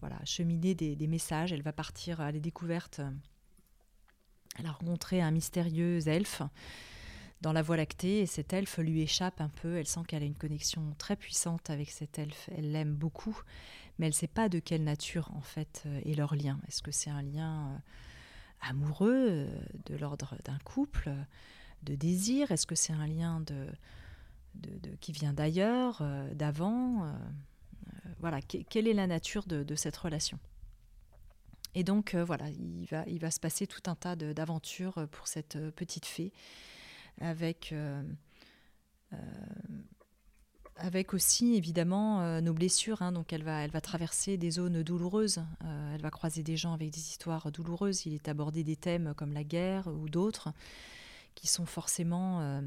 voilà, 0.02 0.18
cheminer 0.26 0.76
des, 0.76 1.08
messages. 1.08 1.54
Elle 1.54 1.62
va 1.62 1.74
partir 1.74 2.20
à 2.20 2.32
la 2.32 2.40
découverte. 2.40 3.02
Elle 4.60 4.66
a 4.66 4.72
rencontré 4.72 5.22
un 5.22 5.32
mystérieux 5.32 6.06
elfe 6.08 6.42
dans 7.42 7.54
la 7.54 7.62
Voie 7.62 7.78
lactée 7.78 8.20
et 8.20 8.26
cet 8.26 8.54
elfe 8.54 8.78
lui 8.78 9.02
échappe 9.02 9.42
un 9.42 9.50
peu. 9.50 9.78
Elle 9.78 9.88
sent 9.88 10.02
qu'elle 10.08 10.24
a 10.24 10.26
une 10.26 10.36
connexion 10.36 10.94
très 10.98 11.16
puissante 11.16 11.70
avec 11.70 11.90
cet 11.90 12.20
elfe. 12.20 12.50
Elle 12.56 12.72
l'aime 12.72 12.94
beaucoup, 12.94 13.40
mais 13.98 14.08
elle 14.08 14.12
ne 14.12 14.16
sait 14.16 14.28
pas 14.28 14.50
de 14.50 14.60
quelle 14.60 14.84
nature 14.84 15.32
en 15.36 15.42
fait 15.42 15.84
euh, 15.86 16.02
est 16.06 16.14
leur 16.14 16.36
lien. 16.36 16.60
Est-ce 16.68 16.82
que 16.82 16.92
c'est 16.92 17.10
un 17.10 17.22
lien 17.22 17.68
euh, 17.68 17.78
amoureux, 18.62 19.28
euh, 19.30 19.62
de 19.86 19.96
l'ordre 19.96 20.36
d'un 20.46 20.60
couple, 20.60 21.12
de 21.84 21.96
désir? 21.96 22.52
Est-ce 22.52 22.68
que 22.68 22.76
c'est 22.76 22.94
un 22.94 23.08
lien 23.08 23.42
de, 23.42 23.68
qui 25.00 25.12
vient 25.12 25.34
d'ailleurs, 25.34 26.04
d'avant 26.34 27.10
voilà, 28.20 28.42
quelle 28.42 28.88
est 28.88 28.94
la 28.94 29.08
nature 29.08 29.46
de, 29.46 29.76
cette 29.76 29.98
relation? 29.98 30.40
Et 31.74 31.84
donc, 31.84 32.14
euh, 32.14 32.24
voilà, 32.24 32.50
il 32.50 32.86
va, 32.86 33.04
il 33.08 33.20
va 33.20 33.32
se 33.32 33.40
passer 33.40 33.66
tout 33.66 33.82
un 33.88 33.96
tas 33.96 34.16
d'aventures 34.16 35.08
pour 35.12 35.28
cette 35.28 35.56
euh, 35.56 35.72
petite 35.72 36.06
fée, 36.06 36.34
avec, 37.22 37.72
euh, 37.72 38.04
avec 40.76 41.14
aussi, 41.14 41.56
évidemment, 41.56 42.42
nos 42.42 42.54
blessures. 42.54 43.02
Hein. 43.02 43.12
donc, 43.12 43.34
elle 43.34 43.44
va, 43.44 43.64
elle 43.64 43.72
va 43.72 43.82
traverser 43.82 44.38
des 44.38 44.52
zones 44.52 44.84
douloureuses, 44.84 45.44
elle 45.94 46.02
va 46.02 46.12
croiser 46.12 46.44
des 46.44 46.58
gens 46.58 46.74
avec 46.74 46.90
des 46.92 47.00
histoires 47.00 47.52
douloureuses. 47.52 48.06
Il 48.06 48.14
est 48.14 48.28
abordé 48.28 48.64
des 48.64 48.76
thèmes 48.76 49.14
comme 49.16 49.34
la 49.34 49.44
guerre 49.44 49.88
ou 49.88 50.10
d'autres 50.10 50.54
qui 51.36 51.48
sont 51.48 51.66
forcément 51.66 52.42
euh, 52.42 52.62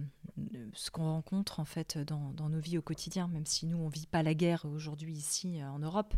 ce 0.73 0.91
qu'on 0.91 1.05
rencontre 1.05 1.61
en 1.61 1.65
fait 1.65 1.99
dans, 1.99 2.49
nos 2.49 2.59
vies 2.59 2.79
au 2.79 2.83
quotidien, 2.83 3.29
même 3.29 3.47
si 3.47 3.67
nous 3.67 3.79
on 3.79 3.89
vit 3.89 4.07
pas 4.07 4.23
la 4.23 4.35
guerre 4.35 4.65
aujourd'hui 4.65 5.12
ici 5.12 5.61
euh, 5.61 5.71
en 5.71 5.79
Europe, 5.79 6.15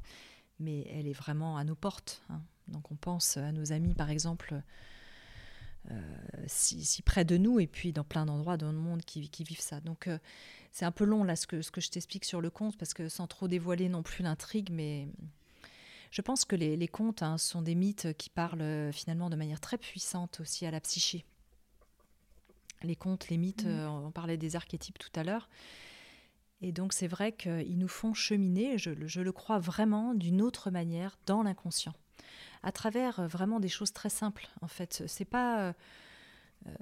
mais 0.59 0.86
elle 0.90 1.07
est 1.07 1.12
vraiment 1.12 1.57
à 1.57 1.64
nos 1.64 1.74
portes. 1.74 2.22
Hein. 2.30 2.40
Donc 2.68 2.90
on 2.90 2.97
pense 2.97 3.36
à 3.36 3.53
nos 3.53 3.72
amis 3.72 3.94
par 3.94 4.11
exemple 4.11 4.61
euh, 5.90 6.01
si, 6.47 7.03
près 7.03 7.24
de 7.24 7.36
nous 7.36 7.61
et 7.61 7.66
puis 7.66 7.92
dans 7.92 8.05
plein 8.05 8.26
d'endroits 8.26 8.57
dans 8.57 8.72
le 8.72 8.78
monde 8.78 9.03
qui, 9.03 9.20
vivent 9.44 9.61
ça. 9.61 9.80
Donc 9.80 10.09
c'est 10.72 10.84
un 10.84 10.92
peu 10.92 11.05
long 11.05 11.24
là 11.24 11.36
ce 11.36 11.47
que, 11.47 11.61
je 11.61 11.90
t'explique 11.90 12.24
sur 12.24 12.40
le 12.40 12.51
conte 12.51 12.76
parce 12.76 12.94
que 12.94 13.09
sans 13.09 13.26
trop 13.26 13.49
dévoiler 13.49 13.88
non 13.88 14.03
plus 14.03 14.24
l'intrigue, 14.24 14.70
mais 14.72 15.09
je 16.11 16.22
pense 16.22 16.44
que 16.44 16.57
les, 16.57 16.88
contes 16.88 17.22
hein, 17.22 17.38
sont 17.38 17.62
des 17.62 17.76
mythes 17.76 18.16
qui 18.16 18.30
parlent 18.30 18.92
finalement 18.92 19.30
de 19.30 19.36
manière 19.36 19.61
très 19.61 19.78
puissante 19.78 20.40
aussi 20.40 20.66
à 20.66 20.72
la 20.72 20.80
psyché 20.80 21.24
les 22.83 22.97
contes, 22.97 23.29
les 23.29 23.37
mythes, 23.37 23.64
mm. 23.64 23.68
euh, 23.68 23.89
on 23.89 24.11
parlait 24.11 24.37
des 24.37 24.57
archétypes 24.57 24.99
tout 24.99 25.11
à 25.14 25.24
l'heure. 25.24 25.49
Et 26.62 26.72
donc 26.72 26.93
c'est 26.93 27.07
vrai 27.07 27.33
qu'ils 27.33 27.79
nous 27.79 27.89
font 27.89 28.14
cheminer, 28.14 28.79
je, 28.79 28.91
le 28.91 29.33
crois 29.33 29.59
vraiment, 29.59 30.14
d'une 30.14 30.41
autre 30.41 30.70
manière 30.70 31.18
dans 31.27 31.43
l'inconscient, 31.43 31.95
à 32.62 32.72
travers 32.72 33.20
euh, 33.20 33.27
vraiment 33.27 33.61
des 33.61 33.68
choses 33.68 33.93
très 33.93 34.09
simples. 34.09 34.49
En 34.62 34.68
fait, 34.68 35.05
c'est 35.07 35.27
pas 35.27 35.68
euh, 35.68 35.72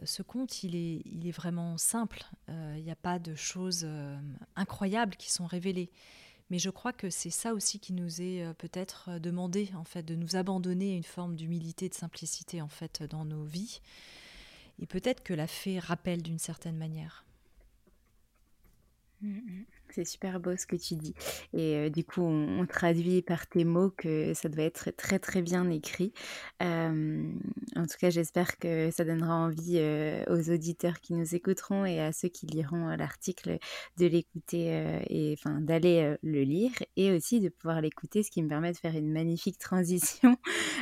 ce 0.05 0.23
conte, 0.23 0.63
il 0.63 0.77
est, 0.77 1.03
il 1.05 1.27
est 1.27 1.33
vraiment 1.33 1.77
simple. 1.77 2.25
Il 2.49 2.83
n'y 2.83 2.91
a 2.91 2.97
pas 2.97 3.19
de 3.19 3.35
choses 3.35 3.87
incroyables 4.57 5.17
qui 5.17 5.31
sont 5.31 5.47
révélées. 5.47 5.91
Mais 6.49 6.59
je 6.59 6.71
crois 6.71 6.93
que 6.93 7.11
c'est 7.11 7.31
ça 7.31 7.53
aussi 7.53 7.81
qui 7.81 7.93
nous 7.93 8.23
est 8.23 8.55
peut-être 8.55 9.19
demandé, 9.19 9.71
en 9.77 9.85
fait, 9.85 10.03
de 10.03 10.15
nous 10.15 10.37
abandonner 10.37 10.95
à 10.95 10.97
une 10.97 11.03
forme 11.03 11.37
d'humilité, 11.37 11.89
de 11.89 11.95
simplicité, 11.95 12.63
en 12.63 12.69
fait, 12.69 13.03
dans 13.03 13.27
nos 13.27 13.45
vies 13.45 13.81
et 14.79 14.87
peut-être 14.87 15.23
que 15.23 15.35
la 15.35 15.47
fée 15.47 15.79
rappelle 15.79 16.23
d'une 16.23 16.39
certaine 16.39 16.77
manière. 16.77 17.25
Mm, 19.21 19.37
mm. 19.39 19.65
C'est 19.95 20.05
super 20.05 20.41
beau 20.41 20.57
ce 20.57 20.67
que 20.67 20.75
tu 20.75 20.97
dis. 20.97 21.15
Et 21.53 21.89
du 21.89 22.05
coup, 22.05 22.23
on, 22.23 22.67
traduit 22.67 23.23
par 23.23 23.47
tes 23.47 23.65
mots 23.65 23.91
que 23.91 24.35
ça 24.35 24.49
doit 24.49 24.65
être 24.65 24.91
très 24.97 25.21
très 25.21 25.41
bien 25.41 25.71
écrit. 25.71 26.13
En 26.61 27.87
tout 27.87 27.97
cas, 28.01 28.11
j'espère 28.11 28.59
que 28.59 28.91
ça 28.91 29.05
donnera 29.05 29.35
envie 29.37 29.79
aux 30.29 30.51
auditeurs 30.51 31.01
qui 31.01 31.15
nous 31.15 31.37
écouteront 31.37 31.85
et 31.85 32.01
à 32.01 32.13
ceux 32.13 32.29
qui 32.29 32.47
liront 32.47 32.89
l'article 32.97 33.59
de 33.99 34.07
l'écouter 34.07 35.01
et 35.09 35.37
enfin 35.39 35.61
d'aller 35.61 36.17
le 36.23 36.43
lire 36.43 36.73
et 36.97 37.13
aussi 37.13 37.41
de 37.41 37.49
pouvoir 37.49 37.81
l'écouter, 37.81 38.25
ce 38.25 38.31
qui 38.33 38.43
me 38.43 38.49
permet 38.49 38.73
de 38.73 38.77
faire 38.77 38.97
une 38.97 39.13
magnifique 39.13 39.59
transition 39.59 40.37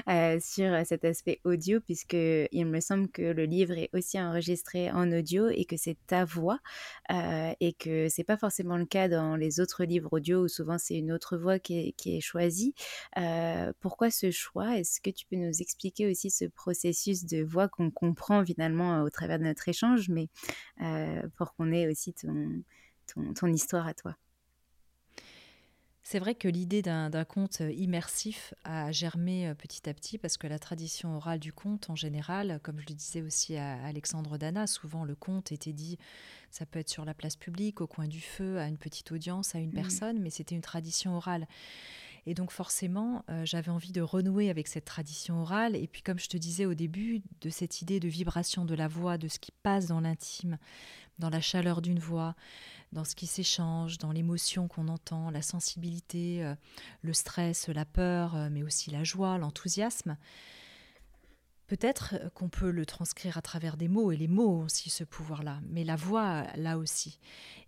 sur 0.40 0.86
cet 0.86 1.04
aspect 1.04 1.40
audio 1.44 1.80
puisque 1.80 2.14
il 2.14 2.64
me 2.64 2.80
semble 2.80 3.08
que 3.08 3.22
le 3.22 3.44
livre 3.44 3.76
est 3.76 3.90
aussi 3.92 4.18
enregistré 4.18 4.90
en 4.90 5.12
audio 5.12 5.48
et 5.48 5.66
que 5.66 5.76
c'est 5.76 5.98
ta 6.06 6.24
voix 6.24 6.58
et 7.10 7.74
que 7.78 8.08
c'est 8.08 8.24
pas 8.24 8.36
forcément 8.38 8.78
le 8.78 8.86
cas 8.86 9.01
dans 9.08 9.36
les 9.36 9.60
autres 9.60 9.84
livres 9.84 10.12
audio 10.12 10.44
où 10.44 10.48
souvent 10.48 10.78
c'est 10.78 10.96
une 10.96 11.12
autre 11.12 11.36
voix 11.36 11.58
qui 11.58 11.94
est, 12.04 12.20
choisie. 12.20 12.74
pourquoi 13.80 14.10
ce 14.10 14.30
choix? 14.30 14.78
Est-ce 14.78 15.00
que 15.00 15.10
tu 15.10 15.26
peux 15.26 15.36
nous 15.36 15.60
expliquer 15.60 16.10
aussi 16.10 16.30
ce 16.30 16.44
processus 16.44 17.24
de 17.24 17.42
voix 17.42 17.68
qu'on 17.68 17.90
comprend 17.90 18.44
finalement 18.44 19.02
au 19.02 19.10
travers 19.10 19.38
de 19.38 19.44
notre 19.44 19.68
échange, 19.68 20.08
mais 20.08 20.28
pour 21.36 21.54
qu'on 21.54 21.72
ait 21.72 21.88
aussi 21.88 22.14
ton 22.14 23.52
histoire 23.52 23.86
à 23.86 23.94
toi? 23.94 24.16
C'est 26.02 26.18
vrai 26.18 26.34
que 26.34 26.48
l'idée 26.48 26.82
d'un 26.82 27.24
conte 27.24 27.60
immersif 27.60 28.54
a 28.64 28.90
germé 28.90 29.48
euh, 29.48 29.54
petit 29.54 29.88
à 29.88 29.94
petit 29.94 30.18
parce 30.18 30.36
que 30.36 30.46
la 30.46 30.58
tradition 30.58 31.16
orale 31.16 31.38
du 31.38 31.52
conte, 31.52 31.90
en 31.90 31.96
général, 31.96 32.58
comme 32.62 32.80
je 32.80 32.86
le 32.88 32.94
disais 32.94 33.22
aussi 33.22 33.56
à 33.56 33.82
Alexandre 33.84 34.36
Dana, 34.36 34.66
souvent 34.66 35.04
le 35.04 35.14
conte 35.14 35.52
était 35.52 35.72
dit, 35.72 35.98
ça 36.50 36.66
peut 36.66 36.80
être 36.80 36.90
sur 36.90 37.04
la 37.04 37.14
place 37.14 37.36
publique, 37.36 37.80
au 37.80 37.86
coin 37.86 38.08
du 38.08 38.20
feu, 38.20 38.58
à 38.58 38.66
une 38.66 38.78
petite 38.78 39.12
audience, 39.12 39.54
à 39.54 39.58
une 39.58 39.70
mmh. 39.70 39.74
personne, 39.74 40.20
mais 40.20 40.30
c'était 40.30 40.54
une 40.54 40.60
tradition 40.60 41.16
orale. 41.16 41.46
Et 42.26 42.34
donc 42.34 42.52
forcément, 42.52 43.24
euh, 43.28 43.44
j'avais 43.44 43.70
envie 43.70 43.92
de 43.92 44.00
renouer 44.00 44.48
avec 44.48 44.68
cette 44.68 44.84
tradition 44.84 45.42
orale. 45.42 45.74
Et 45.74 45.88
puis 45.88 46.02
comme 46.02 46.18
je 46.18 46.28
te 46.28 46.36
disais 46.36 46.66
au 46.66 46.74
début, 46.74 47.22
de 47.40 47.50
cette 47.50 47.82
idée 47.82 47.98
de 47.98 48.08
vibration 48.08 48.64
de 48.64 48.74
la 48.74 48.88
voix, 48.88 49.18
de 49.18 49.28
ce 49.28 49.38
qui 49.38 49.52
passe 49.62 49.86
dans 49.86 50.00
l'intime, 50.00 50.58
dans 51.18 51.30
la 51.30 51.40
chaleur 51.40 51.82
d'une 51.82 51.98
voix, 51.98 52.34
dans 52.92 53.04
ce 53.04 53.14
qui 53.14 53.26
s'échange, 53.26 53.98
dans 53.98 54.12
l'émotion 54.12 54.68
qu'on 54.68 54.88
entend, 54.88 55.30
la 55.30 55.42
sensibilité, 55.42 56.44
euh, 56.44 56.54
le 57.02 57.12
stress, 57.12 57.68
la 57.68 57.84
peur, 57.84 58.36
euh, 58.36 58.48
mais 58.50 58.62
aussi 58.62 58.90
la 58.90 59.02
joie, 59.02 59.38
l'enthousiasme. 59.38 60.16
Peut-être 61.66 62.16
qu'on 62.34 62.48
peut 62.48 62.70
le 62.70 62.84
transcrire 62.84 63.38
à 63.38 63.42
travers 63.42 63.76
des 63.76 63.88
mots, 63.88 64.12
et 64.12 64.16
les 64.16 64.28
mots 64.28 64.60
ont 64.60 64.64
aussi 64.64 64.90
ce 64.90 65.04
pouvoir-là, 65.04 65.60
mais 65.68 65.84
la 65.84 65.96
voix, 65.96 66.44
là 66.56 66.76
aussi. 66.76 67.18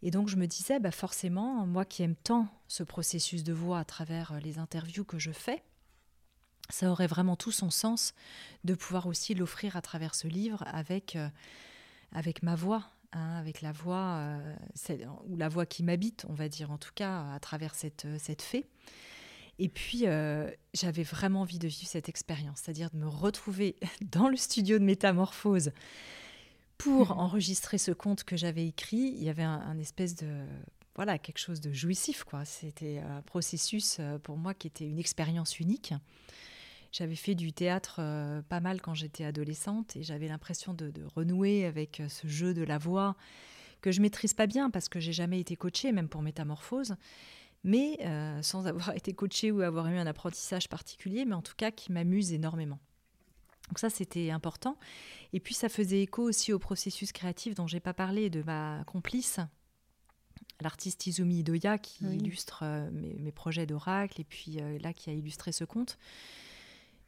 Et 0.02 0.10
donc 0.10 0.28
je 0.28 0.36
me 0.36 0.46
disais, 0.46 0.78
bah 0.78 0.90
forcément, 0.90 1.66
moi 1.66 1.84
qui 1.84 2.02
aime 2.02 2.16
tant 2.16 2.48
ce 2.68 2.82
processus 2.82 3.44
de 3.44 3.52
voix 3.52 3.78
à 3.78 3.84
travers 3.84 4.38
les 4.40 4.58
interviews 4.58 5.04
que 5.04 5.18
je 5.18 5.30
fais, 5.30 5.62
ça 6.70 6.90
aurait 6.90 7.06
vraiment 7.06 7.36
tout 7.36 7.52
son 7.52 7.70
sens 7.70 8.14
de 8.64 8.74
pouvoir 8.74 9.06
aussi 9.06 9.34
l'offrir 9.34 9.76
à 9.76 9.82
travers 9.82 10.14
ce 10.14 10.28
livre 10.28 10.64
avec, 10.66 11.16
euh, 11.16 11.28
avec 12.12 12.42
ma 12.42 12.54
voix, 12.54 12.90
Hein, 13.16 13.36
avec 13.38 13.62
la 13.62 13.70
voix, 13.70 14.18
euh, 14.18 14.56
ou 15.28 15.36
la 15.36 15.48
voix 15.48 15.66
qui 15.66 15.84
m'habite, 15.84 16.26
on 16.28 16.34
va 16.34 16.48
dire 16.48 16.72
en 16.72 16.78
tout 16.78 16.90
cas, 16.96 17.32
à 17.32 17.38
travers 17.38 17.76
cette, 17.76 18.06
euh, 18.06 18.16
cette 18.18 18.42
fée. 18.42 18.66
Et 19.58 19.68
puis, 19.68 20.02
euh, 20.04 20.50
j'avais 20.72 21.02
vraiment 21.02 21.42
envie 21.42 21.58
de 21.58 21.68
vivre 21.68 21.88
cette 21.88 22.08
expérience, 22.08 22.60
c'est-à-dire 22.62 22.90
de 22.90 22.96
me 22.96 23.08
retrouver 23.08 23.76
dans 24.12 24.28
le 24.28 24.36
studio 24.36 24.78
de 24.78 24.84
métamorphose 24.84 25.72
pour 26.78 27.18
enregistrer 27.18 27.78
ce 27.78 27.92
conte 27.92 28.24
que 28.24 28.36
j'avais 28.36 28.66
écrit. 28.66 29.14
Il 29.16 29.22
y 29.22 29.30
avait 29.30 29.44
un, 29.44 29.78
espèce 29.78 30.16
de 30.16 30.44
voilà 30.96 31.18
quelque 31.18 31.38
chose 31.38 31.60
de 31.60 31.72
jouissif, 31.72 32.24
quoi. 32.24 32.44
C'était 32.44 32.98
un 32.98 33.22
processus 33.22 34.00
pour 34.24 34.36
moi 34.36 34.54
qui 34.54 34.66
était 34.66 34.86
une 34.86 34.98
expérience 34.98 35.60
unique. 35.60 35.94
J'avais 36.94 37.16
fait 37.16 37.34
du 37.34 37.52
théâtre 37.52 37.96
euh, 37.98 38.40
pas 38.42 38.60
mal 38.60 38.80
quand 38.80 38.94
j'étais 38.94 39.24
adolescente 39.24 39.96
et 39.96 40.04
j'avais 40.04 40.28
l'impression 40.28 40.74
de, 40.74 40.92
renouer 41.16 41.66
avec 41.66 41.98
euh, 41.98 42.08
ce 42.08 42.28
jeu 42.28 42.54
de 42.54 42.62
la 42.62 42.78
voix 42.78 43.16
que 43.80 43.90
je 43.90 44.00
maîtrise 44.00 44.32
pas 44.32 44.46
bien 44.46 44.70
parce 44.70 44.88
que 44.88 45.00
j'ai 45.00 45.12
jamais 45.12 45.40
été 45.40 45.56
coachée, 45.56 45.90
même 45.90 46.08
pour 46.08 46.22
Métamorphose, 46.22 46.94
mais 47.64 47.98
euh, 48.02 48.40
sans 48.42 48.66
avoir 48.66 48.90
été 48.96 49.12
coachée 49.12 49.50
ou 49.50 49.62
avoir 49.62 49.88
eu 49.88 49.96
un 49.96 50.06
apprentissage 50.06 50.68
particulier, 50.68 51.24
mais 51.24 51.34
en 51.34 51.42
tout 51.42 51.54
cas 51.56 51.70
qui 51.70 51.90
m'amuse 51.90 52.32
énormément. 52.32 52.78
Donc 53.68 53.78
ça, 53.78 53.88
c'était 53.88 54.30
important. 54.30 54.78
Et 55.32 55.40
puis 55.40 55.54
ça 55.54 55.70
faisait 55.70 56.02
écho 56.02 56.22
aussi 56.22 56.52
au 56.52 56.58
processus 56.58 57.12
créatif 57.12 57.54
dont 57.54 57.66
j'ai 57.66 57.80
pas 57.80 57.94
parlé 57.94 58.28
de 58.28 58.42
ma 58.42 58.84
complice, 58.86 59.40
l'artiste 60.60 61.06
Izumi 61.06 61.38
Idoya, 61.38 61.78
qui 61.78 62.04
illustre 62.04 62.62
mes, 62.92 63.32
projets 63.32 63.64
d'oracle 63.64 64.20
et 64.20 64.24
puis 64.24 64.58
là 64.80 64.92
qui 64.92 65.08
a 65.08 65.14
illustré 65.14 65.50
ce 65.50 65.64
conte. 65.64 65.98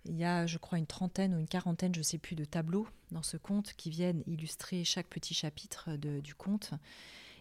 Il 0.07 0.16
y 0.16 0.24
a, 0.24 0.46
je 0.46 0.57
crois, 0.57 0.78
une 0.78 0.86
trentaine 0.86 1.34
ou 1.34 1.38
une 1.38 1.48
quarantaine, 1.48 1.94
je 1.94 2.00
ne 2.00 2.04
sais 2.04 2.18
plus, 2.18 2.36
de 2.36 2.46
tableaux 2.46 2.88
dans 3.11 3.22
ce 3.22 3.36
conte 3.36 3.74
qui 3.74 3.90
viennent 3.90 4.22
illustrer 4.26 4.82
chaque 4.84 5.09
petit 5.09 5.34
chapitre 5.34 5.96
du 5.96 6.34
conte 6.34 6.70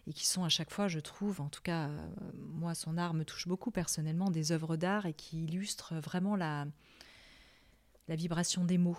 et 0.07 0.13
qui 0.13 0.25
sont 0.25 0.43
à 0.43 0.49
chaque 0.49 0.71
fois, 0.71 0.87
je 0.87 0.99
trouve, 0.99 1.41
en 1.41 1.49
tout 1.49 1.61
cas, 1.61 1.87
euh, 1.87 2.07
moi, 2.37 2.75
son 2.75 2.97
art 2.97 3.13
me 3.13 3.25
touche 3.25 3.47
beaucoup 3.47 3.71
personnellement, 3.71 4.29
des 4.29 4.51
œuvres 4.51 4.75
d'art 4.75 5.05
et 5.05 5.13
qui 5.13 5.45
illustrent 5.45 5.95
vraiment 5.95 6.35
la, 6.35 6.65
vibration 8.07 8.65
des 8.65 8.77
mots. 8.77 8.97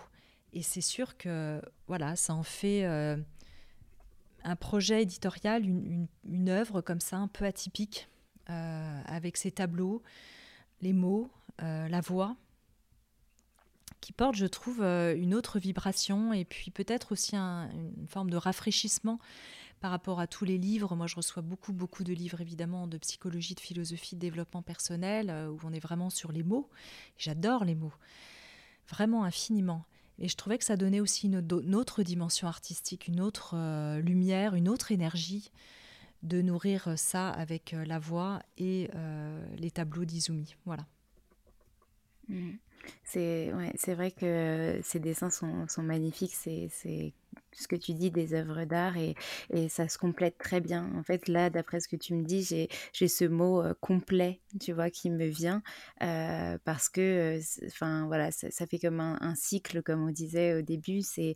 Et 0.52 0.62
c'est 0.62 0.80
sûr 0.80 1.16
que, 1.16 1.62
voilà, 1.86 2.16
ça 2.16 2.34
en 2.34 2.42
fait 2.42 2.84
euh, 2.84 3.16
un 4.42 4.56
projet 4.56 5.02
éditorial, 5.02 5.64
une, 5.64 6.48
œuvre 6.48 6.80
comme 6.80 7.00
ça, 7.00 7.16
un 7.16 7.28
peu 7.28 7.44
atypique, 7.44 8.08
euh, 8.50 9.02
avec 9.06 9.36
ces 9.36 9.52
tableaux, 9.52 10.02
les 10.80 10.92
mots, 10.92 11.30
la 11.58 12.00
voix 12.00 12.36
qui 14.02 14.12
porte, 14.12 14.36
je 14.36 14.46
trouve, 14.46 14.82
une 14.82 15.34
autre 15.34 15.58
vibration 15.58 16.32
et 16.32 16.44
puis 16.44 16.70
peut-être 16.70 17.12
aussi 17.12 17.34
une 17.34 18.06
forme 18.06 18.30
de 18.30 18.36
rafraîchissement 18.36 19.18
par 19.80 19.90
rapport 19.90 20.20
à 20.20 20.26
tous 20.26 20.44
les 20.44 20.58
livres. 20.58 20.96
Moi, 20.96 21.06
je 21.06 21.16
reçois 21.16 21.42
beaucoup, 21.42 21.72
beaucoup 21.72 22.04
de 22.04 22.12
livres, 22.12 22.40
évidemment, 22.40 22.86
de 22.86 22.98
psychologie, 22.98 23.54
de 23.54 23.60
philosophie, 23.60 24.14
de 24.14 24.20
développement 24.20 24.62
personnel, 24.62 25.30
euh, 25.30 25.50
où 25.50 25.58
on 25.64 25.72
est 25.72 25.80
vraiment 25.80 26.10
sur 26.10 26.32
les 26.32 26.42
mots. 26.42 26.68
J'adore 27.18 27.64
les 27.64 27.74
mots, 27.74 27.92
vraiment 28.88 29.24
infiniment. 29.24 29.84
Et 30.18 30.28
je 30.28 30.36
trouvais 30.36 30.56
que 30.58 30.64
ça 30.64 30.76
donnait 30.76 31.00
aussi 31.00 31.26
une, 31.26 31.74
autre 31.74 32.02
dimension 32.02 32.48
artistique, 32.48 33.06
une 33.06 33.20
autre 33.20 33.54
euh, 33.54 34.00
lumière, 34.00 34.54
une 34.54 34.68
autre 34.68 34.92
énergie 34.92 35.50
de 36.22 36.40
nourrir 36.40 36.94
ça 36.96 37.28
avec 37.30 37.72
la 37.72 37.98
voix 37.98 38.42
et 38.56 38.90
les 39.58 39.70
tableaux 39.70 40.06
d'Izumi. 40.06 40.56
Voilà. 40.64 40.86
Mmh. 42.28 42.52
C'est 43.04 43.52
ouais, 43.52 43.94
vrai 43.94 44.10
que 44.10 44.78
ces 44.82 44.98
dessins 44.98 45.30
sont, 45.30 45.66
sont 45.68 45.82
magnifiques, 45.82 46.34
c'est 46.34 46.68
ce 47.52 47.68
que 47.68 47.76
tu 47.76 47.94
dis 47.94 48.10
des 48.10 48.34
œuvres 48.34 48.64
d'art 48.64 48.96
et, 48.96 49.14
et, 49.50 49.68
ça 49.68 49.88
se 49.88 49.98
complète 49.98 50.36
très 50.38 50.60
bien. 50.60 50.90
En 50.94 51.02
fait, 51.02 51.28
là, 51.28 51.48
d'après 51.48 51.80
ce 51.80 51.88
que 51.88 51.96
tu 51.96 52.14
me 52.14 52.24
dis, 52.24 52.42
j'ai 52.92 53.08
ce 53.08 53.24
mot 53.24 53.62
complet, 53.80 54.40
tu 54.60 54.72
vois, 54.72 54.90
qui 54.90 55.10
me 55.10 55.26
vient 55.26 55.62
parce 55.98 56.88
que, 56.88 57.40
enfin, 57.66 58.06
voilà, 58.06 58.30
ça, 58.30 58.66
fait 58.66 58.78
comme 58.78 59.00
un, 59.00 59.34
cycle, 59.34 59.82
comme 59.82 60.06
on 60.06 60.10
disait 60.10 60.54
au 60.54 60.62
début. 60.62 61.02
C'est, 61.02 61.34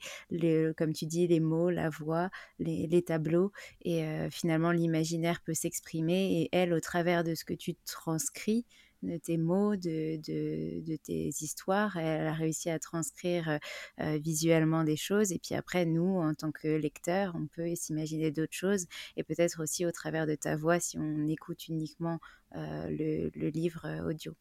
comme 0.77 0.93
tu 0.93 1.07
dis, 1.07 1.27
les 1.27 1.41
mots, 1.41 1.71
la 1.71 1.89
voix, 1.89 2.31
les, 2.59 2.87
les 2.87 3.03
tableaux 3.03 3.53
et 3.83 4.05
finalement, 4.31 4.73
l'imaginaire 4.73 5.41
peut 5.41 5.55
s'exprimer 5.55 6.43
et 6.43 6.49
elle, 6.53 6.73
au 6.73 6.81
travers 6.81 7.25
de 7.25 7.35
ce 7.35 7.45
que 7.45 7.55
tu 7.55 7.75
transcris, 7.87 8.67
de 9.03 9.17
tes 9.17 9.39
mots, 9.39 9.77
de, 9.77 10.17
de, 10.17 10.97
tes 10.97 11.29
histoires. 11.29 11.97
Elle 11.97 12.27
a 12.27 12.33
réussi 12.33 12.71
à 12.71 12.79
transcrire 12.79 13.49
euh, 13.49 13.59
euh, 14.01 14.19
visuellement 14.19 14.85
des 14.85 14.97
choses. 14.97 15.33
Et 15.33 15.39
puis 15.39 15.55
après, 15.55 15.87
nous, 15.87 16.19
en 16.19 16.35
tant 16.35 16.53
que 16.53 16.69
lecteurs, 16.69 17.35
on 17.35 17.47
peut 17.47 17.75
s'imaginer 17.75 18.31
d'autres 18.31 18.55
choses. 18.55 18.87
Et 19.17 19.25
peut-être 19.25 19.63
aussi 19.63 19.87
au 19.87 19.93
travers 19.93 20.27
de 20.27 20.35
ta 20.35 20.57
voix, 20.57 20.81
si 20.81 20.99
on 20.99 21.29
écoute 21.29 21.69
uniquement 21.69 22.21
euh, 22.57 22.89
le, 22.91 23.31
le, 23.35 23.49
livre 23.49 23.87
audio. 24.07 24.35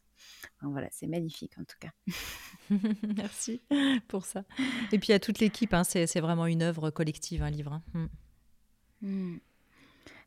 voilà, 0.61 0.87
c'est 0.91 1.07
magnifique 1.07 1.53
en 1.57 1.63
tout 1.63 1.77
cas. 1.79 1.91
Merci 3.15 3.61
pour 4.07 4.25
ça. 4.25 4.43
Et 4.91 4.99
puis 4.99 5.13
à 5.13 5.19
toute 5.19 5.39
l'équipe, 5.39 5.73
hein, 5.73 5.83
c'est 5.83 6.19
vraiment 6.19 6.47
une 6.47 6.63
œuvre 6.63 6.89
collective, 6.89 7.43
un 7.43 7.49
livre. 7.49 7.73
Hein. 7.73 7.83
Mm. 7.93 8.07
Mm. 9.01 9.39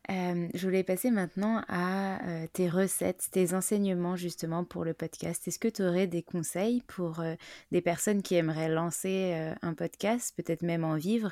Euh, 0.09 0.49
je 0.53 0.67
voulais 0.67 0.83
passer 0.83 1.11
maintenant 1.11 1.63
à 1.69 2.21
euh, 2.27 2.47
tes 2.51 2.67
recettes, 2.67 3.29
tes 3.31 3.53
enseignements 3.53 4.17
justement 4.17 4.65
pour 4.65 4.83
le 4.83 4.93
podcast. 4.93 5.47
Est-ce 5.47 5.59
que 5.59 5.69
tu 5.69 5.81
aurais 5.81 6.07
des 6.07 6.21
conseils 6.23 6.81
pour 6.87 7.21
euh, 7.21 7.35
des 7.71 7.81
personnes 7.81 8.21
qui 8.21 8.35
aimeraient 8.35 8.69
lancer 8.69 9.33
un 9.61 9.73
podcast, 9.73 10.33
peut-être 10.35 10.61
même 10.61 10.83
en 10.83 10.95
vivre, 10.97 11.31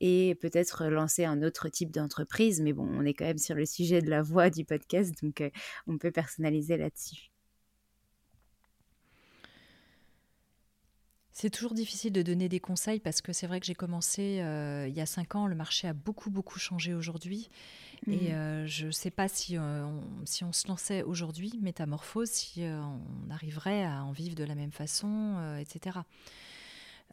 et 0.00 0.34
peut-être 0.40 0.86
lancer 0.86 1.24
un 1.24 1.42
autre 1.42 1.68
type 1.68 1.90
d'entreprise? 1.90 2.60
Mais 2.60 2.72
bon, 2.72 2.88
on 2.92 3.04
est 3.04 3.14
quand 3.14 3.24
même 3.24 3.38
sur 3.38 3.54
le 3.56 3.66
sujet 3.66 4.00
de 4.02 4.10
la 4.10 4.22
voix 4.22 4.50
du 4.50 4.64
podcast, 4.64 5.14
donc 5.22 5.42
on 5.86 5.98
peut 5.98 6.10
personnaliser 6.10 6.76
là-dessus. 6.76 7.35
C'est 11.38 11.50
toujours 11.50 11.74
difficile 11.74 12.14
de 12.14 12.22
donner 12.22 12.48
des 12.48 12.60
conseils 12.60 12.98
parce 12.98 13.20
que 13.20 13.34
c'est 13.34 13.46
vrai 13.46 13.60
que 13.60 13.66
j'ai 13.66 13.74
commencé 13.74 14.40
euh, 14.40 14.86
il 14.88 14.94
y 14.94 15.02
a 15.02 15.06
cinq 15.06 15.34
ans, 15.34 15.46
le 15.46 15.54
marché 15.54 15.86
a 15.86 15.92
beaucoup 15.92 16.30
beaucoup 16.30 16.58
changé 16.58 16.94
aujourd'hui 16.94 17.50
et 18.06 18.30
mmh. 18.30 18.32
euh, 18.32 18.66
je 18.66 18.86
ne 18.86 18.90
sais 18.90 19.10
pas 19.10 19.28
si, 19.28 19.58
euh, 19.58 19.84
on, 19.84 20.02
si 20.24 20.44
on 20.44 20.54
se 20.54 20.66
lançait 20.66 21.02
aujourd'hui, 21.02 21.52
métamorphose, 21.60 22.30
si 22.30 22.62
on 22.62 23.30
arriverait 23.30 23.84
à 23.84 24.02
en 24.02 24.12
vivre 24.12 24.34
de 24.34 24.44
la 24.44 24.54
même 24.54 24.72
façon, 24.72 25.36
etc. 25.60 25.98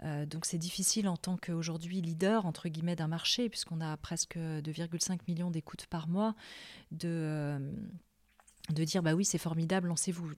donc 0.01 0.45
c'est 0.45 0.57
difficile 0.57 1.09
en 1.09 1.17
tant 1.17 1.35
qu'aujourd'hui 1.35 1.99
leader 1.99 2.45
entre 2.45 2.69
guillemets 2.69 2.95
d'un 2.95 3.09
marché 3.09 3.49
puisqu'on 3.49 3.81
a 3.81 3.97
presque 3.97 4.37
2,5 4.37 5.19
millions 5.27 5.51
d'écoutes 5.51 5.85
par 5.87 6.07
mois 6.07 6.33
de 6.91 7.59
de 8.69 8.83
dire 8.83 9.03
bah 9.03 9.13
oui 9.13 9.25
c'est 9.25 9.37
formidable 9.37 9.89
lancez-vous 9.89 10.31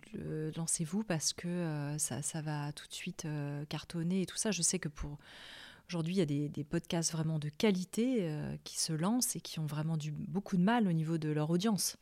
lancez-vous 0.56 1.04
parce 1.04 1.34
que 1.34 1.48
euh, 1.48 1.98
ça, 1.98 2.22
ça, 2.22 2.42
va 2.42 2.72
tout 2.74 2.88
de 2.88 2.94
suite 2.94 3.26
euh, 3.26 3.66
cartonner 3.66 4.22
et 4.22 4.26
tout 4.26 4.38
ça 4.38 4.52
je 4.52 4.62
sais 4.62 4.80
que 4.80 4.90
pour 4.90 5.18
Aujourd'hui, 5.88 6.16
il 6.16 6.18
y 6.18 6.22
a 6.22 6.50
des, 6.50 6.64
podcasts 6.64 7.12
vraiment 7.12 7.38
de 7.38 7.48
qualité 7.48 8.28
qui 8.64 8.80
se 8.80 8.92
lancent 8.92 9.36
et 9.36 9.40
qui 9.40 9.60
ont 9.60 9.68
vraiment 9.68 9.98
du, 9.98 10.12
beaucoup 10.12 10.58
de 10.58 10.64
mal 10.64 10.88
au 10.88 10.92
niveau 10.92 11.20
de 11.20 11.30
leur 11.30 11.52
audience 11.52 11.98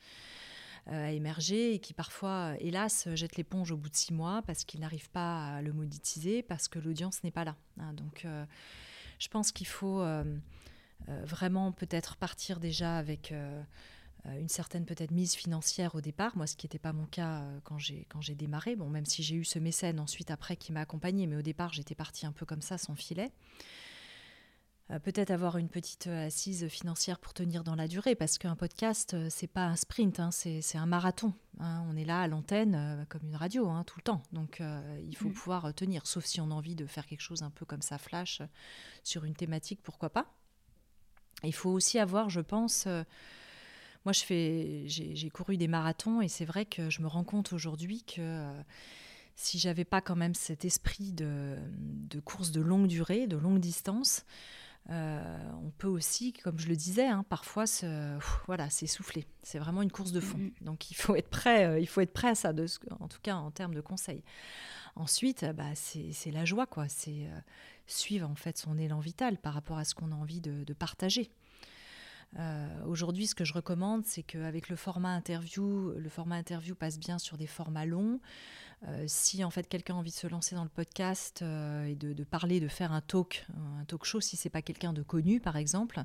à 0.88 1.12
émerger 1.12 1.74
et 1.74 1.80
qui 1.80 1.94
parfois, 1.94 2.54
hélas, 2.62 3.10
jettent 3.16 3.36
l'éponge 3.36 3.74
au 3.74 3.76
bout 3.76 3.90
de 3.90 3.96
six 3.98 4.14
mois 4.14 4.42
parce 4.48 4.64
qu'ils 4.64 4.80
n'arrivent 4.80 5.10
pas 5.10 5.56
à 5.56 5.62
le 5.62 5.74
monétiser, 5.74 6.44
parce 6.44 6.70
que 6.70 6.80
l'audience 6.80 7.26
n'est 7.26 7.32
pas 7.32 7.44
là. 7.44 7.58
Hein. 7.78 7.92
Donc, 7.92 8.26
je 9.20 9.28
pense 9.28 9.52
qu'il 9.52 9.68
faut 9.68 10.02
vraiment 11.08 11.72
peut-être 11.72 12.16
partir 12.18 12.60
déjà 12.60 12.98
avec 12.98 13.32
euh, 13.32 13.62
une 14.26 14.50
certaine 14.50 14.86
peut-être 14.86 15.12
mise 15.12 15.34
financière 15.34 15.96
au 15.96 16.02
départ, 16.02 16.38
moi 16.38 16.48
ce 16.48 16.56
qui 16.56 16.66
n'était 16.66 16.80
pas 16.80 16.94
mon 16.94 17.06
cas 17.06 17.42
euh, 17.42 17.60
quand 17.64 17.78
j'ai 17.78 18.06
quand 18.10 18.22
j'ai 18.22 18.36
démarré, 18.36 18.76
bon 18.76 18.90
même 18.90 19.06
si 19.06 19.22
j'ai 19.22 19.36
eu 19.36 19.44
ce 19.44 19.60
mécène 19.60 20.00
ensuite 20.00 20.32
après 20.32 20.56
qui 20.56 20.72
m'a 20.72 20.82
accompagné, 20.82 21.28
mais 21.28 21.36
au 21.36 21.42
départ 21.42 21.74
j'étais 21.74 21.96
partie 21.96 22.26
un 22.26 22.32
peu 22.32 22.46
comme 22.46 22.62
ça 22.62 22.78
sans 22.78 22.96
filet. 22.96 23.32
Euh, 24.92 25.00
peut-être 25.00 25.32
avoir 25.32 25.58
une 25.58 25.68
petite 25.68 26.08
assise 26.08 26.68
financière 26.68 27.20
pour 27.20 27.34
tenir 27.34 27.64
dans 27.64 27.76
la 27.76 27.88
durée, 27.88 28.16
parce 28.16 28.38
qu'un 28.38 28.56
podcast, 28.56 29.16
c'est 29.30 29.48
pas 29.48 29.66
un 29.66 29.76
sprint, 29.76 30.20
hein, 30.20 30.32
c'est 30.32 30.78
un 30.78 30.86
marathon. 30.86 31.34
Hein. 31.60 31.86
on 31.90 31.96
est 31.96 32.06
là 32.06 32.22
à 32.22 32.28
l'antenne 32.28 33.06
comme 33.10 33.26
une 33.26 33.36
radio 33.36 33.70
hein, 33.70 33.84
tout 33.86 33.98
le 33.98 34.04
temps, 34.04 34.24
donc 34.32 34.62
il 35.06 35.16
faut 35.16 35.30
mm. 35.30 35.34
pouvoir 35.34 35.74
tenir, 35.74 36.08
sauf 36.08 36.26
si 36.26 36.42
on 36.42 36.52
a 36.52 36.54
envie 36.54 36.76
de 36.76 36.86
faire 36.86 37.06
quelque 37.06 37.22
chose 37.22 37.44
un 37.44 37.50
peu 37.50 37.66
comme 37.66 37.82
ça, 37.82 37.98
flash, 37.98 38.42
sur 39.04 39.24
une 39.26 39.36
thématique, 39.36 39.82
pourquoi 39.84 40.10
pas. 40.10 40.34
Il 41.44 41.54
faut 41.54 41.72
aussi 41.72 42.00
avoir, 42.00 42.30
je 42.30 42.42
pense, 42.42 42.88
moi, 44.06 44.12
je 44.12 44.24
fais, 44.24 44.84
j'ai 44.88 45.30
couru 45.30 45.56
des 45.56 45.68
marathons 45.68 46.22
et 46.22 46.28
c'est 46.28 46.46
vrai 46.46 46.66
que 46.66 46.90
je 46.90 47.02
me 47.02 47.08
rends 47.08 47.24
compte 47.24 47.54
aujourd'hui 47.54 48.04
que 48.04 48.20
euh, 48.20 48.62
si 49.36 49.60
j'avais 49.60 49.86
pas 49.86 50.02
quand 50.02 50.18
même 50.18 50.36
cet 50.36 50.66
esprit 50.66 51.14
de, 51.14 51.58
course 52.26 52.52
de 52.52 52.60
longue 52.60 52.88
durée, 52.88 53.28
de 53.28 53.38
longue 53.38 53.60
distance, 53.60 54.26
euh, 54.90 55.52
on 55.64 55.70
peut 55.70 55.88
aussi, 55.88 56.34
comme 56.34 56.60
je 56.60 56.68
le 56.68 56.76
disais, 56.76 57.08
hein, 57.08 57.24
parfois 57.30 57.66
se, 57.66 58.18
voilà, 58.46 58.70
s'essouffler. 58.70 59.26
C'est 59.42 59.60
vraiment 59.60 59.82
une 59.82 59.92
course 59.92 60.12
de 60.12 60.20
fond. 60.20 60.38
Mm-hmm. 60.38 60.64
Donc 60.66 60.92
il 60.92 60.96
faut 60.96 61.16
être 61.16 61.30
prêt, 61.30 61.66
euh, 61.66 61.80
il 61.80 61.88
faut 61.88 62.02
être 62.02 62.12
prêt 62.12 62.30
à 62.30 62.36
ça, 62.36 62.52
de, 62.52 62.66
en 63.00 63.08
tout 63.08 63.22
cas 63.22 63.36
en 63.36 63.52
termes 63.52 63.74
de 63.74 63.82
conseils. 63.82 64.24
Ensuite, 64.96 65.46
bah, 65.56 65.74
c'est 65.76 66.32
la 66.32 66.44
joie, 66.44 66.68
quoi. 66.68 66.88
C'est 66.88 67.28
suivre 67.88 68.30
en 68.30 68.36
fait 68.36 68.60
son 68.60 68.78
élan 68.78 69.00
vital 69.00 69.38
par 69.38 69.54
rapport 69.56 69.80
à 69.80 69.86
ce 69.86 69.96
qu'on 69.96 70.12
a 70.12 70.16
envie 70.16 70.40
de 70.40 70.74
partager. 70.74 71.32
Euh, 72.40 72.68
aujourd'hui, 72.86 73.28
ce 73.28 73.36
que 73.36 73.46
je 73.46 73.54
recommande, 73.54 74.06
c'est 74.06 74.24
qu'avec 74.24 74.70
le 74.70 74.76
format 74.76 75.14
interview, 75.14 75.92
le 75.92 76.10
format 76.10 76.36
interview 76.36 76.76
passe 76.76 77.00
bien 77.00 77.20
sur 77.20 77.38
des 77.38 77.48
formats 77.48 77.86
longs. 77.86 78.20
Euh, 78.88 79.06
si 79.08 79.44
en 79.44 79.50
fait 79.50 79.68
quelqu'un 79.70 79.96
a 79.96 79.98
envie 79.98 80.12
de 80.12 80.16
se 80.16 80.28
lancer 80.28 80.56
dans 80.56 80.64
le 80.64 80.70
podcast 80.70 81.42
euh, 81.42 81.86
et 81.86 81.96
de, 81.96 82.24
parler, 82.24 82.60
de 82.60 82.68
faire 82.68 82.92
un 82.92 83.02
talk, 83.02 83.46
un 83.56 83.86
talk 83.86 84.04
show, 84.04 84.20
si 84.20 84.36
c'est 84.36 84.50
pas 84.50 84.62
quelqu'un 84.62 84.94
de 84.94 85.04
connu, 85.04 85.40
par 85.40 85.58
exemple, 85.58 86.04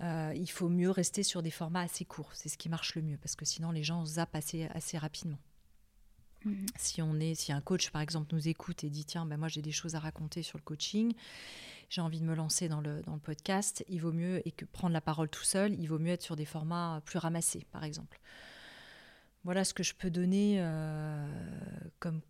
il 0.00 0.50
faut 0.50 0.68
mieux 0.68 0.90
rester 0.90 1.22
sur 1.22 1.42
des 1.42 1.52
formats 1.52 1.82
assez 1.82 2.04
courts. 2.04 2.30
C'est 2.32 2.48
ce 2.48 2.58
qui 2.58 2.68
marche 2.68 2.96
le 2.96 3.02
mieux 3.02 3.18
parce 3.18 3.36
que 3.36 3.44
sinon 3.44 3.70
les 3.70 3.84
gens 3.84 4.04
zappent 4.04 4.34
assez, 4.34 4.66
assez 4.74 4.98
rapidement. 4.98 5.38
Mhm. 6.44 6.66
Si 6.76 7.02
on 7.02 7.18
est, 7.20 7.34
si 7.34 7.52
un 7.52 7.60
coach 7.60 7.90
par 7.90 8.02
exemple 8.02 8.34
nous 8.34 8.48
écoute 8.48 8.84
et 8.84 8.90
dit 8.90 9.04
tiens 9.04 9.26
ben 9.26 9.36
moi 9.36 9.48
j'ai 9.48 9.62
des 9.62 9.72
choses 9.72 9.94
à 9.94 10.00
raconter 10.00 10.42
sur 10.42 10.58
le 10.58 10.62
coaching, 10.62 11.14
j'ai 11.92 12.00
envie 12.00 12.20
de 12.20 12.24
me 12.24 12.34
lancer 12.34 12.70
dans 12.70 12.80
le, 12.80 13.02
dans 13.02 13.12
le 13.12 13.20
podcast, 13.20 13.84
il 13.86 14.00
vaut 14.00 14.12
mieux, 14.12 14.40
et 14.48 14.50
que 14.50 14.64
prendre 14.64 14.94
la 14.94 15.02
parole 15.02 15.28
tout 15.28 15.44
seul, 15.44 15.78
il 15.78 15.86
vaut 15.88 15.98
mieux 15.98 16.12
être 16.12 16.22
sur 16.22 16.36
des 16.36 16.46
formats 16.46 17.02
plus 17.04 17.18
ramassés, 17.18 17.66
par 17.70 17.84
exemple. 17.84 18.18
Voilà 19.44 19.62
ce 19.62 19.74
que 19.74 19.82
je 19.82 19.92
peux 19.92 20.08
donner 20.08 20.56
euh, 20.58 21.26
comme, 21.98 22.22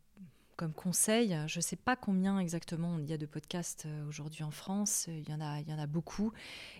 comme 0.56 0.72
conseil. 0.72 1.38
Je 1.46 1.58
ne 1.58 1.62
sais 1.62 1.76
pas 1.76 1.94
combien 1.94 2.40
exactement 2.40 2.98
il 2.98 3.08
y 3.08 3.12
a 3.12 3.18
de 3.18 3.26
podcasts 3.26 3.86
euh, 3.86 4.08
aujourd'hui 4.08 4.42
en 4.42 4.50
France, 4.50 5.04
il 5.06 5.28
y, 5.28 5.32
en 5.32 5.40
a, 5.40 5.60
il 5.60 5.68
y 5.68 5.72
en 5.72 5.78
a 5.78 5.86
beaucoup, 5.86 6.32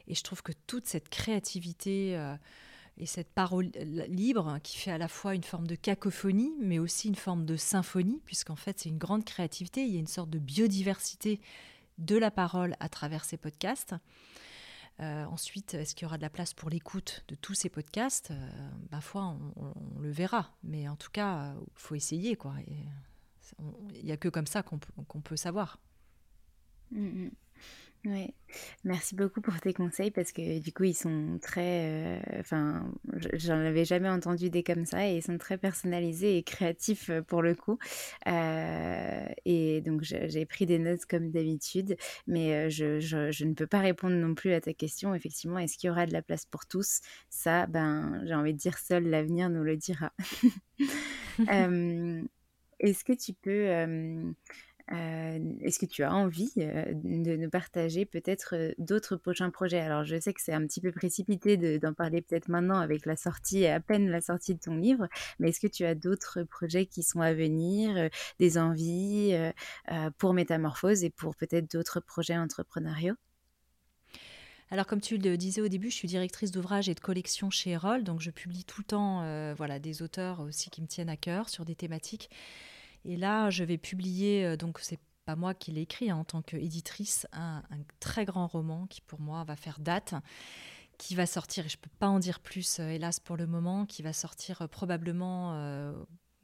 et 0.09 0.17
je 0.17 0.23
trouve 0.25 0.43
que 0.43 0.53
toute 0.67 0.89
cette 0.89 1.09
créativité... 1.09 2.17
Euh, 2.19 2.35
et 2.99 3.07
cette 3.07 3.31
parole 3.31 3.71
libre 4.09 4.59
qui 4.63 4.77
fait 4.77 4.91
à 4.91 4.99
la 4.99 5.09
fois 5.09 5.35
une 5.35 5.45
forme 5.45 5.67
de 5.67 5.75
cacophonie, 5.75 6.53
mais 6.61 6.79
aussi 6.79 7.09
une 7.09 7.15
forme 7.15 7.45
de 7.45 7.57
symphonie, 7.57 8.21
puisqu'en 8.25 8.57
fait 8.57 8.81
c'est 8.81 8.89
une 8.89 8.99
grande 8.99 9.25
créativité, 9.25 9.85
il 9.85 9.93
y 9.93 9.97
a 9.97 10.01
une 10.01 10.07
sorte 10.07 10.31
de 10.31 10.39
biodiversité 10.39 11.41
de 11.99 12.17
la 12.17 12.31
parole 12.31 12.77
à 12.81 12.89
travers 12.89 13.25
ces 13.25 13.37
podcasts. 13.37 13.95
Euh, 15.01 15.25
ensuite, 15.25 15.75
est-ce 15.75 15.95
qu'il 15.95 16.05
y 16.05 16.07
aura 16.07 16.19
de 16.19 16.23
la 16.23 16.31
place 16.31 16.53
pour 16.55 16.69
l'écoute 16.69 17.25
de 17.29 17.35
tous 17.35 17.55
ces 17.55 17.69
podcasts? 17.69 18.31
Euh, 18.31 19.01
foi, 19.01 19.37
on, 19.57 20.01
le 20.01 20.11
verra. 20.11 20.55
Mais 20.63 20.89
en 20.89 20.97
tout 20.97 21.11
cas, 21.11 21.55
il 21.57 21.81
faut 21.81 21.95
essayer. 21.95 22.37
Il 23.95 24.05
n'y 24.05 24.13
a 24.13 24.17
que 24.17 24.29
comme 24.29 24.47
ça 24.47 24.63
qu'on 24.63 25.21
peut 25.21 25.37
savoir. 25.37 25.79
Mm, 26.91 27.29
Oui, 28.05 28.35
merci 28.83 29.15
beaucoup 29.15 29.41
pour 29.41 29.61
tes 29.61 29.73
conseils 29.73 30.11
parce 30.11 30.33
que 30.33 30.59
du 30.59 30.73
coup 30.73 30.83
ils 30.83 30.95
sont 30.95 31.39
très, 31.41 32.19
euh, 32.19 32.41
enfin, 32.41 32.93
j'en 33.35 33.61
avais 33.61 33.85
jamais 33.85 34.09
entendu 34.09 34.51
des 34.51 34.65
comme 34.65 34.87
ça 34.87 35.07
et 35.09 35.19
ils 35.19 35.23
sont 35.23 35.39
très 35.39 35.57
personnalisés 35.57 36.37
et 36.37 36.43
créatifs 36.43 37.11
euh, 37.11 37.23
pour 37.23 37.43
le 37.43 37.55
coup. 37.55 37.79
Euh, 38.27 39.25
et 39.45 39.83
donc 39.83 40.03
j'ai 40.03 40.45
pris 40.47 40.67
des 40.67 40.81
notes 40.81 41.07
comme 41.07 41.31
d'habitude, 41.31 41.97
mais 42.27 42.71
je, 42.71 42.99
je, 42.99 43.45
ne 43.45 43.55
peux 43.55 43.69
pas 43.69 43.79
répondre 43.79 44.17
non 44.17 44.35
plus 44.35 44.53
à 44.53 44.61
ta 44.61 44.75
question. 44.75 45.15
Effectivement, 45.15 45.61
est-ce 45.61 45.79
qu'il 45.79 45.87
y 45.87 45.91
aura 45.91 46.07
de 46.07 46.13
la 46.13 46.23
place 46.23 46.45
pour 46.45 46.67
tous? 46.67 47.03
Ça, 47.31 47.69
ben, 47.69 48.21
j'ai 48.27 48.35
envie 48.35 48.53
de 48.53 48.59
dire 48.59 48.79
seul 48.79 49.05
l'avenir 49.05 49.49
nous 49.49 49.63
le 49.63 49.77
dira. 49.77 50.13
est-ce 52.81 53.05
que 53.05 53.13
tu 53.13 53.33
peux 53.33 54.35
euh, 54.91 55.39
est-ce 55.61 55.79
que 55.79 55.87
tu 55.87 56.03
as 56.03 56.13
envie 56.13 56.53
euh, 56.59 56.93
de 56.95 57.37
nous 57.37 57.51
partager 57.51 58.05
peut-être 58.05 58.55
euh, 58.57 58.73
d'autres 58.79 59.17
prochains 59.17 59.51
projets? 59.51 59.81
Alors, 59.81 60.05
je 60.05 60.19
sais 60.19 60.33
que 60.33 60.41
c'est 60.43 60.53
un 60.53 60.67
petit 60.67 60.81
peu 60.81 60.91
précipité 60.93 61.79
d'en 61.79 61.95
parler 61.95 62.21
peut-être 62.21 62.49
maintenant 62.49 62.81
avec 62.81 63.07
la 63.07 63.17
sortie, 63.17 63.67
à 63.67 63.81
peine 63.81 64.09
la 64.09 64.21
sortie 64.21 64.55
de 64.55 64.61
ton 64.61 64.75
livre, 64.75 65.09
mais 65.39 65.51
est-ce 65.51 65.61
que 65.61 65.67
tu 65.67 65.85
as 65.85 65.95
d'autres 65.95 66.43
projets 66.43 66.87
qui 66.87 67.03
sont 67.03 67.21
à 67.21 67.33
venir, 67.33 68.11
des 68.39 68.59
envies 68.59 69.35
pour 70.19 70.35
Métamorphose 70.35 71.05
et 71.05 71.11
pour 71.11 71.37
peut-être 71.37 71.71
d'autres 71.71 72.01
projets 72.01 72.37
entrepreneuriaux? 72.37 73.15
Alors, 74.71 74.87
comme 74.87 75.01
tu 75.01 75.19
le 75.19 75.37
disais 75.37 75.61
au 75.61 75.69
début, 75.69 75.91
je 75.91 75.97
suis 75.97 76.09
directrice 76.09 76.51
d'ouvrage 76.51 76.89
et 76.89 76.95
de 76.95 77.01
collection 77.01 77.51
chez 77.51 77.71
Erol, 77.71 78.05
donc 78.05 78.21
je 78.21 78.31
publie 78.31 78.65
tout 78.65 78.81
le 78.81 78.87
temps 78.87 79.55
voilà, 79.55 79.79
des 79.79 80.03
auteurs 80.03 80.41
aussi 80.41 80.71
qui 80.71 80.83
me 80.83 80.87
tiennent 80.87 81.11
à 81.11 81.17
cœur 81.17 81.49
sur 81.49 81.65
des 81.65 81.75
thématiques. 81.75 82.31
Et 83.05 83.17
là, 83.17 83.51
je 83.51 83.65
vais 83.65 83.79
publier, 83.79 84.45
euh, 84.45 84.57
donc 84.57 84.79
c'est 84.81 85.01
pas 85.25 85.37
moi 85.37 85.55
qui 85.55 85.73
l'ai 85.73 85.83
écrit 85.83 86.11
hein, 86.11 86.17
en 86.17 86.25
tant 86.25 86.43
qu'éditrice, 86.43 87.27
un, 87.33 87.63
très 88.01 88.25
grand 88.25 88.47
roman 88.47 88.87
qui 88.87 89.01
pour 89.01 89.21
moi 89.21 89.45
va 89.45 89.57
faire 89.57 89.79
date, 89.81 90.15
qui 90.99 91.15
va 91.15 91.27
sortir, 91.27 91.67
et 91.67 91.69
je 91.69 91.77
ne 91.77 91.81
peux 91.81 91.91
pas 91.99 92.09
en 92.09 92.19
dire 92.19 92.41
plus 92.41 92.79
euh, 92.79 92.89
hélas 92.89 93.21
pour 93.21 93.37
le 93.37 93.47
moment, 93.47 93.87
qui 93.87 94.03
va 94.03 94.13
sortir 94.13 94.63
euh, 94.63 94.67
probablement 94.67 95.95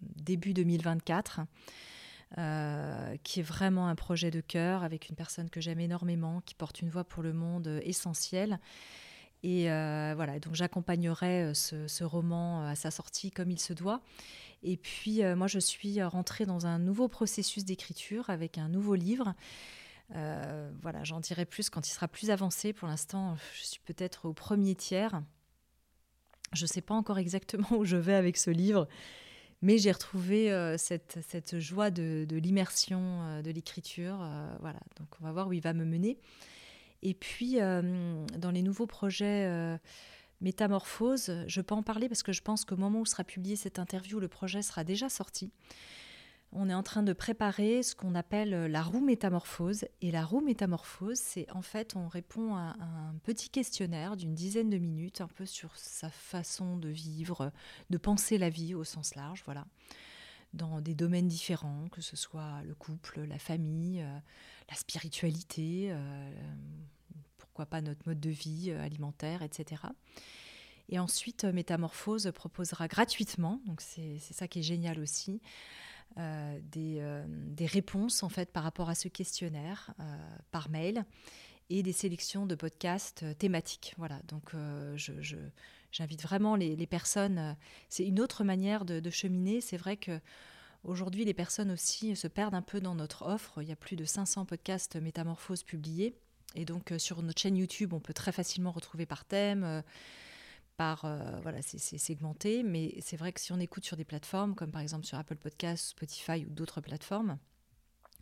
début 0.00 0.54
2024. 0.54 1.40
qui 3.24 3.40
est 3.40 3.42
vraiment 3.42 3.88
un 3.88 3.94
projet 3.94 4.30
de 4.30 4.40
cœur 4.40 4.84
avec 4.84 5.08
une 5.08 5.16
personne 5.16 5.50
que 5.50 5.60
j'aime 5.60 5.80
énormément, 5.80 6.40
qui 6.40 6.54
porte 6.54 6.80
une 6.80 6.90
voix 6.90 7.04
pour 7.04 7.22
le 7.22 7.32
monde 7.32 7.80
essentielle 7.82 8.58
et 9.44 9.64
voilà, 9.64 10.38
donc 10.40 10.54
j'accompagnerai 10.54 11.52
ce, 11.54 12.04
roman 12.04 12.66
à 12.66 12.74
sa 12.74 12.90
sortie 12.90 13.30
comme 13.30 13.50
il 13.50 13.58
se 13.58 13.72
doit. 13.72 14.02
Et 14.62 14.76
puis 14.76 15.22
moi, 15.36 15.46
je 15.46 15.58
suis 15.58 16.02
rentrée 16.02 16.46
dans 16.46 16.66
un 16.66 16.78
nouveau 16.78 17.08
processus 17.08 17.64
d'écriture 17.64 18.28
avec 18.30 18.58
un 18.58 18.68
nouveau 18.68 18.94
livre. 18.94 19.34
voilà, 20.10 21.04
j'en 21.04 21.20
dirai 21.20 21.44
plus 21.44 21.70
quand 21.70 21.86
il 21.88 21.92
sera 21.92 22.08
plus 22.08 22.30
avancé. 22.30 22.72
Pour 22.72 22.88
l'instant, 22.88 23.36
je 23.54 23.64
suis 23.64 23.80
peut-être 23.80 24.26
au 24.26 24.32
premier 24.32 24.74
tiers. 24.74 25.22
Je 26.52 26.64
ne 26.64 26.68
sais 26.68 26.80
pas 26.80 26.94
encore 26.94 27.18
exactement 27.18 27.68
où 27.78 27.84
je 27.84 27.96
vais 27.96 28.14
avec 28.14 28.36
ce 28.36 28.50
livre, 28.50 28.88
mais 29.62 29.78
j'ai 29.78 29.92
retrouvé 29.92 30.74
cette, 30.76 31.18
cette, 31.28 31.58
joie 31.58 31.90
de, 31.90 32.26
l'immersion, 32.30 33.40
de 33.42 33.50
l'écriture. 33.50 34.28
voilà, 34.60 34.80
donc 34.98 35.08
on 35.20 35.24
va 35.24 35.32
voir 35.32 35.48
où 35.48 35.52
il 35.52 35.62
va 35.62 35.72
me 35.72 35.84
mener. 35.84 36.18
Et 37.02 37.14
puis, 37.14 37.60
euh, 37.60 38.26
dans 38.36 38.50
les 38.50 38.62
nouveaux 38.62 38.86
projets 38.86 39.46
euh, 39.46 39.76
Métamorphose, 40.40 41.32
je 41.46 41.60
peux 41.60 41.74
en 41.74 41.82
parler 41.82 42.08
parce 42.08 42.22
que 42.22 42.32
je 42.32 42.42
pense 42.42 42.64
qu'au 42.64 42.76
moment 42.76 43.00
où 43.00 43.06
sera 43.06 43.24
publiée 43.24 43.56
cette 43.56 43.78
interview, 43.78 44.20
le 44.20 44.28
projet 44.28 44.62
sera 44.62 44.84
déjà 44.84 45.08
sorti. 45.08 45.50
On 46.52 46.70
est 46.70 46.74
en 46.74 46.82
train 46.82 47.02
de 47.02 47.12
préparer 47.12 47.82
ce 47.82 47.94
qu'on 47.94 48.14
appelle 48.14 48.54
euh, 48.54 48.68
la 48.68 48.82
roue 48.82 49.00
métamorphose. 49.00 49.84
Et 50.00 50.10
la 50.10 50.24
roue 50.24 50.40
métamorphose, 50.40 51.18
c'est 51.18 51.50
en 51.52 51.60
fait, 51.60 51.94
on 51.94 52.08
répond 52.08 52.54
à 52.54 52.74
un 52.80 53.14
petit 53.22 53.50
questionnaire 53.50 54.16
d'une 54.16 54.34
dizaine 54.34 54.70
de 54.70 54.78
minutes, 54.78 55.20
un 55.20 55.28
peu 55.28 55.44
sur 55.44 55.76
sa 55.76 56.08
façon 56.08 56.78
de 56.78 56.88
vivre, 56.88 57.52
de 57.90 57.98
penser 57.98 58.38
la 58.38 58.48
vie 58.48 58.74
au 58.74 58.84
sens 58.84 59.14
large, 59.14 59.42
voilà, 59.44 59.66
dans 60.54 60.80
des 60.80 60.94
domaines 60.94 61.28
différents, 61.28 61.88
que 61.92 62.00
ce 62.00 62.16
soit 62.16 62.62
le 62.66 62.74
couple, 62.74 63.24
la 63.24 63.38
famille, 63.38 64.02
la 64.70 64.74
spiritualité, 64.74 65.88
euh, 65.90 66.32
pourquoi 67.58 67.70
pas 67.70 67.80
notre 67.80 68.06
mode 68.06 68.20
de 68.20 68.30
vie 68.30 68.70
euh, 68.70 68.80
alimentaire, 68.80 69.42
etc. 69.42 69.82
Et 70.88 71.00
ensuite, 71.00 71.42
euh, 71.42 71.52
Métamorphose 71.52 72.30
proposera 72.32 72.86
gratuitement, 72.86 73.60
donc 73.66 73.80
c'est 73.80 74.20
ça 74.20 74.46
qui 74.46 74.60
est 74.60 74.62
génial 74.62 75.00
aussi, 75.00 75.40
des, 76.16 77.22
des, 77.26 77.66
réponses 77.66 78.22
en 78.22 78.28
fait 78.28 78.50
par 78.50 78.64
rapport 78.64 78.88
à 78.88 78.96
ce 78.96 79.06
questionnaire 79.06 79.94
par 80.50 80.68
mail 80.68 81.04
et 81.70 81.84
des 81.84 81.92
sélections 81.92 82.44
de 82.46 82.56
podcasts 82.56 83.24
thématiques. 83.38 83.94
Voilà, 83.98 84.18
donc 84.26 84.52
je, 84.96 85.36
j'invite 85.92 86.22
vraiment 86.22 86.56
les, 86.56 86.86
personnes. 86.86 87.56
c'est 87.88 88.04
une 88.04 88.18
autre 88.18 88.42
manière 88.42 88.84
de, 88.84 89.10
cheminer. 89.10 89.60
C'est 89.60 89.76
vrai 89.76 89.96
que 89.96 90.20
Aujourd'hui, 90.84 91.24
les 91.24 91.34
personnes 91.34 91.72
aussi 91.72 92.14
se 92.14 92.28
perdent 92.28 92.54
un 92.54 92.62
peu 92.62 92.80
dans 92.80 92.94
notre 92.94 93.26
offre. 93.26 93.60
Il 93.62 93.68
y 93.68 93.72
a 93.72 93.76
plus 93.76 93.96
de 93.96 94.04
500 94.04 94.44
podcasts 94.44 94.96
métamorphoses 94.96 95.64
publiés. 95.64 96.14
Et 96.54 96.64
donc, 96.64 96.92
euh, 96.92 96.98
sur 96.98 97.22
notre 97.22 97.40
chaîne 97.40 97.56
YouTube, 97.56 97.92
on 97.92 98.00
peut 98.00 98.14
très 98.14 98.32
facilement 98.32 98.72
retrouver 98.72 99.06
par 99.06 99.24
thème, 99.24 99.64
euh, 99.64 99.82
par. 100.76 101.04
Euh, 101.04 101.38
voilà, 101.42 101.60
c'est 101.62 101.78
segmenté. 101.78 102.62
Mais 102.62 102.94
c'est 103.00 103.16
vrai 103.16 103.32
que 103.32 103.40
si 103.40 103.52
on 103.52 103.60
écoute 103.60 103.84
sur 103.84 103.96
des 103.96 104.04
plateformes, 104.04 104.54
comme 104.54 104.70
par 104.70 104.80
exemple 104.80 105.06
sur 105.06 105.18
Apple 105.18 105.36
Podcasts, 105.36 105.90
Spotify 105.90 106.44
ou 106.46 106.50
d'autres 106.50 106.80
plateformes, 106.80 107.38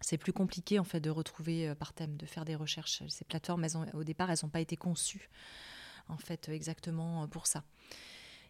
c'est 0.00 0.18
plus 0.18 0.32
compliqué 0.32 0.78
en 0.78 0.84
fait 0.84 1.00
de 1.00 1.10
retrouver 1.10 1.74
par 1.74 1.92
thème, 1.94 2.16
de 2.16 2.26
faire 2.26 2.44
des 2.44 2.54
recherches. 2.54 3.02
Ces 3.08 3.24
plateformes, 3.24 3.66
au 3.94 4.04
départ, 4.04 4.30
elles 4.30 4.38
n'ont 4.42 4.50
pas 4.50 4.60
été 4.60 4.76
conçues 4.76 5.30
en 6.08 6.18
fait 6.18 6.48
exactement 6.48 7.26
pour 7.28 7.46
ça. 7.46 7.64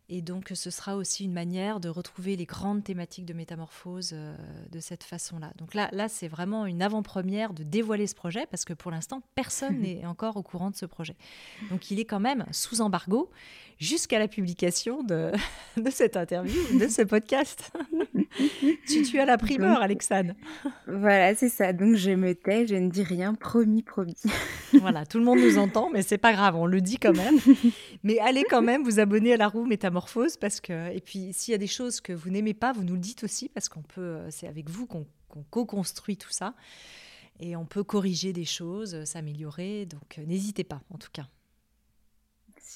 Et 0.08 0.22
donc, 0.22 0.52
ce 0.54 0.70
sera 0.70 0.96
aussi 0.96 1.24
une 1.24 1.32
manière 1.32 1.80
de 1.80 1.88
retrouver 1.88 2.36
les 2.36 2.44
grandes 2.44 2.84
thématiques 2.84 3.24
de 3.24 3.34
métamorphose 3.34 4.10
euh, 4.12 4.36
de 4.70 4.78
cette 4.78 5.02
façon-là. 5.02 5.50
Donc 5.58 5.74
là, 5.74 5.88
là 5.90 6.08
c'est 6.08 6.28
vraiment 6.28 6.64
une 6.64 6.80
avant-première 6.80 7.52
de 7.52 7.64
dévoiler 7.64 8.06
ce 8.06 8.14
projet 8.14 8.46
parce 8.48 8.64
que 8.64 8.72
pour 8.72 8.92
l'instant, 8.92 9.20
personne 9.34 9.78
n'est 9.80 10.06
encore 10.06 10.36
au 10.36 10.44
courant 10.44 10.70
de 10.70 10.76
ce 10.76 10.86
projet. 10.86 11.16
Donc, 11.70 11.90
il 11.90 11.98
est 11.98 12.04
quand 12.04 12.20
même 12.20 12.46
sous 12.52 12.82
embargo 12.82 13.30
jusqu'à 13.80 14.20
la 14.20 14.28
publication 14.28 15.02
de, 15.02 15.32
de 15.76 15.90
cette 15.90 16.16
interview, 16.16 16.78
de 16.78 16.86
ce 16.86 17.02
podcast. 17.02 17.72
tu, 18.86 19.02
tu, 19.02 19.18
as 19.18 19.24
la 19.24 19.38
primeur, 19.38 19.82
Alexandre. 19.82 20.34
Voilà, 20.86 21.34
c'est 21.34 21.48
ça. 21.48 21.72
Donc, 21.72 21.96
je 21.96 22.12
me 22.12 22.32
tais, 22.36 22.68
je 22.68 22.76
ne 22.76 22.90
dis 22.90 23.02
rien, 23.02 23.34
promis, 23.34 23.82
promis. 23.82 24.22
voilà, 24.72 25.04
tout 25.04 25.18
le 25.18 25.24
monde 25.24 25.40
nous 25.40 25.58
entend, 25.58 25.90
mais 25.92 26.02
c'est 26.02 26.16
pas 26.16 26.32
grave, 26.32 26.54
on 26.54 26.66
le 26.66 26.80
dit 26.80 26.96
quand 26.96 27.14
même. 27.14 27.38
Mais 28.04 28.20
allez 28.20 28.44
quand 28.48 28.62
même 28.62 28.84
vous 28.84 29.00
abonner 29.00 29.34
à 29.34 29.36
la 29.36 29.48
roue 29.48 29.66
métamorphose 29.66 29.95
parce 30.40 30.60
que 30.60 30.92
et 30.92 31.00
puis 31.00 31.32
s'il 31.32 31.52
y 31.52 31.54
a 31.54 31.58
des 31.58 31.66
choses 31.66 32.00
que 32.00 32.12
vous 32.12 32.30
n'aimez 32.30 32.54
pas, 32.54 32.72
vous 32.72 32.84
nous 32.84 32.94
le 32.94 33.00
dites 33.00 33.24
aussi 33.24 33.48
parce 33.48 33.68
qu'on 33.68 33.82
peut 33.82 34.00
euh, 34.00 34.30
c'est 34.30 34.46
avec 34.46 34.68
vous 34.68 34.86
qu'on 34.86 35.06
co-construit 35.50 36.16
tout 36.16 36.30
ça 36.30 36.54
et 37.40 37.56
on 37.56 37.66
peut 37.66 37.84
corriger 37.84 38.32
des 38.32 38.46
choses, 38.46 39.04
s'améliorer. 39.04 39.86
Donc 39.86 40.18
euh, 40.18 40.24
n'hésitez 40.26 40.64
pas 40.64 40.80
en 40.90 40.98
tout 40.98 41.10
cas. 41.12 41.26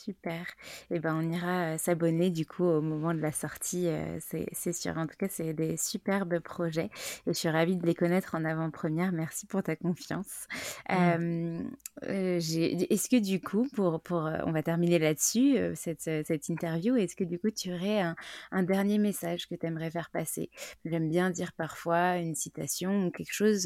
Super. 0.03 0.47
Et 0.91 0.97
eh 0.97 0.99
ben, 0.99 1.15
on 1.15 1.31
ira 1.31 1.77
s'abonner 1.77 2.31
du 2.31 2.47
coup 2.47 2.65
au 2.65 2.81
moment 2.81 3.13
de 3.13 3.21
la 3.21 3.33
sortie, 3.33 3.87
c'est 4.21 4.73
sûr. 4.73 4.97
En 4.97 5.07
tout 5.07 5.17
cas, 5.19 5.29
c'est 5.29 5.53
des 5.53 5.77
superbes 5.77 6.39
projets 6.39 6.89
et 7.27 7.29
je 7.29 7.33
suis 7.33 7.51
ravie 7.51 7.77
de 7.77 7.85
les 7.85 7.95
connaître 7.95 8.35
en 8.35 8.47
avant-première. 8.47 9.13
Merci 9.13 9.47
pour 9.47 9.63
ta 9.63 9.77
confiance. 9.77 10.47
Mmh. 10.89 11.69
est-ce 12.03 13.11
que 13.11 13.21
du 13.21 13.43
coup, 13.43 13.69
pour, 13.75 14.01
pour, 14.01 14.31
on 14.47 14.53
va 14.53 14.63
terminer 14.63 14.99
là-dessus, 14.99 15.59
cette, 15.75 16.03
cette 16.03 16.49
interview, 16.49 16.97
est-ce 16.97 17.15
que 17.15 17.25
du 17.25 17.39
coup, 17.39 17.51
tu 17.51 17.71
aurais 17.71 18.01
un, 18.01 18.17
un 18.53 18.63
dernier 18.63 18.97
message 18.97 19.49
que 19.49 19.55
tu 19.55 19.67
aimerais 19.67 19.91
faire 19.91 20.09
passer? 20.11 20.51
J'aime 20.87 21.11
bien 21.11 21.29
dire 21.29 21.53
parfois 21.53 22.17
une 22.17 22.35
citation 22.35 23.07
ou 23.07 23.11
quelque 23.11 23.35
chose 23.35 23.65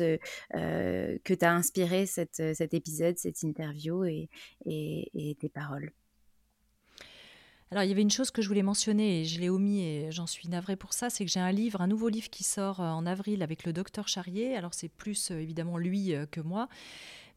que 0.52 1.34
tu 1.34 1.44
as 1.44 1.52
inspiré 1.52 2.06
cette, 2.06 2.42
cet 2.54 2.74
épisode, 2.74 3.18
cette 3.18 3.42
interview 3.44 4.04
et, 4.04 4.28
et, 4.66 5.10
et 5.14 5.36
tes 5.36 5.48
paroles. 5.48 5.92
Alors, 7.74 7.82
il 7.82 7.88
y 7.88 7.90
avait 7.90 8.02
une 8.02 8.10
chose 8.10 8.30
que 8.30 8.40
je 8.40 8.46
voulais 8.46 8.62
mentionner 8.62 9.22
et 9.22 9.24
je 9.24 9.40
l'ai 9.40 9.48
omis 9.48 9.80
et 9.80 10.12
j'en 10.12 10.28
suis 10.28 10.48
navrée 10.48 10.76
pour 10.76 10.92
ça, 10.92 11.10
c'est 11.10 11.24
que 11.24 11.30
j'ai 11.32 11.40
un 11.40 11.50
livre, 11.50 11.80
un 11.80 11.88
nouveau 11.88 12.08
livre 12.08 12.30
qui 12.30 12.44
sort 12.44 12.78
euh, 12.78 12.88
en 12.88 13.04
avril 13.04 13.42
avec 13.42 13.64
le 13.64 13.72
docteur 13.72 14.06
Charrier. 14.06 14.54
Alors, 14.56 14.74
c'est 14.74 14.88
plus 14.88 15.32
euh, 15.32 15.40
évidemment 15.40 15.76
lui 15.76 16.14
euh, 16.14 16.24
que 16.24 16.40
moi, 16.40 16.68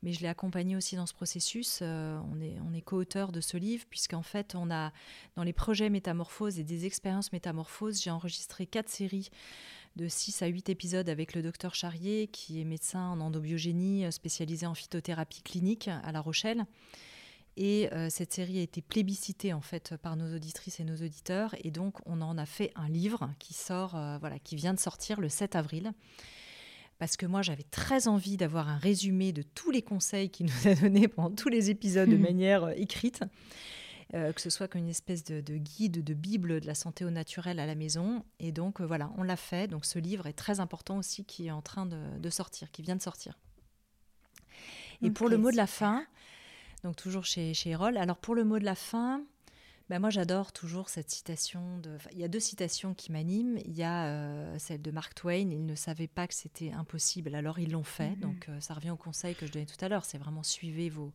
mais 0.04 0.14
je 0.14 0.20
l'ai 0.20 0.28
accompagné 0.28 0.76
aussi 0.76 0.96
dans 0.96 1.08
ce 1.08 1.16
processus. 1.16 1.82
on 1.82 2.40
est, 2.40 2.56
on 2.60 2.80
co-auteur 2.82 3.32
de 3.32 3.42
ce 3.42 3.58
livre, 3.58 3.86
puisqu'en 3.90 4.22
fait, 4.22 4.54
on 4.54 4.70
a, 4.70 4.94
dans 5.36 5.42
les 5.42 5.54
projets 5.54 5.90
métamorphoses 5.90 6.60
et 6.60 6.64
des 6.64 6.86
expériences 6.86 7.34
métamorphoses, 7.34 8.00
j'ai 8.00 8.12
enregistré 8.12 8.68
quatre 8.68 8.90
séries 8.90 9.32
de 9.96 10.08
6 10.08 10.44
à 10.44 10.46
8 10.46 10.70
épisodes 10.70 11.10
avec 11.10 11.34
le 11.34 11.42
docteur 11.42 11.74
Charrier, 11.74 12.28
qui 12.28 12.62
est 12.62 12.64
médecin 12.64 13.10
en 13.10 13.22
endobiogénie 13.22 14.06
spécialisé 14.12 14.68
en 14.68 14.76
phytothérapie 14.76 15.42
clinique 15.42 15.88
à 16.04 16.12
La 16.12 16.22
Rochelle. 16.22 16.68
Et 17.60 17.92
euh, 17.92 18.08
cette 18.12 18.34
série 18.34 18.60
a 18.60 18.62
été 18.62 18.84
plébiscitée 18.84 19.52
en 19.52 19.62
fait 19.62 19.98
par 19.98 20.16
nos 20.16 20.36
auditrices 20.36 20.80
et 20.80 20.84
nos 20.84 20.96
auditeurs. 20.96 21.56
Et 21.64 21.72
donc 21.72 21.96
on 22.06 22.22
en 22.22 22.38
a 22.38 22.46
fait 22.46 22.72
un 22.76 22.88
livre 22.88 23.32
qui 23.40 23.56
sort, 23.56 23.96
euh, 23.96 24.20
voilà, 24.20 24.38
qui 24.38 24.56
vient 24.56 24.76
de 24.76 24.80
sortir 24.80 25.20
le 25.20 25.28
7 25.28 25.56
avril. 25.56 25.92
Parce 27.00 27.18
que 27.18 27.26
moi 27.26 27.42
j'avais 27.42 27.64
très 27.64 28.08
envie 28.08 28.38
d'avoir 28.38 28.70
un 28.70 28.78
résumé 28.78 29.34
de 29.34 29.42
tous 29.42 29.72
les 29.72 29.82
conseils 29.82 30.30
qu'il 30.30 30.46
nous 30.64 30.68
a 30.68 30.76
donnés 30.76 31.08
pendant 31.08 31.36
tous 31.36 31.50
les 31.50 31.72
épisodes 31.72 32.10
de 32.10 32.18
manière 32.18 32.66
euh, 32.66 32.74
écrite. 32.76 33.24
que 34.14 34.40
ce 34.40 34.52
soit 34.52 34.68
comme 34.68 34.82
une 34.82 34.90
espèce 34.90 35.24
de, 35.24 35.42
guide, 35.58 36.04
de 36.04 36.14
bible 36.14 36.62
de 36.62 36.68
la 36.68 36.76
santé 36.76 37.06
au 37.06 37.10
naturel 37.10 37.60
à 37.60 37.66
la 37.66 37.74
maison. 37.74 38.24
Et 38.40 38.52
donc 38.52 38.82
voilà, 38.82 39.12
on 39.18 39.24
l'a 39.24 39.36
fait. 39.36 39.68
Donc 39.68 39.84
ce 39.84 39.98
livre 39.98 40.28
est 40.28 40.38
très 40.38 40.60
important 40.60 41.00
aussi 41.00 41.26
qui 41.26 41.48
est 41.48 41.52
en 41.52 41.64
train 41.64 41.88
de, 41.88 42.30
sortir, 42.30 42.70
qui 42.72 42.84
vient 42.84 42.96
de 42.96 43.02
sortir. 43.02 43.34
Et 45.02 45.10
pour 45.10 45.28
le 45.28 45.38
mot 45.38 45.52
de 45.52 45.58
la 45.58 45.68
fin, 45.68 46.06
donc 46.88 46.96
toujours 46.96 47.26
chez, 47.26 47.54
chez 47.54 47.72
Erol. 47.72 47.98
Alors 47.98 48.16
pour 48.16 48.34
le 48.34 48.46
mot 48.46 48.60
de 48.60 48.64
la 48.64 48.74
fin, 48.74 49.22
ben 49.90 50.00
moi 50.00 50.10
j'adore 50.10 50.54
toujours 50.54 50.88
cette 50.88 51.10
citation. 51.10 51.80
De... 51.80 51.98
il 52.14 52.20
y 52.20 52.24
a 52.24 52.30
deux 52.30 52.40
citations 52.40 52.94
qui 52.94 53.12
m'animent. 53.12 53.60
Il 53.66 53.76
y 53.76 53.84
a 53.84 54.06
euh, 54.06 54.56
celle 54.58 54.82
de 54.82 54.90
Mark 54.90 55.14
Twain, 55.14 55.52
ils 55.52 55.66
ne 55.66 55.76
savaient 55.76 56.08
pas 56.08 56.28
que 56.28 56.34
c'était 56.34 56.72
impossible, 56.72 57.36
alors 57.36 57.60
ils 57.60 57.72
l'ont 57.72 57.84
fait. 57.84 58.12
Mhm. 58.12 58.20
Donc 58.20 58.48
euh, 58.48 58.62
ça 58.62 58.74
revient 58.74 58.92
au 58.92 58.96
conseil 58.96 59.36
que 59.36 59.46
je 59.46 59.52
donnais 59.52 59.66
tout 59.66 59.84
à 59.84 59.90
l'heure, 59.90 60.06
c'est 60.06 60.18
vraiment 60.18 60.44
suivez 60.44 60.90
vos, 60.90 61.12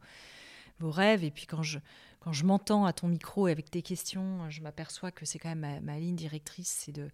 vos 0.78 0.90
rêves. 0.90 1.24
Et 1.24 1.30
puis 1.30 1.46
quand 1.46 1.62
je, 1.62 1.78
quand 2.20 2.34
je 2.34 2.44
m'entends 2.44 2.84
à 2.84 2.92
ton 2.92 3.08
micro 3.08 3.48
et 3.48 3.50
avec 3.50 3.70
tes 3.70 3.80
questions, 3.80 4.50
je 4.50 4.60
m'aperçois 4.60 5.10
que 5.10 5.24
c'est 5.24 5.38
quand 5.38 5.54
même 5.54 5.82
ma, 5.82 5.98
ligne 5.98 6.16
directrice, 6.16 6.82
c'est 6.84 6.92
de, 6.92 7.08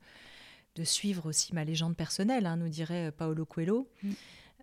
de 0.75 0.83
suivre 0.83 1.27
aussi 1.27 1.55
ma 1.55 1.63
légende 1.63 1.97
personnelle, 1.97 2.45
hein, 2.45 2.57
nous 2.57 2.69
dirait 2.69 3.13
Paolo 3.13 3.47
Coelho. 3.47 3.89
Mm. 4.03 4.13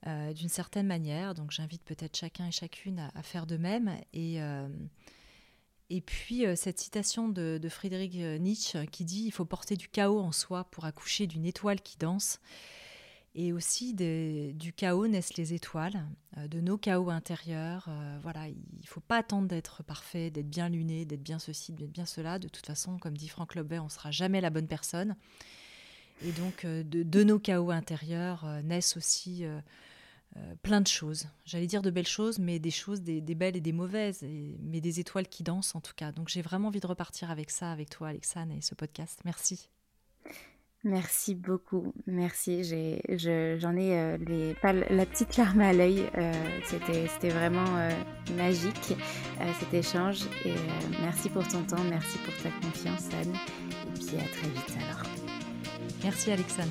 Euh, 0.07 0.33
d'une 0.33 0.49
certaine 0.49 0.85
manière. 0.85 1.33
Donc 1.33 1.49
j'invite 1.49 1.83
peut-être 1.83 2.15
chacun 2.15 2.47
et 2.47 2.51
chacune 2.51 3.09
à, 3.15 3.23
faire 3.23 3.47
de 3.47 3.57
même. 3.57 3.97
Et, 4.13 4.39
euh, 4.39 4.67
puis 6.05 6.45
euh, 6.45 6.55
cette 6.55 6.79
citation 6.79 7.27
de, 7.27 7.57
de, 7.59 7.69
Friedrich 7.69 8.13
Nietzsche 8.13 8.85
qui 8.91 9.03
dit 9.03 9.23
il 9.25 9.31
faut 9.31 9.45
porter 9.45 9.75
du 9.75 9.87
chaos 9.87 10.19
en 10.19 10.31
soi 10.31 10.65
pour 10.65 10.85
accoucher 10.85 11.25
d'une 11.25 11.45
étoile 11.45 11.81
qui 11.81 11.97
danse. 11.97 12.39
Et 13.33 13.51
aussi 13.51 13.93
du 13.93 14.71
chaos 14.73 15.07
naissent 15.07 15.35
les 15.35 15.53
étoiles, 15.53 16.05
de 16.37 16.61
nos 16.61 16.77
chaos 16.77 17.09
intérieurs. 17.09 17.89
voilà, 18.21 18.47
il 18.47 18.55
ne 18.55 18.87
faut 18.87 19.01
pas 19.01 19.17
attendre 19.17 19.49
d'être 19.49 19.83
parfait, 19.83 20.31
d'être 20.31 20.49
bien 20.49 20.69
luné, 20.69 21.03
d'être 21.03 21.21
bien 21.21 21.37
ceci, 21.37 21.73
d'être 21.73 21.91
bien 21.91 22.05
cela. 22.05 22.39
De 22.39 22.47
toute 22.47 22.65
façon, 22.65 22.97
comme 22.97 23.17
dit 23.17 23.27
Franck 23.27 23.55
Lobet, 23.55 23.79
on 23.79 23.85
ne 23.85 23.89
sera 23.89 24.09
jamais 24.09 24.39
la 24.39 24.51
bonne 24.51 24.69
personne. 24.69 25.17
Et 26.23 26.31
donc, 26.31 26.65
de, 26.65 27.03
de, 27.03 27.23
nos 27.23 27.39
chaos 27.39 27.71
intérieurs 27.71 28.45
naissent 28.63 28.97
aussi 28.97 29.45
euh, 30.37 30.41
plein 30.63 30.81
de 30.81 30.87
choses. 30.87 31.27
J'allais 31.45 31.67
dire 31.67 31.81
de 31.81 31.89
belles 31.89 32.07
choses, 32.07 32.39
mais 32.39 32.59
des 32.59 32.71
choses, 32.71 33.01
des, 33.01 33.21
belles 33.21 33.55
et 33.55 33.61
des 33.61 33.71
mauvaises, 33.71 34.25
mais 34.59 34.81
des 34.81 34.99
étoiles 34.99 35.27
qui 35.27 35.43
dansent 35.43 35.75
en 35.75 35.81
tout 35.81 35.93
cas. 35.95 36.11
Donc 36.11 36.27
j'ai 36.27 36.41
vraiment 36.41 36.67
envie 36.67 36.81
de 36.81 36.87
repartir 36.87 37.31
avec 37.31 37.49
ça, 37.49 37.71
avec 37.71 37.89
toi, 37.89 38.09
Alexane, 38.09 38.51
et 38.51 38.61
ce 38.61 38.75
podcast. 38.75 39.21
Merci. 39.23 39.69
Merci 40.83 41.33
beaucoup, 41.33 41.93
merci. 42.05 42.63
j'en 42.63 43.75
ai, 43.75 43.97
euh, 43.97 44.53
la 44.89 45.05
petite 45.05 45.37
larme 45.37 45.61
à 45.61 45.73
l'œil. 45.73 46.03
Euh, 46.15 46.31
c'était, 46.65 47.07
c'était 47.07 47.29
vraiment 47.29 47.89
magique 48.35 48.93
cet 49.59 49.73
échange. 49.73 50.25
Et 50.43 50.53
merci 51.01 51.29
pour 51.29 51.47
ton 51.47 51.63
temps, 51.63 51.83
merci 51.89 52.17
pour 52.19 52.35
ta 52.43 52.49
confiance, 52.59 53.09
Anne. 53.13 53.33
Et 53.33 53.99
puis 53.99 54.17
à 54.17 54.27
très 54.27 54.49
vite 54.49 54.77
alors. 54.77 55.24
Merci, 56.03 56.31
Alexane. 56.31 56.69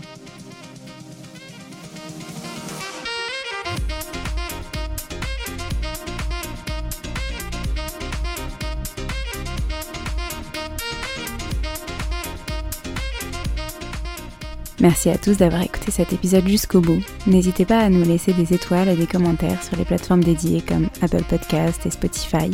Merci 14.85 15.09
à 15.09 15.17
tous 15.17 15.39
d'avoir 15.39 15.63
écouté 15.63 15.91
cet 15.91 16.13
épisode 16.13 16.47
jusqu'au 16.47 16.83
bout. 16.83 17.01
N'hésitez 17.27 17.65
pas 17.65 17.79
à 17.79 17.89
nous 17.89 18.05
laisser 18.05 18.35
des 18.35 18.53
étoiles 18.53 18.91
et 18.91 18.97
des 18.97 19.07
commentaires 19.07 19.63
sur 19.63 19.77
les 19.77 19.85
plateformes 19.87 20.23
dédiées 20.23 20.61
comme 20.61 20.91
Apple 21.01 21.23
Podcast 21.23 21.87
et 21.87 21.91
Spotify, 21.91 22.51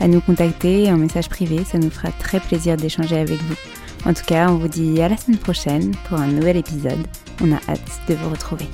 à 0.00 0.08
nous 0.08 0.22
contacter 0.22 0.90
en 0.90 0.96
message 0.96 1.28
privé, 1.28 1.62
ça 1.62 1.76
nous 1.76 1.90
fera 1.90 2.10
très 2.12 2.40
plaisir 2.40 2.78
d'échanger 2.78 3.18
avec 3.18 3.38
vous. 3.38 3.56
En 4.04 4.12
tout 4.12 4.24
cas, 4.26 4.50
on 4.50 4.56
vous 4.56 4.68
dit 4.68 5.00
à 5.00 5.08
la 5.08 5.16
semaine 5.16 5.38
prochaine 5.38 5.94
pour 6.08 6.18
un 6.18 6.28
nouvel 6.28 6.56
épisode. 6.56 7.06
On 7.40 7.52
a 7.52 7.60
hâte 7.68 8.00
de 8.08 8.14
vous 8.14 8.30
retrouver. 8.30 8.68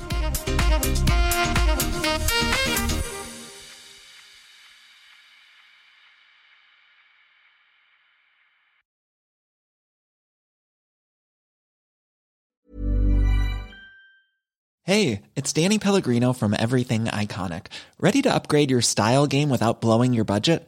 Hey, 14.83 15.21
it's 15.37 15.53
Danny 15.53 15.79
Pellegrino 15.79 16.33
from 16.33 16.53
Everything 16.57 17.05
Iconic. 17.05 17.67
Ready 17.99 18.21
to 18.23 18.33
upgrade 18.33 18.69
your 18.69 18.81
style 18.81 19.25
game 19.25 19.49
without 19.49 19.79
blowing 19.79 20.11
your 20.11 20.25
budget? 20.25 20.67